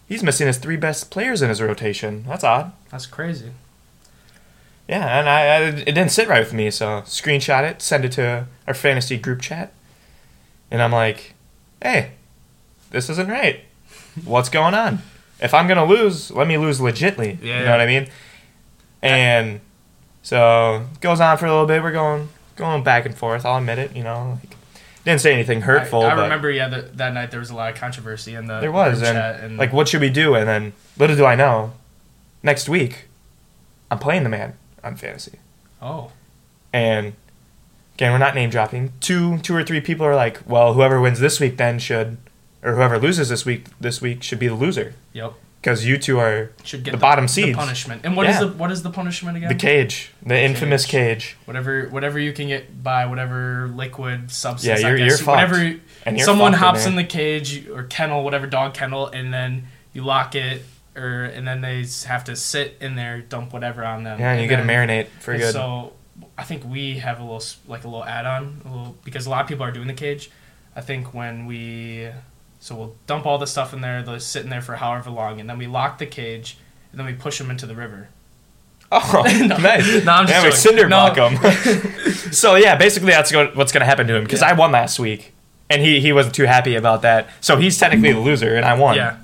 he's 0.07 0.21
missing 0.21 0.45
his 0.45 0.59
three 0.59 0.75
best 0.77 1.09
players 1.09 1.41
in 1.41 1.49
his 1.49 1.59
rotation. 1.59 2.23
That's 2.27 2.43
odd. 2.43 2.71
That's 2.91 3.07
crazy. 3.07 3.49
Yeah, 4.87 5.19
and 5.19 5.27
I, 5.27 5.41
I 5.41 5.59
it 5.61 5.85
didn't 5.85 6.09
sit 6.11 6.27
right 6.27 6.39
with 6.41 6.53
me. 6.53 6.69
So 6.69 7.01
screenshot 7.07 7.63
it, 7.67 7.81
send 7.81 8.05
it 8.05 8.11
to 8.13 8.45
our 8.67 8.75
fantasy 8.75 9.17
group 9.17 9.41
chat, 9.41 9.73
and 10.69 10.83
I'm 10.83 10.91
like, 10.91 11.33
hey, 11.81 12.11
this 12.91 13.09
isn't 13.09 13.27
right. 13.27 13.61
What's 14.23 14.49
going 14.49 14.73
on? 14.73 14.99
If 15.39 15.53
I'm 15.53 15.67
gonna 15.67 15.85
lose, 15.85 16.31
let 16.31 16.47
me 16.47 16.57
lose 16.57 16.79
legitly. 16.79 17.37
Yeah, 17.41 17.59
you 17.59 17.59
know 17.59 17.63
yeah. 17.63 17.71
what 17.71 17.81
I 17.81 17.85
mean? 17.85 18.07
And 19.01 19.59
so 20.21 20.85
it 20.93 21.01
goes 21.01 21.19
on 21.19 21.37
for 21.37 21.45
a 21.45 21.51
little 21.51 21.67
bit. 21.67 21.83
We're 21.83 21.91
going 21.91 22.29
going 22.55 22.83
back 22.83 23.05
and 23.05 23.15
forth. 23.15 23.45
I'll 23.45 23.57
admit 23.57 23.77
it. 23.77 23.95
You 23.95 24.03
know, 24.03 24.39
like, 24.41 24.55
didn't 25.03 25.21
say 25.21 25.33
anything 25.33 25.61
hurtful. 25.61 26.01
I, 26.01 26.09
I 26.09 26.23
remember, 26.23 26.49
yeah, 26.49 26.67
that, 26.69 26.97
that 26.97 27.13
night 27.13 27.29
there 27.29 27.39
was 27.39 27.51
a 27.51 27.55
lot 27.55 27.71
of 27.71 27.79
controversy 27.79 28.33
in 28.33 28.47
the 28.47 28.59
there 28.59 28.71
was, 28.71 29.01
and, 29.01 29.15
chat 29.15 29.39
and 29.41 29.57
like, 29.57 29.71
what 29.71 29.87
should 29.87 30.01
we 30.01 30.09
do? 30.09 30.33
And 30.33 30.47
then 30.47 30.73
little 30.97 31.15
do 31.15 31.25
I 31.25 31.35
know, 31.35 31.73
next 32.41 32.67
week, 32.67 33.05
I'm 33.91 33.99
playing 33.99 34.23
the 34.23 34.29
man 34.29 34.57
on 34.83 34.95
fantasy. 34.95 35.39
oh, 35.81 36.11
And 36.73 37.13
again, 37.93 38.11
we're 38.11 38.17
not 38.17 38.33
name 38.33 38.49
dropping. 38.49 38.93
Two, 38.99 39.37
two 39.39 39.55
or 39.55 39.63
three 39.63 39.79
people 39.79 40.05
are 40.05 40.15
like, 40.15 40.41
"Well, 40.47 40.73
whoever 40.73 40.99
wins 40.99 41.19
this 41.19 41.39
week 41.39 41.57
then 41.57 41.77
should, 41.77 42.17
or 42.65 42.75
whoever 42.75 42.97
loses 42.99 43.29
this 43.29 43.45
week 43.45 43.67
this 43.79 44.01
week 44.01 44.23
should 44.23 44.39
be 44.39 44.47
the 44.47 44.55
loser 44.55 44.95
yep, 45.13 45.33
because 45.61 45.85
you 45.85 45.97
two 45.97 46.19
are 46.19 46.51
should 46.63 46.83
get 46.83 46.91
The 46.91 46.97
bottom 46.97 47.27
the 47.27 47.53
punishment. 47.53 48.01
And 48.03 48.17
what 48.17 48.27
is 48.27 48.35
Yeah. 48.35 48.45
the 48.45 48.47
what 48.53 48.71
is 48.71 48.83
the 48.83 48.89
punishment 48.89 49.37
again? 49.37 49.49
the 49.49 49.55
cage, 49.55 50.11
the 50.25 50.39
infamous 50.39 50.85
cage, 50.85 51.37
whatever 51.45 51.87
whatever 51.89 52.19
you 52.19 52.33
can 52.33 52.47
get 52.47 52.83
by 52.83 53.05
whatever 53.05 53.69
liquid 53.73 54.31
substance. 54.31 54.81
Yeah, 54.81 54.87
I 54.87 54.91
you're- 54.91 55.01
guess, 55.03 55.19
you're 55.19 55.25
fucked. 55.25 55.51
whatever 55.51 55.79
and 56.05 56.17
you're 56.17 56.25
someone 56.25 56.51
fucked 56.53 56.63
hops 56.63 56.85
in 56.85 56.95
the 56.95 57.03
cage 57.03 57.67
or 57.69 57.83
kennel, 57.83 58.23
whatever 58.23 58.47
dog 58.47 58.73
kennel, 58.73 59.07
and 59.07 59.33
then 59.33 59.67
you 59.93 60.03
lock 60.03 60.35
it, 60.35 60.65
or 60.95 61.23
and 61.25 61.47
then 61.47 61.61
they 61.61 61.85
have 62.07 62.23
to 62.25 62.35
sit 62.35 62.77
in 62.81 62.95
there, 62.95 63.21
dump 63.21 63.53
whatever 63.53 63.85
on 63.85 64.03
them. 64.03 64.19
yeah, 64.19 64.31
and 64.33 64.41
you 64.41 64.47
get 64.47 64.57
to 64.57 64.63
marinate 64.63 65.07
for 65.19 65.37
good. 65.37 65.53
So 65.53 65.93
I 66.37 66.43
think 66.43 66.63
we 66.65 66.97
have 66.99 67.19
a 67.19 67.23
little 67.23 67.43
like 67.67 67.83
a 67.83 67.87
little 67.87 68.05
add-on, 68.05 68.61
a 68.65 68.69
little 68.69 68.97
because 69.03 69.25
a 69.25 69.29
lot 69.29 69.41
of 69.41 69.47
people 69.47 69.63
are 69.65 69.71
doing 69.71 69.87
the 69.87 69.93
cage. 69.93 70.31
I 70.75 70.81
think 70.81 71.13
when 71.13 71.45
we 71.45 72.09
so 72.65 72.73
we'll 72.75 72.95
dump 73.05 73.27
all 73.27 73.37
the 73.37 73.45
stuff 73.45 73.73
in 73.75 73.81
there, 73.81 74.01
they'll 74.01 74.19
sit 74.19 74.41
in 74.43 74.49
there 74.49 74.59
for 74.59 74.77
however 74.77 75.11
long, 75.11 75.39
and 75.39 75.47
then 75.47 75.59
we 75.59 75.67
lock 75.67 75.99
the 75.99 76.05
cage, 76.07 76.57
and 76.91 76.99
then 76.99 77.05
we 77.05 77.13
push 77.13 77.37
them 77.37 77.51
into 77.51 77.67
the 77.67 77.75
river. 77.75 78.09
oh, 78.91 79.21
No. 79.23 79.57
nice. 79.57 80.03
No, 80.03 80.11
I'm 80.13 80.25
just 80.25 80.29
yeah, 80.33 80.39
we 80.41 80.49
joking. 80.49 80.51
cinder 80.53 80.89
No. 80.89 81.13
block 81.13 81.31
him. 81.43 81.53
so 82.33 82.55
yeah, 82.55 82.75
basically 82.75 83.11
that's 83.11 83.31
what's 83.55 83.71
gonna 83.71 83.85
happen 83.85 84.07
to 84.07 84.15
him 84.15 84.23
because 84.23 84.41
Yeah. 84.41 84.47
I 84.49 84.53
won 84.53 84.71
last 84.71 84.97
week, 84.97 85.33
and 85.69 85.79
he 85.79 85.99
he 85.99 86.11
wasn't 86.11 86.33
too 86.33 86.45
happy 86.45 86.73
about 86.73 87.03
that. 87.03 87.29
So 87.39 87.57
he's 87.57 87.77
technically 87.77 88.13
the 88.13 88.19
loser, 88.19 88.55
and 88.55 88.65
I 88.65 88.73
won. 88.73 88.95
Yeah. 88.95 89.17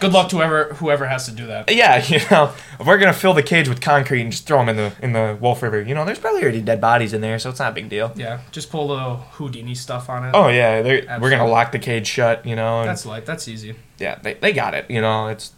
Good 0.00 0.12
luck 0.12 0.28
to 0.30 0.36
whoever 0.36 0.74
whoever 0.74 1.06
has 1.06 1.26
to 1.26 1.32
do 1.32 1.46
that. 1.46 1.70
Yeah, 1.72 2.04
you 2.08 2.18
know, 2.30 2.52
if 2.78 2.86
we're 2.86 2.98
gonna 2.98 3.12
fill 3.12 3.34
the 3.34 3.42
cage 3.42 3.68
with 3.68 3.80
concrete 3.80 4.22
and 4.22 4.30
just 4.32 4.46
throw 4.46 4.58
them 4.58 4.68
in 4.70 4.76
the 4.76 4.92
in 5.00 5.12
the 5.12 5.38
Wolf 5.40 5.62
River, 5.62 5.80
you 5.82 5.94
know, 5.94 6.04
there's 6.04 6.18
probably 6.18 6.42
already 6.42 6.60
dead 6.60 6.80
bodies 6.80 7.12
in 7.12 7.20
there, 7.20 7.38
so 7.38 7.50
it's 7.50 7.58
not 7.58 7.72
a 7.72 7.74
big 7.74 7.88
deal. 7.88 8.12
Yeah, 8.16 8.40
just 8.50 8.70
pull 8.70 8.90
a 8.90 8.94
little 8.94 9.16
Houdini 9.16 9.74
stuff 9.74 10.08
on 10.08 10.24
it. 10.24 10.32
Oh 10.34 10.48
yeah, 10.48 11.18
we're 11.18 11.30
gonna 11.30 11.46
lock 11.46 11.72
the 11.72 11.78
cage 11.78 12.06
shut, 12.06 12.44
you 12.44 12.56
know. 12.56 12.80
And 12.80 12.88
That's 12.88 13.06
light. 13.06 13.26
That's 13.26 13.48
easy. 13.48 13.76
yeah, 13.98 14.16
they, 14.22 14.34
they 14.34 14.52
got 14.52 14.74
it. 14.74 14.90
You 14.90 15.00
know, 15.00 15.28
it's 15.28 15.52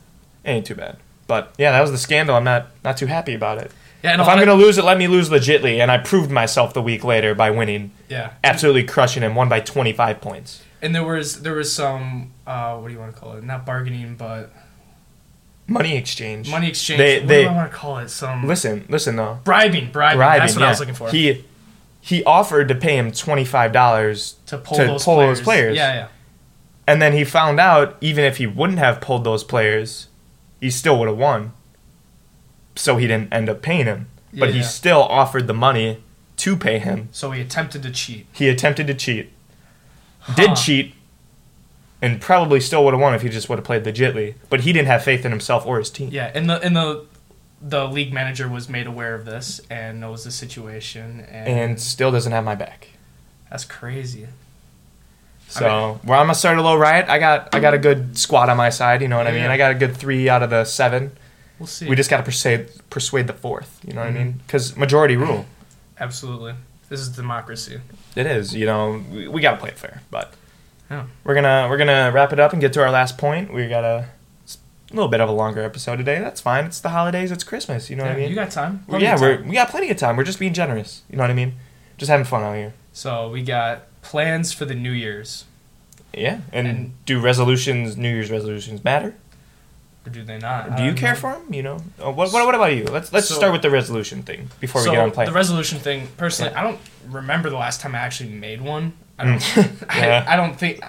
it 0.45 0.51
ain't 0.51 0.67
too 0.67 0.75
bad. 0.75 0.99
But 1.27 1.55
yeah, 1.59 1.73
that 1.73 1.81
was 1.81 1.91
the 1.91 1.99
scandal. 1.99 2.37
I'm 2.37 2.45
not 2.45 2.69
not 2.85 2.97
too 2.97 3.07
happy 3.07 3.35
about 3.35 3.59
it. 3.59 3.71
Yeah, 4.03 4.13
and 4.13 4.23
if 4.23 4.29
I'm 4.29 4.39
gonna 4.39 4.55
lose 4.55 4.79
it, 4.79 4.85
let 4.85 4.99
me 4.99 5.09
lose 5.09 5.31
legitly, 5.31 5.79
and 5.79 5.91
I 5.91 5.99
proved 5.99 6.31
myself 6.31 6.75
the 6.75 6.83
week 6.83 7.03
later 7.03 7.35
by 7.35 7.51
winning, 7.51 7.91
yeah, 8.09 8.35
absolutely 8.45 8.85
crushing 8.85 9.23
him, 9.23 9.35
won 9.35 9.49
by 9.49 9.59
25 9.61 10.21
points. 10.21 10.63
And 10.83 10.95
there 10.95 11.05
was 11.05 11.43
there 11.43 11.55
was 11.55 11.73
some 11.73 12.33
uh, 12.47 12.77
what 12.77 12.89
do 12.89 12.95
you 12.95 13.01
want 13.01 13.15
to 13.15 13.21
call 13.21 13.33
it? 13.37 13.45
Not 13.45 13.65
bargaining, 13.67 14.17
but 14.17 14.53
Money 15.69 15.97
exchange. 15.97 16.49
money 16.51 16.69
exchange. 16.69 16.99
They- 16.99 17.19
what 17.19 17.29
they- 17.29 17.43
do 17.43 17.49
I 17.49 17.53
want 17.53 17.71
to 17.73 17.77
call 17.77 17.99
it? 17.99 18.09
Some 18.09 18.47
Listen, 18.47 18.85
listen 18.89 19.17
though. 19.17 19.41
bribing, 19.43 19.91
bribing. 19.91 20.19
Bribing, 20.19 20.41
That's 20.41 20.55
what 20.55 20.65
I 20.65 20.69
was 20.69 20.79
looking 20.81 20.95
for. 20.95 21.11
He 21.11 21.45
he 22.01 22.23
offered 22.23 22.69
to 22.69 22.75
pay 22.77 22.97
him 22.97 23.11
twenty 23.11 23.45
five 23.45 23.73
dollars, 23.73 24.37
To 24.47 24.59
pull, 24.59 24.77
To 24.79 24.87
those, 24.87 25.05
pull 25.05 25.17
players. 25.17 25.39
those 25.39 25.45
players. 25.45 25.77
Yeah, 25.77 25.95
yeah. 25.95 26.09
and 26.87 27.03
then 27.03 27.13
he 27.15 27.25
found 27.25 27.59
out 27.59 27.97
even 28.01 28.25
if 28.25 28.37
he 28.37 28.47
wouldn't 28.47 28.79
have 28.79 29.01
pulled 29.01 29.25
those 29.25 29.43
players, 29.43 30.07
he 30.61 30.71
still 30.71 30.99
would 31.01 31.09
have 31.09 31.19
won. 31.19 31.53
So 32.77 32.97
he 32.97 33.07
didn't 33.09 33.33
end 33.33 33.49
up 33.49 33.61
paying 33.63 33.87
him, 33.87 34.09
but 34.33 34.51
he 34.51 34.59
Yeah. 34.59 34.67
still 34.67 35.03
offered 35.03 35.47
the 35.49 35.55
money 35.55 36.03
to 36.37 36.57
pay 36.57 36.79
him. 36.79 37.09
So 37.11 37.31
he 37.33 37.41
attempted 37.41 37.83
to 37.83 37.91
cheat. 37.91 38.27
He 38.33 38.49
attempted 38.49 38.87
to 38.87 38.95
cheat, 38.95 39.33
did 40.35 40.49
Huh. 40.51 40.55
cheat, 40.57 40.95
and 42.03 42.21
probably 42.21 42.61
still 42.61 42.85
would 42.85 42.95
have 42.95 43.01
won 43.01 43.15
if 43.15 43.23
he 43.23 43.29
just 43.29 43.49
would 43.49 43.59
have 43.59 43.65
played 43.65 43.85
legitly. 43.85 44.35
But 44.51 44.61
he 44.61 44.73
didn't 44.73 44.89
have 44.89 45.03
faith 45.05 45.25
in 45.25 45.31
himself 45.31 45.65
or 45.67 45.79
his 45.79 45.91
team. 45.91 46.09
Yeah, 46.13 46.31
and 46.35 46.49
the 46.51 46.61
and 46.61 46.77
the 46.77 47.05
the 47.63 47.87
league 47.87 48.13
manager 48.13 48.49
was 48.49 48.69
made 48.69 48.87
aware 48.87 49.15
of 49.15 49.25
this 49.25 49.61
and 49.71 49.99
knows 49.99 50.25
the 50.25 50.31
situation, 50.31 51.25
and, 51.31 51.49
And 51.49 51.81
still 51.81 52.11
doesn't 52.13 52.33
have 52.33 52.45
my 52.45 52.55
back. 52.55 52.89
that's 53.51 53.65
crazy. 53.65 54.27
So 55.49 56.01
where 56.03 56.19
I'm 56.19 56.25
gonna 56.25 56.35
start 56.35 56.59
a 56.59 56.63
little 56.63 56.77
riot. 56.79 57.07
I 57.09 57.19
got 57.19 57.55
I 57.55 57.61
got 57.61 57.73
a 57.73 57.79
good 57.79 58.19
squad 58.19 58.49
on 58.49 58.57
my 58.57 58.69
side. 58.71 59.01
You 59.01 59.09
know 59.09 59.17
what 59.17 59.27
I 59.27 59.33
mean. 59.33 59.43
Yeah. 59.45 59.53
I 59.53 59.57
got 59.57 59.71
a 59.71 59.75
good 59.75 59.97
three 59.97 60.29
out 60.29 60.43
of 60.43 60.51
the 60.51 60.65
seven. 60.65 61.13
We'll 61.59 61.67
see. 61.69 61.89
We 61.89 61.97
just 61.97 62.11
got 62.11 62.19
to 62.19 62.23
persuade 62.25 62.69
persuade 62.91 63.27
the 63.29 63.33
fourth. 63.33 63.81
You 63.87 63.95
know 63.95 64.01
what 64.01 64.09
I 64.09 64.13
Mhm. 64.13 64.15
mean? 64.17 64.41
Because 64.47 64.77
majority 64.77 65.17
rule. 65.17 65.47
absolutely. 65.99 66.55
This 66.89 67.01
is 67.01 67.09
democracy. 67.09 67.81
It 68.15 68.27
is. 68.27 68.55
You 68.55 68.67
know 68.67 69.03
we, 69.13 69.29
we 69.29 69.41
got 69.41 69.53
to 69.53 69.57
play 69.59 69.71
it 69.71 69.79
fair. 69.79 70.03
But 70.11 70.33
Yeah. 70.91 71.07
we're 71.25 71.35
gonna 71.35 71.67
we're 71.69 71.79
gonna 71.79 72.11
wrap 72.15 72.33
it 72.33 72.41
up 72.41 72.53
and 72.53 72.61
get 72.61 72.73
to 72.75 72.83
our 72.83 72.91
last 72.91 73.19
point. 73.19 73.53
We 73.53 73.69
got 73.69 73.85
a, 73.85 74.09
a 74.91 74.95
little 74.95 75.09
bit 75.09 75.21
of 75.21 75.29
a 75.29 75.33
longer 75.33 75.63
episode 75.63 75.97
today. 75.97 76.19
That's 76.21 76.41
fine. 76.41 76.65
It's 76.65 76.81
the 76.81 76.91
holidays. 76.91 77.31
It's 77.33 77.45
Christmas. 77.45 77.91
You 77.91 77.97
know 77.97 78.05
yeah, 78.05 78.11
what 78.11 78.17
I 78.17 78.21
mean? 78.21 78.29
you 78.31 78.35
got 78.37 78.51
time. 78.51 78.85
Well, 78.87 79.03
yeah, 79.03 79.21
we're 79.21 79.43
we 79.43 79.55
got 79.55 79.69
plenty 79.71 79.91
of 79.91 79.97
time. 79.97 80.17
We're 80.17 80.25
just 80.25 80.39
being 80.39 80.53
generous. 80.55 81.03
You 81.11 81.17
know 81.17 81.25
what 81.25 81.31
I 81.31 81.35
mean? 81.35 81.55
Just 81.99 82.11
having 82.11 82.25
fun 82.27 82.43
out 82.43 82.55
here. 82.55 82.75
So 82.93 83.29
we 83.31 83.43
got 83.43 83.83
plans 84.03 84.53
for 84.53 84.65
the 84.65 84.75
New 84.75 84.93
Year's, 84.93 85.45
Yeah. 86.15 86.41
And, 86.53 86.67
And- 86.69 87.05
do 87.05 87.21
resolutions, 87.21 87.97
New 87.97 88.09
Year's 88.09 88.31
resolutions 88.31 88.85
matter? 88.85 89.15
Or 90.07 90.11
do 90.11 90.23
they 90.23 90.39
not? 90.39 90.77
Do 90.77 90.83
you 90.83 90.91
don't 90.91 90.99
care 90.99 91.15
know. 91.15 91.21
for 91.21 91.33
them? 91.33 91.53
You 91.53 91.63
know. 91.63 91.77
Uh, 92.03 92.11
what, 92.11 92.33
what, 92.33 92.47
what 92.47 92.55
about 92.55 92.75
you? 92.75 92.85
Let's 92.85 93.13
let's 93.13 93.29
So- 93.29 93.35
start 93.35 93.53
with 93.53 93.63
the 93.63 93.71
resolution 93.71 94.23
thing 94.23 94.51
before 94.61 94.83
so 94.83 94.91
we 94.91 94.97
get 94.97 95.03
on 95.05 95.11
play. 95.11 95.27
the 95.27 95.33
resolution 95.33 95.79
thing, 95.79 96.09
personally, 96.17 96.55
I 96.55 96.63
don't 96.63 96.79
remember 97.09 97.51
the 97.51 97.57
last 97.57 97.81
time 97.81 97.95
I 97.95 97.99
actually 97.99 98.31
made 98.31 98.61
one. 98.61 98.93
I 99.19 99.25
don't. 99.25 99.39
Mm. 99.41 99.87
Yeah. 99.97 100.25
I, 100.29 100.35
I 100.35 100.37
don't 100.37 100.57
think 100.59 100.81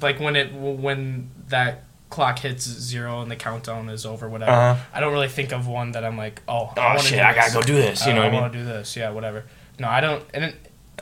like 0.00 0.18
when 0.20 0.36
it 0.36 0.52
when 0.54 1.30
that 1.48 1.84
clock 2.10 2.38
hits 2.40 2.64
zero 2.64 3.22
and 3.22 3.30
the 3.30 3.36
countdown 3.36 3.88
is 3.88 4.04
over, 4.04 4.28
whatever. 4.28 4.50
Uh-huh. 4.52 4.82
I 4.92 5.00
don't 5.00 5.12
really 5.14 5.28
think 5.28 5.50
of 5.52 5.66
one 5.66 5.92
that 5.92 6.04
I'm 6.04 6.16
like, 6.18 6.42
oh, 6.46 6.70
Oh, 6.76 6.80
I 6.80 6.96
shit, 6.98 7.18
do 7.18 7.24
I 7.24 7.34
gotta 7.34 7.52
go 7.54 7.62
do 7.62 7.74
this, 7.74 8.06
you 8.06 8.12
know 8.12 8.18
what 8.20 8.28
I 8.28 8.30
mean? 8.30 8.40
want 8.42 8.52
to 8.52 8.58
do 8.58 8.64
this, 8.66 8.94
yeah, 8.96 9.10
whatever. 9.10 9.44
No, 9.78 9.88
I 9.88 10.00
don't, 10.02 10.22
and 10.34 10.44
it, 10.44 10.54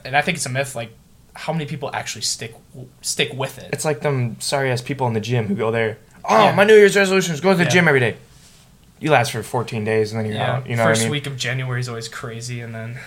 and 0.04 0.16
I 0.16 0.22
think 0.22 0.37
it's 0.37 0.46
a 0.46 0.50
myth. 0.50 0.76
Like, 0.76 0.92
how 1.35 1.52
many 1.52 1.66
people 1.66 1.90
actually 1.92 2.22
stick 2.22 2.54
stick 3.02 3.33
with 3.35 3.59
it? 3.59 3.70
It's 3.72 3.85
like 3.85 4.00
them 4.02 4.40
sorry 4.40 4.70
ass 4.70 4.83
people 4.83 5.09
in 5.09 5.12
the 5.14 5.20
gym 5.20 5.46
who 5.48 5.56
go 5.56 5.72
there. 5.72 5.98
Oh, 6.24 6.44
Yeah. 6.46 6.54
my 6.54 6.64
New 6.64 6.74
Year's 6.74 6.96
resolution 6.96 7.35
is 7.35 7.40
go 7.40 7.50
to 7.52 7.56
the 7.56 7.64
Yeah. 7.64 7.70
gym 7.70 7.88
every 7.88 8.00
day. 8.00 8.16
You 8.98 9.11
last 9.11 9.33
for 9.33 9.42
14 9.42 9.85
days 9.85 10.12
and 10.12 10.20
then 10.20 10.26
you're 10.26 10.37
yeah, 10.37 10.56
out. 10.56 10.66
You 10.68 10.76
know 10.76 10.85
first 10.85 11.00
what 11.00 11.02
I 11.02 11.04
mean? 11.06 11.12
week 11.12 11.26
of 11.26 11.37
January 11.37 11.80
is 11.80 11.88
always 11.88 12.09
crazy, 12.09 12.61
and 12.61 12.74
then 12.74 12.98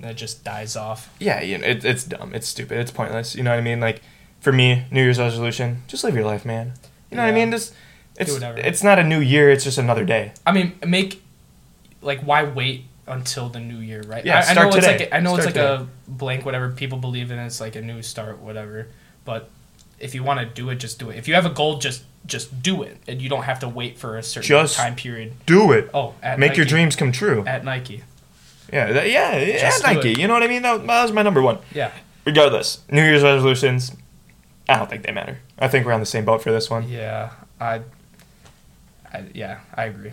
it 0.00 0.14
just 0.14 0.44
dies 0.44 0.76
off. 0.76 1.10
Yeah, 1.18 1.40
you 1.42 1.58
know, 1.58 1.66
it, 1.66 1.84
it's 1.84 2.04
dumb. 2.04 2.32
It's 2.34 2.46
stupid. 2.48 2.78
It's 2.78 2.90
pointless. 2.92 3.34
You 3.34 3.42
know 3.42 3.50
what 3.50 3.58
I 3.58 3.62
mean? 3.62 3.80
Like, 3.80 4.02
for 4.40 4.52
me, 4.52 4.84
New 4.90 5.02
Year's 5.02 5.18
resolution, 5.18 5.82
just 5.88 6.04
live 6.04 6.14
your 6.14 6.24
life, 6.24 6.44
man. 6.44 6.74
You 7.10 7.16
know 7.16 7.24
what 7.24 7.30
I 7.30 7.34
mean? 7.34 7.50
Just 7.50 7.74
it's 8.16 8.32
whatever. 8.32 8.58
it's 8.58 8.82
not 8.84 8.98
a 8.98 9.02
new 9.02 9.18
year. 9.20 9.50
It's 9.50 9.64
just 9.64 9.78
another 9.78 10.04
day. 10.04 10.32
I 10.46 10.52
mean, 10.52 10.72
make 10.86 11.22
like 12.02 12.20
why 12.20 12.44
wait 12.44 12.84
until 13.08 13.48
the 13.48 13.58
new 13.60 13.78
year, 13.78 14.02
right? 14.06 14.24
Yeah, 14.24 14.36
I, 14.36 14.38
I 14.38 14.42
start 14.42 14.56
know 14.56 14.66
it's 14.76 14.86
today. 14.86 14.98
like 14.98 15.00
a, 15.08 15.14
I 15.16 15.20
know 15.20 15.34
Start 15.34 15.48
it's 15.48 15.56
like 15.56 15.64
a 15.64 15.88
blank, 16.06 16.44
whatever 16.44 16.70
people 16.70 16.98
believe 16.98 17.30
in. 17.32 17.38
It's 17.40 17.60
like 17.60 17.74
a 17.74 17.82
new 17.82 18.00
start, 18.02 18.38
whatever. 18.38 18.86
But 19.24 19.50
if 19.98 20.14
you 20.14 20.22
want 20.22 20.40
to 20.40 20.46
do 20.46 20.70
it, 20.70 20.76
just 20.76 20.98
do 20.98 21.10
it. 21.10 21.16
If 21.18 21.26
you 21.28 21.34
have 21.34 21.46
a 21.46 21.50
goal, 21.50 21.78
just 21.78 22.04
just 22.26 22.62
do 22.62 22.82
it, 22.82 22.98
and 23.08 23.20
you 23.20 23.28
don't 23.28 23.42
have 23.44 23.58
to 23.60 23.68
wait 23.68 23.98
for 23.98 24.16
a 24.16 24.22
certain 24.22 24.46
Just 24.46 24.76
time 24.76 24.94
period. 24.94 25.32
Do 25.46 25.72
it. 25.72 25.90
Oh, 25.92 26.14
at 26.22 26.38
Make 26.38 26.56
your 26.56 26.66
dreams 26.66 26.96
come 26.96 27.12
true. 27.12 27.44
at 27.46 27.64
Nike. 27.64 28.04
Yeah, 28.72 28.92
that, 28.92 29.10
yeah, 29.10 29.36
yeah. 29.36 29.58
Just 29.60 29.84
do 29.84 29.94
Nike. 29.94 30.12
it. 30.12 30.18
You 30.18 30.28
know 30.28 30.34
what 30.34 30.42
I 30.42 30.48
mean? 30.48 30.62
That, 30.62 30.86
that 30.86 31.02
was 31.02 31.12
my 31.12 31.22
number 31.22 31.42
one. 31.42 31.58
Yeah, 31.74 31.90
Regardless, 32.24 32.80
New 32.90 33.02
Year's 33.02 33.22
resolutions, 33.22 33.92
I 34.68 34.78
don't 34.78 34.88
think 34.88 35.04
they 35.04 35.12
matter. 35.12 35.38
I 35.58 35.68
think 35.68 35.84
we're 35.84 35.92
on 35.92 36.00
the 36.00 36.06
same 36.06 36.24
boat 36.24 36.42
for 36.42 36.52
this 36.52 36.70
one. 36.70 36.88
yeah, 36.88 37.30
I, 37.60 37.80
I 39.12 39.24
yeah, 39.34 39.60
I 39.74 39.84
agree. 39.84 40.12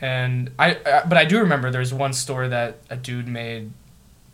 And 0.00 0.50
I, 0.58 0.78
I, 0.84 1.02
but 1.06 1.16
I 1.16 1.24
do 1.24 1.38
remember 1.40 1.70
there's 1.70 1.94
one 1.94 2.12
story 2.12 2.48
that 2.48 2.78
a 2.90 2.96
dude 2.96 3.28
made 3.28 3.70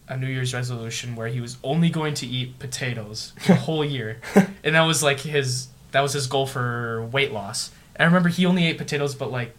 a 0.09 0.17
New 0.17 0.27
Year's 0.27 0.53
resolution 0.53 1.15
where 1.15 1.29
he 1.29 1.41
was 1.41 1.57
only 1.63 1.89
going 1.89 2.15
to 2.15 2.27
eat 2.27 2.59
potatoes 2.59 3.33
the 3.47 3.55
whole 3.67 3.85
year, 3.85 4.21
and 4.65 4.75
that 4.75 4.83
was 4.83 5.03
like 5.03 5.21
his 5.21 5.69
that 5.93 6.01
was 6.01 6.13
his 6.13 6.27
goal 6.27 6.47
for 6.47 7.05
weight 7.07 7.33
loss. 7.33 7.71
And 7.97 8.03
I 8.03 8.07
remember 8.07 8.29
he 8.29 8.45
only 8.47 8.67
ate 8.67 8.79
potatoes, 8.79 9.15
but 9.15 9.31
like 9.31 9.55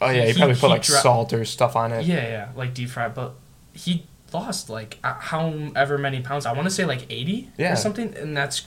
Oh 0.00 0.08
yeah, 0.08 0.22
he, 0.26 0.32
He- 0.32 0.38
probably 0.38 0.54
put 0.54 0.62
he 0.68 0.72
like 0.72 0.82
dro- 0.82 0.96
salt 0.96 1.32
or 1.34 1.44
stuff 1.44 1.76
on 1.76 1.92
it. 1.92 2.06
yeah, 2.06 2.22
yeah, 2.26 2.48
like 2.56 2.72
deep 2.72 2.88
fried. 2.88 3.14
But 3.14 3.34
he 3.74 4.06
lost 4.32 4.70
like 4.70 4.98
uh, 5.04 5.14
however 5.14 5.98
many 5.98 6.20
pounds. 6.22 6.46
I 6.46 6.52
want 6.52 6.64
to 6.66 6.70
say 6.70 6.84
like 6.86 7.04
eighty 7.10 7.50
Yeah. 7.58 7.72
or 7.74 7.76
something, 7.76 8.14
and 8.16 8.34
that's 8.36 8.66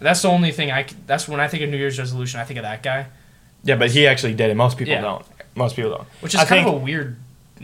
that's 0.00 0.20
the 0.22 0.28
only 0.28 0.52
thing 0.52 0.70
I. 0.70 0.86
That's 1.06 1.26
when 1.26 1.40
I 1.40 1.48
think 1.48 1.62
of 1.62 1.70
New 1.70 1.76
Year's 1.78 1.98
resolution. 1.98 2.38
I 2.40 2.44
think 2.44 2.58
of 2.58 2.64
that 2.64 2.82
guy, 2.82 3.06
Yeah, 3.64 3.76
but 3.76 3.90
he 3.92 4.06
actually 4.06 4.34
did 4.34 4.50
it. 4.50 4.56
Most 4.56 4.76
people 4.76 4.92
Yeah. 4.92 5.00
don't. 5.00 5.24
Most 5.54 5.76
people 5.76 5.90
don't. 5.92 6.08
which 6.20 6.34
is 6.34 6.40
I 6.40 6.44
kind 6.44 6.64
think, 6.64 6.68
of 6.68 6.82
a 6.82 6.84
weird 6.84 7.16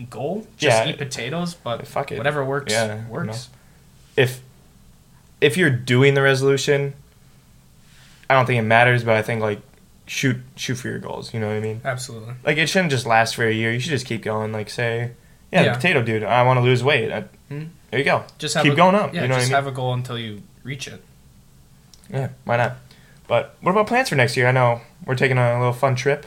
goal. 0.09 0.47
Just 0.57 0.85
Yeah. 0.85 0.89
eat 0.91 0.97
potatoes, 0.99 1.55
but 1.55 1.87
Fuck 1.87 2.13
it. 2.13 2.19
whatever 2.19 2.43
works 2.45 2.73
Yeah, 2.73 3.03
you 3.03 3.09
works. 3.11 3.49
if 4.17 4.41
if 5.41 5.57
you're 5.57 5.71
doing 5.71 6.15
the 6.15 6.23
resolution, 6.23 6.95
I 8.31 8.35
don't 8.35 8.47
think 8.47 8.59
it 8.59 8.63
matters. 8.67 9.05
But 9.05 9.17
I 9.17 9.23
think 9.23 9.41
like 9.43 9.61
shoot 10.07 10.37
shoot 10.57 10.77
for 10.77 10.89
your 10.89 10.99
goals. 10.99 11.33
You 11.35 11.41
know 11.41 11.49
what 11.49 11.57
I 11.57 11.61
mean? 11.61 11.81
Absolutely. 11.85 12.35
Like 12.45 12.57
it 12.59 12.67
shouldn't 12.69 12.91
just 12.91 13.07
last 13.07 13.35
for 13.37 13.47
a 13.47 13.53
year. 13.53 13.73
You 13.73 13.81
should 13.81 13.91
just 13.91 14.07
keep 14.07 14.23
going. 14.23 14.53
Like 14.53 14.71
say, 14.71 15.13
yeah, 15.53 15.63
Yeah. 15.63 15.69
the 15.71 15.75
potato 15.77 16.03
dude. 16.03 16.23
I 16.25 16.43
want 16.43 16.59
to 16.59 16.63
lose 16.63 16.83
weight. 16.85 17.13
I, 17.13 17.25
Hmm. 17.49 17.65
There 17.91 17.99
you 17.99 18.05
go. 18.05 18.25
Just 18.37 18.55
have 18.55 18.65
keep 18.65 18.75
a, 18.75 18.77
going 18.77 18.95
up. 18.95 19.15
Yeah, 19.15 19.23
you 19.23 19.29
know 19.29 19.33
what 19.35 19.39
I 19.39 19.41
just 19.41 19.51
mean? 19.51 19.55
have 19.57 19.67
a 19.67 19.73
goal 19.73 19.95
until 19.95 20.19
you 20.19 20.43
reach 20.63 20.87
it. 20.87 21.03
Yeah, 22.13 22.29
why 22.45 22.59
not? 22.59 22.77
But 23.27 23.57
what 23.63 23.73
about 23.73 23.87
plans 23.87 24.11
for 24.11 24.15
next 24.17 24.37
year? 24.37 24.47
I 24.47 24.53
know 24.53 24.83
we're 25.07 25.15
taking 25.15 25.39
a 25.39 25.59
little 25.59 25.73
fun 25.73 25.95
trip. 25.95 26.27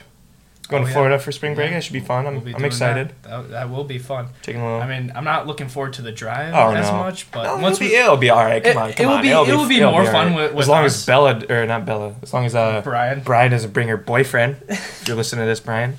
Going 0.72 0.82
Oh, 0.84 0.86
to 0.86 0.90
yeah. 0.90 0.94
Florida 0.96 1.20
for 1.20 1.32
spring 1.32 1.54
break. 1.54 1.70
Yeah. 1.70 1.78
That 1.78 1.84
should 1.84 1.94
be 1.94 2.00
fun. 2.00 2.26
I'm, 2.26 2.34
We'll 2.36 2.44
be 2.46 2.56
I'm 2.56 2.66
excited. 2.66 3.10
That. 3.24 3.30
That, 3.30 3.50
that 3.52 3.70
will 3.70 3.84
be 3.84 4.00
fun. 4.00 4.30
Taking 4.42 4.62
a 4.62 4.66
little. 4.66 4.82
I 4.82 4.88
mean, 4.88 5.12
I'm 5.14 5.24
not 5.26 5.46
looking 5.48 5.68
forward 5.68 5.94
to 5.94 6.02
the 6.02 6.12
drive 6.12 6.54
oh 6.56 6.72
as 6.74 6.88
no. 6.90 6.98
much, 6.98 7.30
but 7.32 7.44
no, 7.44 7.58
once 7.58 7.78
it'll, 7.78 7.86
we 7.88 7.92
be, 7.92 7.96
it'll 7.98 8.18
be 8.18 8.30
all 8.30 8.44
right. 8.44 8.64
Come 8.64 8.72
It- 8.72 8.78
on, 8.78 8.90
it 8.90 8.96
come 8.96 9.06
will 9.08 9.14
on. 9.16 9.22
be- 9.22 9.30
it'll 9.30 9.46
it 9.46 9.56
will 9.56 9.68
be 9.68 9.78
it'll 9.78 9.92
more 9.92 10.02
all 10.02 10.12
fun 10.12 10.34
with- 10.34 10.54
with 10.54 10.64
as 10.64 10.70
long 10.70 10.86
us. 10.86 10.96
as 10.96 11.06
Bella 11.06 11.44
or 11.50 11.66
not 11.68 11.86
Bella. 11.86 12.16
As 12.24 12.34
long 12.34 12.46
as 12.46 12.56
uh 12.56 12.82
Brian. 12.84 13.20
Brian 13.22 13.52
doesn't 13.52 13.74
bring 13.74 13.90
her 13.90 13.98
boyfriend. 13.98 14.58
If 14.70 15.04
you're 15.08 15.18
listening 15.18 15.44
to 15.44 15.48
this, 15.48 15.60
Brian. 15.60 15.98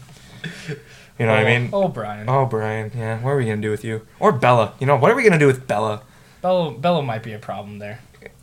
You 1.19 1.27
know 1.27 1.33
what 1.35 1.47
I 1.47 1.59
mean? 1.59 1.71
Oh, 1.73 1.89
Brian. 1.89 2.29
Oh, 2.29 2.47
Brian. 2.47 2.91
Yeah. 2.97 3.21
What 3.21 3.31
are 3.31 3.37
we 3.37 3.45
gonna 3.45 3.61
do 3.61 3.71
with 3.71 3.85
you? 3.85 4.07
Or 4.19 4.33
Bella? 4.33 4.73
You 4.81 4.87
know 4.87 4.97
what 4.97 5.11
are 5.11 5.15
we 5.15 5.23
gonna 5.23 5.39
do 5.39 5.47
with 5.47 5.67
Bella? 5.67 6.03
Bella, 6.41 6.73
Bella 6.73 7.03
might 7.03 7.23
be 7.23 7.33
a 7.33 7.39
problem 7.39 7.79
there. 7.79 8.01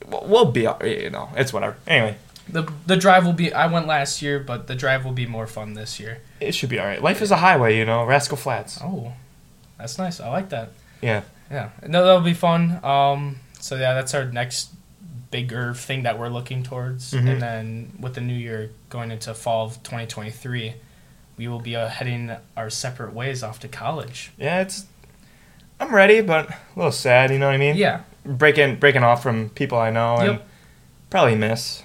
We'll, 0.08 0.26
we'll 0.28 0.52
be. 0.52 0.62
You 0.62 1.10
know, 1.10 1.30
it's 1.36 1.52
whatever. 1.52 1.76
Anyway, 1.88 2.16
The 2.52 2.72
the 2.86 2.98
drive 2.98 3.26
will 3.26 3.34
be. 3.34 3.54
I 3.54 3.68
went 3.68 3.88
last 3.88 4.22
year, 4.22 4.40
but 4.40 4.68
the 4.68 4.76
drive 4.76 5.06
will 5.06 5.12
be 5.14 5.26
more 5.26 5.48
fun 5.48 5.74
this 5.74 6.00
year. 6.00 6.20
it 6.40 6.54
should 6.56 6.70
be 6.70 6.80
all 6.80 6.86
right. 6.86 7.02
Life 7.02 7.22
is 7.22 7.32
a 7.32 7.38
highway. 7.38 7.78
You 7.78 7.86
know, 7.86 8.04
Rascal 8.06 8.38
Flatts. 8.38 8.80
Oh, 8.84 9.14
that's 9.78 9.98
nice. 9.98 10.20
I 10.20 10.30
like 10.30 10.50
that. 10.50 10.72
Yeah. 11.02 11.22
Yeah, 11.52 11.70
no, 11.88 12.06
that'll 12.06 12.22
be 12.22 12.34
fun. 12.36 12.84
Um, 12.84 13.38
so 13.60 13.76
yeah, 13.76 13.94
that's 13.96 14.14
our 14.14 14.26
next 14.26 14.70
bigger 15.32 15.74
thing 15.74 16.04
that 16.04 16.18
we're 16.20 16.30
looking 16.30 16.62
towards, 16.64 17.12
Mhm. 17.14 17.28
and 17.28 17.42
then 17.42 17.92
with 18.00 18.14
the 18.16 18.22
new 18.22 18.34
year 18.36 18.70
going 18.90 19.10
into 19.12 19.34
fall 19.34 19.66
of 19.66 19.82
2023, 19.84 20.76
we 21.38 21.48
will 21.48 21.60
be 21.60 21.76
uh, 21.76 21.88
heading 21.88 22.32
our 22.56 22.70
separate 22.70 23.14
ways 23.14 23.42
off 23.44 23.60
to 23.62 23.68
college. 23.68 24.32
Yeah. 24.38 24.62
It's. 24.62 24.86
I'm 25.80 25.94
ready, 25.96 26.22
but 26.22 26.50
a 26.50 26.56
little 26.76 26.92
sad. 26.92 27.32
You 27.32 27.40
know 27.40 27.48
what 27.48 27.56
I 27.56 27.58
mean? 27.58 27.76
Yeah, 27.78 28.02
Breaking 28.26 28.76
breaking 28.76 29.04
off 29.04 29.24
from 29.24 29.50
people 29.50 29.78
I 29.80 29.90
know 29.92 30.18
and 30.18 30.40
probably 31.10 31.36
miss. 31.36 31.82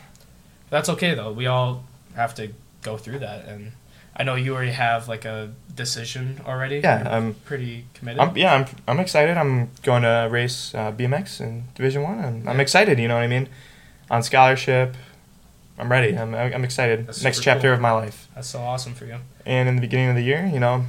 That's 0.75 0.89
okay 0.95 1.15
though. 1.15 1.33
We 1.33 1.47
all 1.47 1.85
have 2.17 2.35
to 2.41 2.45
go 2.83 2.97
through 2.97 3.21
that, 3.21 3.47
and 3.47 3.73
I 4.17 4.23
know 4.27 4.35
you 4.35 4.55
already 4.55 4.73
have 4.73 5.09
like 5.09 5.25
a 5.25 5.51
decision 5.75 6.41
already. 6.47 6.79
Yeah. 6.79 7.03
You're 7.03 7.13
I'm. 7.13 7.35
pretty 7.51 7.85
committed. 7.95 8.21
I'm, 8.21 8.37
yeah, 8.37 8.53
I'm, 8.55 8.65
I'm 8.87 9.01
excited. 9.01 9.37
I'm 9.37 9.71
going 9.83 10.03
to 10.03 10.29
race 10.31 10.75
uh, 10.75 10.93
BMX 10.93 11.41
in 11.41 11.65
Division 11.75 12.03
One, 12.03 12.19
and 12.19 12.49
I'm 12.51 12.61
excited. 12.61 12.99
You 12.99 13.09
know 13.09 13.15
what 13.15 13.25
I 13.25 13.27
mean? 13.37 13.49
On 14.11 14.23
scholarship, 14.23 14.95
I'm 15.79 15.91
ready. 15.91 16.17
I'm, 16.17 16.35
I'm 16.35 16.65
excited. 16.65 17.07
That's 17.07 17.25
Next 17.25 17.41
chapter 17.43 17.69
cool. 17.69 17.75
of 17.75 17.81
my 17.81 17.93
life. 17.93 18.29
that's 18.35 18.49
so 18.49 18.61
awesome 18.61 18.95
for 18.95 19.07
you. 19.07 19.17
And 19.47 19.69
in 19.69 19.75
the 19.77 19.81
beginning 19.81 20.11
of 20.11 20.17
the 20.17 20.23
year, 20.23 20.45
you 20.53 20.61
know, 20.61 20.85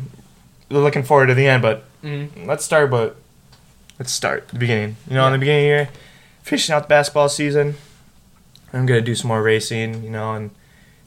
looking 0.69 1.03
forward 1.03 1.27
to 1.27 1.33
the 1.33 1.47
end. 1.47 1.61
But 1.61 1.83
Mm-hmm. 2.03 2.45
let's 2.45 2.63
start. 2.63 2.91
But 2.91 3.15
let's 3.97 4.11
start 4.11 4.49
the 4.49 4.59
beginning. 4.59 4.95
You 5.07 5.15
know, 5.15 5.25
in 5.25 5.33
the 5.33 5.39
beginning 5.39 5.63
of 5.63 5.69
the 5.69 5.75
year, 5.75 5.89
finishing 6.43 6.75
out 6.75 6.83
the 6.83 6.87
basketball 6.87 7.29
season. 7.29 7.75
I'm 8.75 8.85
gonna 8.85 9.01
do 9.01 9.15
some 9.15 9.29
more 9.29 9.41
racing. 9.41 10.03
You 10.03 10.09
know, 10.09 10.33
and 10.33 10.51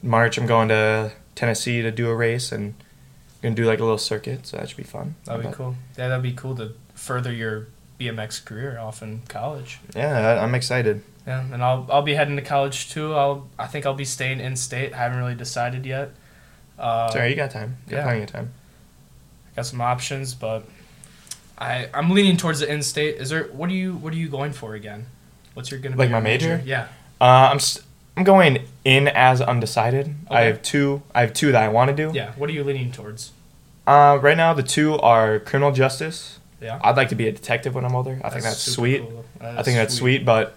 in 0.03 0.09
March 0.09 0.37
I'm 0.37 0.47
going 0.47 0.69
to 0.69 1.11
Tennessee 1.35 1.81
to 1.81 1.91
do 1.91 2.09
a 2.09 2.15
race 2.15 2.51
and 2.51 2.73
I'm 2.79 3.41
gonna 3.43 3.55
do 3.55 3.65
like 3.65 3.79
a 3.79 3.83
little 3.83 3.97
circuit. 3.97 4.45
So 4.47 4.57
that 4.57 4.67
should 4.67 4.77
be 4.77 4.83
fun. 4.83 5.15
That'd 5.25 5.41
be 5.41 5.47
But- 5.47 5.55
cool. 5.55 5.75
Yeah, 5.97 6.09
that'd 6.09 6.23
be 6.23 6.33
cool 6.33 6.55
to 6.55 6.73
further 6.93 7.31
your 7.31 7.67
BMX 7.99 8.43
career 8.43 8.79
off 8.79 9.01
in 9.01 9.21
college. 9.27 9.79
Yeah, 9.95 10.41
I'm 10.43 10.55
excited. 10.55 11.03
Yeah, 11.27 11.41
and 11.51 11.63
I'll 11.63 11.85
I'll 11.91 12.01
be 12.01 12.15
heading 12.15 12.35
to 12.37 12.41
college 12.41 12.89
too. 12.89 13.13
I'll 13.13 13.47
I 13.59 13.67
think 13.67 13.85
I'll 13.85 13.93
be 13.93 14.05
staying 14.05 14.39
in 14.39 14.55
state. 14.55 14.93
I 14.93 14.97
haven't 14.97 15.17
really 15.19 15.35
decided 15.35 15.85
yet. 15.85 16.11
Uh, 16.77 17.09
Sorry, 17.11 17.29
you 17.29 17.35
got 17.35 17.51
time. 17.51 17.77
You 17.87 17.91
got 17.91 17.97
yeah. 17.97 18.03
plenty 18.03 18.21
of 18.23 18.31
time. 18.31 18.53
I 19.51 19.55
got 19.57 19.65
some 19.65 19.81
options, 19.81 20.33
but 20.33 20.63
I 21.57 21.89
I'm 21.93 22.09
leaning 22.11 22.37
towards 22.37 22.61
the 22.61 22.71
in 22.71 22.81
state. 22.81 23.15
Is 23.17 23.29
there 23.29 23.43
what 23.45 23.69
are 23.69 23.73
you 23.73 23.93
what 23.95 24.13
are 24.13 24.17
you 24.17 24.29
going 24.29 24.53
for 24.53 24.75
again? 24.75 25.05
What's 25.53 25.69
your 25.71 25.79
gonna 25.81 25.95
be 25.95 26.03
Like 26.03 26.11
my 26.11 26.21
major? 26.21 26.61
Yeah. 26.65 26.87
Uh, 27.21 27.49
I'm 27.51 27.57
s- 27.57 27.79
I'm 28.17 28.23
going 28.23 28.59
in 28.83 29.07
as 29.07 29.41
undecided. 29.41 30.13
I 30.29 30.39
Okay. 30.39 30.45
have 30.47 30.61
two. 30.61 31.01
I 31.15 31.21
have 31.21 31.33
two 31.33 31.51
that 31.51 31.63
I 31.63 31.67
want 31.69 31.89
to 31.89 31.95
do. 31.95 32.11
Yeah. 32.15 32.31
What 32.37 32.49
are 32.49 32.53
you 32.53 32.63
leaning 32.63 32.91
towards? 32.91 33.31
Uh, 33.87 34.19
right 34.21 34.37
now, 34.37 34.53
the 34.53 34.63
two 34.63 34.95
are 34.99 35.39
criminal 35.39 35.71
justice. 35.71 36.39
Yeah. 36.61 36.79
I'd 36.83 36.97
like 36.97 37.09
to 37.09 37.15
be 37.15 37.27
a 37.27 37.31
detective 37.31 37.73
when 37.75 37.85
I'm 37.85 37.95
older. 37.95 38.19
I 38.23 38.29
think 38.29 38.43
that's 38.43 38.57
super 38.57 38.75
sweet. 38.75 39.01
cool. 39.01 39.25
I 39.41 39.63
think 39.63 39.77
that's 39.77 39.93
sweet, 39.95 40.25
but 40.25 40.55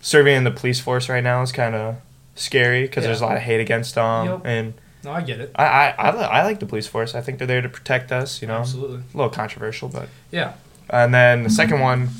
serving 0.00 0.36
in 0.36 0.44
the 0.44 0.50
police 0.52 0.78
force 0.80 1.08
right 1.08 1.22
now 1.24 1.42
is 1.42 1.50
kind 1.52 1.74
of 1.74 1.96
scary 2.36 2.82
because 2.82 3.04
there's 3.04 3.20
a 3.20 3.24
Yeah. 3.24 3.28
lot 3.28 3.36
of 3.36 3.42
hate 3.42 3.60
against 3.60 3.96
them. 3.96 4.26
Yep. 4.26 4.40
And 4.44 4.74
No, 5.02 5.10
I 5.12 5.22
get 5.22 5.40
it. 5.40 5.50
I, 5.56 5.64
I, 5.64 5.94
I, 5.98 6.16
li- 6.16 6.24
I 6.24 6.44
like 6.44 6.60
the 6.60 6.66
police 6.66 6.86
force. 6.86 7.14
I 7.14 7.20
think 7.20 7.38
they're 7.38 7.46
there 7.46 7.62
to 7.62 7.68
protect 7.68 8.12
us, 8.12 8.40
you 8.40 8.46
know. 8.48 8.58
Absolutely. 8.60 8.98
A 9.12 9.16
little 9.16 9.30
controversial, 9.30 9.88
but. 9.88 10.08
Yeah. 10.30 10.52
And 10.88 11.12
then 11.12 11.42
the 11.42 11.50
second 11.50 11.80
one, 11.80 12.10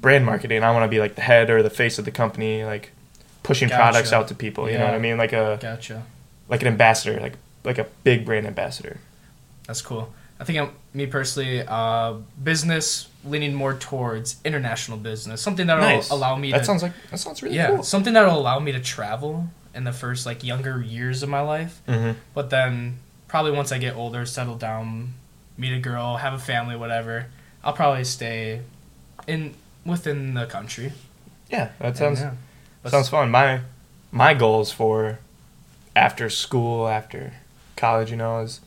brand 0.00 0.24
marketing. 0.24 0.62
I 0.62 0.70
want 0.70 0.84
to 0.84 0.88
be 0.88 1.00
like 1.00 1.14
the 1.16 1.22
head 1.22 1.50
or 1.50 1.62
the 1.62 1.70
face 1.70 1.98
of 1.98 2.04
the 2.04 2.10
company, 2.10 2.64
like 2.64 2.92
pushing 3.42 3.68
Gotcha. 3.68 3.80
products 3.82 4.12
out 4.12 4.28
to 4.28 4.34
people. 4.34 4.70
You 4.70 4.78
know 4.78 4.84
what 4.84 4.94
I 4.94 4.98
mean? 4.98 5.16
Like 5.16 5.32
a 5.32 5.58
Gotcha. 5.60 6.02
like 6.48 6.62
an 6.62 6.68
ambassador, 6.68 7.20
like 7.20 7.34
like 7.64 7.78
a 7.78 7.86
big 8.04 8.24
brand 8.24 8.46
ambassador. 8.46 8.98
That's 9.66 9.82
cool. 9.82 10.12
I 10.40 10.44
think 10.44 10.58
I'm, 10.58 10.70
me 10.94 11.06
personally, 11.06 11.62
uh, 11.66 12.14
business 12.42 13.08
leaning 13.24 13.52
more 13.54 13.74
towards 13.74 14.36
international 14.44 14.96
business, 14.96 15.42
something 15.42 15.66
that'll 15.66 15.84
nice. 15.84 16.08
allow 16.10 16.34
me 16.36 16.50
That 16.50 16.58
to 16.58 16.64
sounds 16.64 16.82
like 16.82 16.92
that 17.10 17.18
sounds 17.18 17.42
really 17.42 17.56
yeah, 17.56 17.68
cool. 17.68 17.82
something 17.82 18.14
that'll 18.14 18.38
allow 18.38 18.58
me 18.58 18.72
to 18.72 18.80
travel 18.80 19.48
in 19.74 19.84
the 19.84 19.92
first 19.92 20.24
like 20.26 20.42
younger 20.42 20.82
years 20.82 21.22
of 21.22 21.28
my 21.28 21.40
life. 21.42 21.82
Mm-hmm. 21.86 22.18
But 22.34 22.48
then 22.50 22.98
probably 23.28 23.52
once 23.52 23.70
I 23.70 23.78
get 23.78 23.94
older, 23.94 24.24
settle 24.24 24.56
down, 24.56 25.12
meet 25.58 25.74
a 25.76 25.78
girl, 25.78 26.16
have 26.16 26.32
a 26.32 26.38
family, 26.38 26.74
whatever, 26.74 27.26
I'll 27.62 27.74
probably 27.74 28.04
stay 28.04 28.62
in 29.26 29.54
within 29.84 30.32
the 30.34 30.46
country. 30.46 30.92
Yeah, 31.50 31.70
that 31.80 31.88
And, 31.88 31.96
sounds 31.98 32.20
yeah. 32.20 32.32
Sounds 32.86 33.08
fun. 33.08 33.30
My 33.30 33.60
my 34.12 34.34
goals 34.34 34.72
for 34.72 35.18
after 35.94 36.30
school, 36.30 36.88
after 36.88 37.34
college, 37.76 38.10
you 38.10 38.16
know, 38.16 38.40
is 38.40 38.60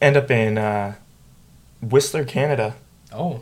end 0.00 0.16
up 0.16 0.30
in 0.30 0.58
uh, 0.58 0.94
Whistler, 1.80 2.24
Canada. 2.24 2.74
Oh, 3.12 3.40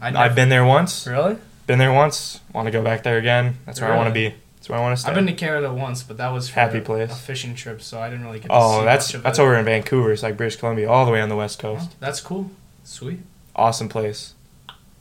I 0.00 0.08
I've 0.24 0.34
been 0.34 0.48
there 0.48 0.64
once. 0.64 1.06
really. 1.06 1.36
Been 1.66 1.78
there 1.78 1.92
once. 1.92 2.40
Want 2.54 2.66
to 2.66 2.72
go 2.72 2.82
back 2.82 3.02
there 3.02 3.18
again. 3.18 3.58
That's 3.66 3.80
where 3.80 3.92
I 3.92 3.96
want 3.96 4.08
to 4.08 4.14
be. 4.14 4.34
That's 4.56 4.68
where 4.70 4.78
I 4.78 4.82
want 4.82 4.96
to 4.96 5.02
stay. 5.02 5.10
I've 5.10 5.14
been 5.14 5.26
to 5.26 5.34
Canada 5.34 5.70
once, 5.72 6.02
but 6.02 6.16
that 6.16 6.30
was 6.32 6.48
for 6.48 6.54
Happy 6.54 6.78
a, 6.78 6.80
place. 6.80 7.12
a 7.12 7.14
fishing 7.14 7.54
trip, 7.54 7.82
so 7.82 8.00
I 8.00 8.08
didn't 8.08 8.24
really 8.24 8.38
get. 8.40 8.48
To 8.48 8.54
oh, 8.54 8.78
see 8.80 8.84
that's 8.86 9.08
much 9.08 9.14
of 9.16 9.22
that's 9.22 9.38
it. 9.38 9.42
over 9.42 9.54
in 9.56 9.64
Vancouver. 9.66 10.10
It's 10.12 10.22
like 10.22 10.36
British 10.38 10.56
Columbia, 10.56 10.88
all 10.90 11.04
the 11.04 11.12
way 11.12 11.20
on 11.20 11.28
the 11.28 11.36
west 11.36 11.62
Oh, 11.64 11.74
coast. 11.76 11.90
that's 12.00 12.20
cool. 12.22 12.50
Sweet. 12.84 13.20
Awesome 13.54 13.88
place, 13.90 14.34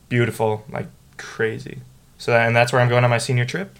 beautiful, 0.09 0.65
like 0.69 0.87
crazy. 1.17 1.79
So 2.17 2.35
and 2.35 2.53
that's 2.55 2.73
where 2.73 2.81
I'm 2.81 2.89
going 2.89 3.03
on 3.05 3.09
my 3.09 3.17
senior 3.19 3.45
trip. 3.45 3.77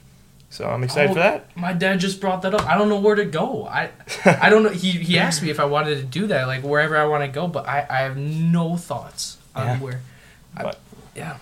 So 0.50 0.66
I'm 0.68 0.84
excited 0.84 1.12
Oh, 1.12 1.14
for 1.14 1.20
that. 1.20 1.50
Oh, 1.58 1.60
my 1.60 1.74
dad 1.74 2.00
just 2.00 2.22
brought 2.22 2.41
that 2.43 2.54
up. 2.54 2.66
I 2.66 2.78
don't 2.78 2.88
know 2.89 3.00
where 3.00 3.16
to 3.16 3.26
go. 3.26 3.66
I 3.68 3.89
I 4.26 4.50
don't 4.50 4.64
know. 4.64 4.70
He 4.70 4.91
he 4.91 5.20
asked 5.20 5.41
me 5.43 5.50
if 5.50 5.60
I 5.60 5.66
wanted 5.66 5.95
to 5.98 6.04
do 6.04 6.28
that, 6.28 6.48
like 6.48 6.64
wherever 6.64 6.95
I 6.98 7.06
want 7.06 7.24
to 7.24 7.28
go, 7.28 7.48
but 7.48 7.68
I 7.68 7.86
I 7.89 7.98
have 8.00 8.18
no 8.18 8.78
thoughts 8.78 9.38
on 9.56 9.66
Yeah. 9.68 9.80
where. 9.80 10.02
I, 10.56 10.64
But- 10.64 10.80
yeah. 11.16 11.38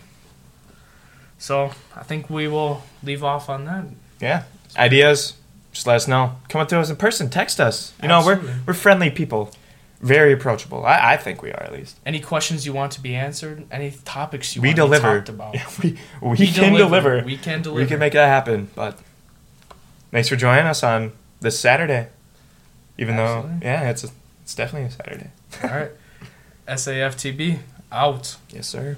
So 1.38 1.72
I 1.95 2.03
think 2.03 2.30
we 2.30 2.47
will 2.47 2.82
leave 3.03 3.24
off 3.24 3.49
on 3.49 3.66
that. 3.66 3.86
Yeah. 4.20 4.43
Ideas, 4.78 5.34
just 5.72 5.86
let 5.88 5.95
us 5.97 6.08
know. 6.08 6.38
Come 6.49 6.62
up 6.62 6.68
to 6.70 6.80
us 6.80 6.89
in 6.89 6.95
person. 6.95 7.30
Text 7.30 7.60
us. 7.60 7.93
You 8.01 8.08
know, 8.08 8.26
we're 8.26 8.41
we're 8.66 8.74
friendly 8.74 9.10
people. 9.10 9.51
Very 10.06 10.34
approachable. 10.34 10.86
I, 10.86 11.14
I 11.14 11.18
think 11.18 11.41
we 11.41 11.51
are 11.51 11.64
at 11.64 11.74
least. 11.74 11.97
Any 12.06 12.20
questions 12.20 12.64
you 12.64 12.74
want 12.74 12.91
to 12.91 13.01
be 13.01 13.16
answered? 13.16 13.66
Any 13.72 13.89
topics 14.06 14.56
you 14.56 14.62
we 14.62 14.68
want 14.70 14.76
deliver. 14.76 15.22
to 15.22 15.32
be 15.32 15.38
talked 15.38 15.53
about? 15.53 15.56
Yeah, 15.56 15.68
we 15.82 15.97
we, 16.22 16.47
can 16.47 16.74
deliver. 16.74 17.24
We 17.26 17.38
can 17.38 17.64
deliver. 17.64 17.82
We 17.82 17.88
can 17.88 17.97
make 17.97 18.14
that 18.14 18.28
happen. 18.28 18.70
But 18.76 18.99
thanks 20.12 20.30
for 20.30 20.36
joining 20.36 20.68
us 20.68 20.84
on 20.84 21.14
this 21.39 21.60
Saturday. 21.60 22.10
Even 22.99 23.16
Absolutely. 23.16 23.60
though, 23.60 23.66
yeah, 23.66 23.89
it's 23.89 24.03
a, 24.03 24.10
it's 24.43 24.53
definitely 24.53 24.89
a 24.89 24.91
Saturday. 24.91 25.32
All 25.64 25.70
right. 25.70 25.91
SAFTB 26.68 27.60
out. 27.91 28.38
Yes, 28.49 28.68
sir. 28.68 28.97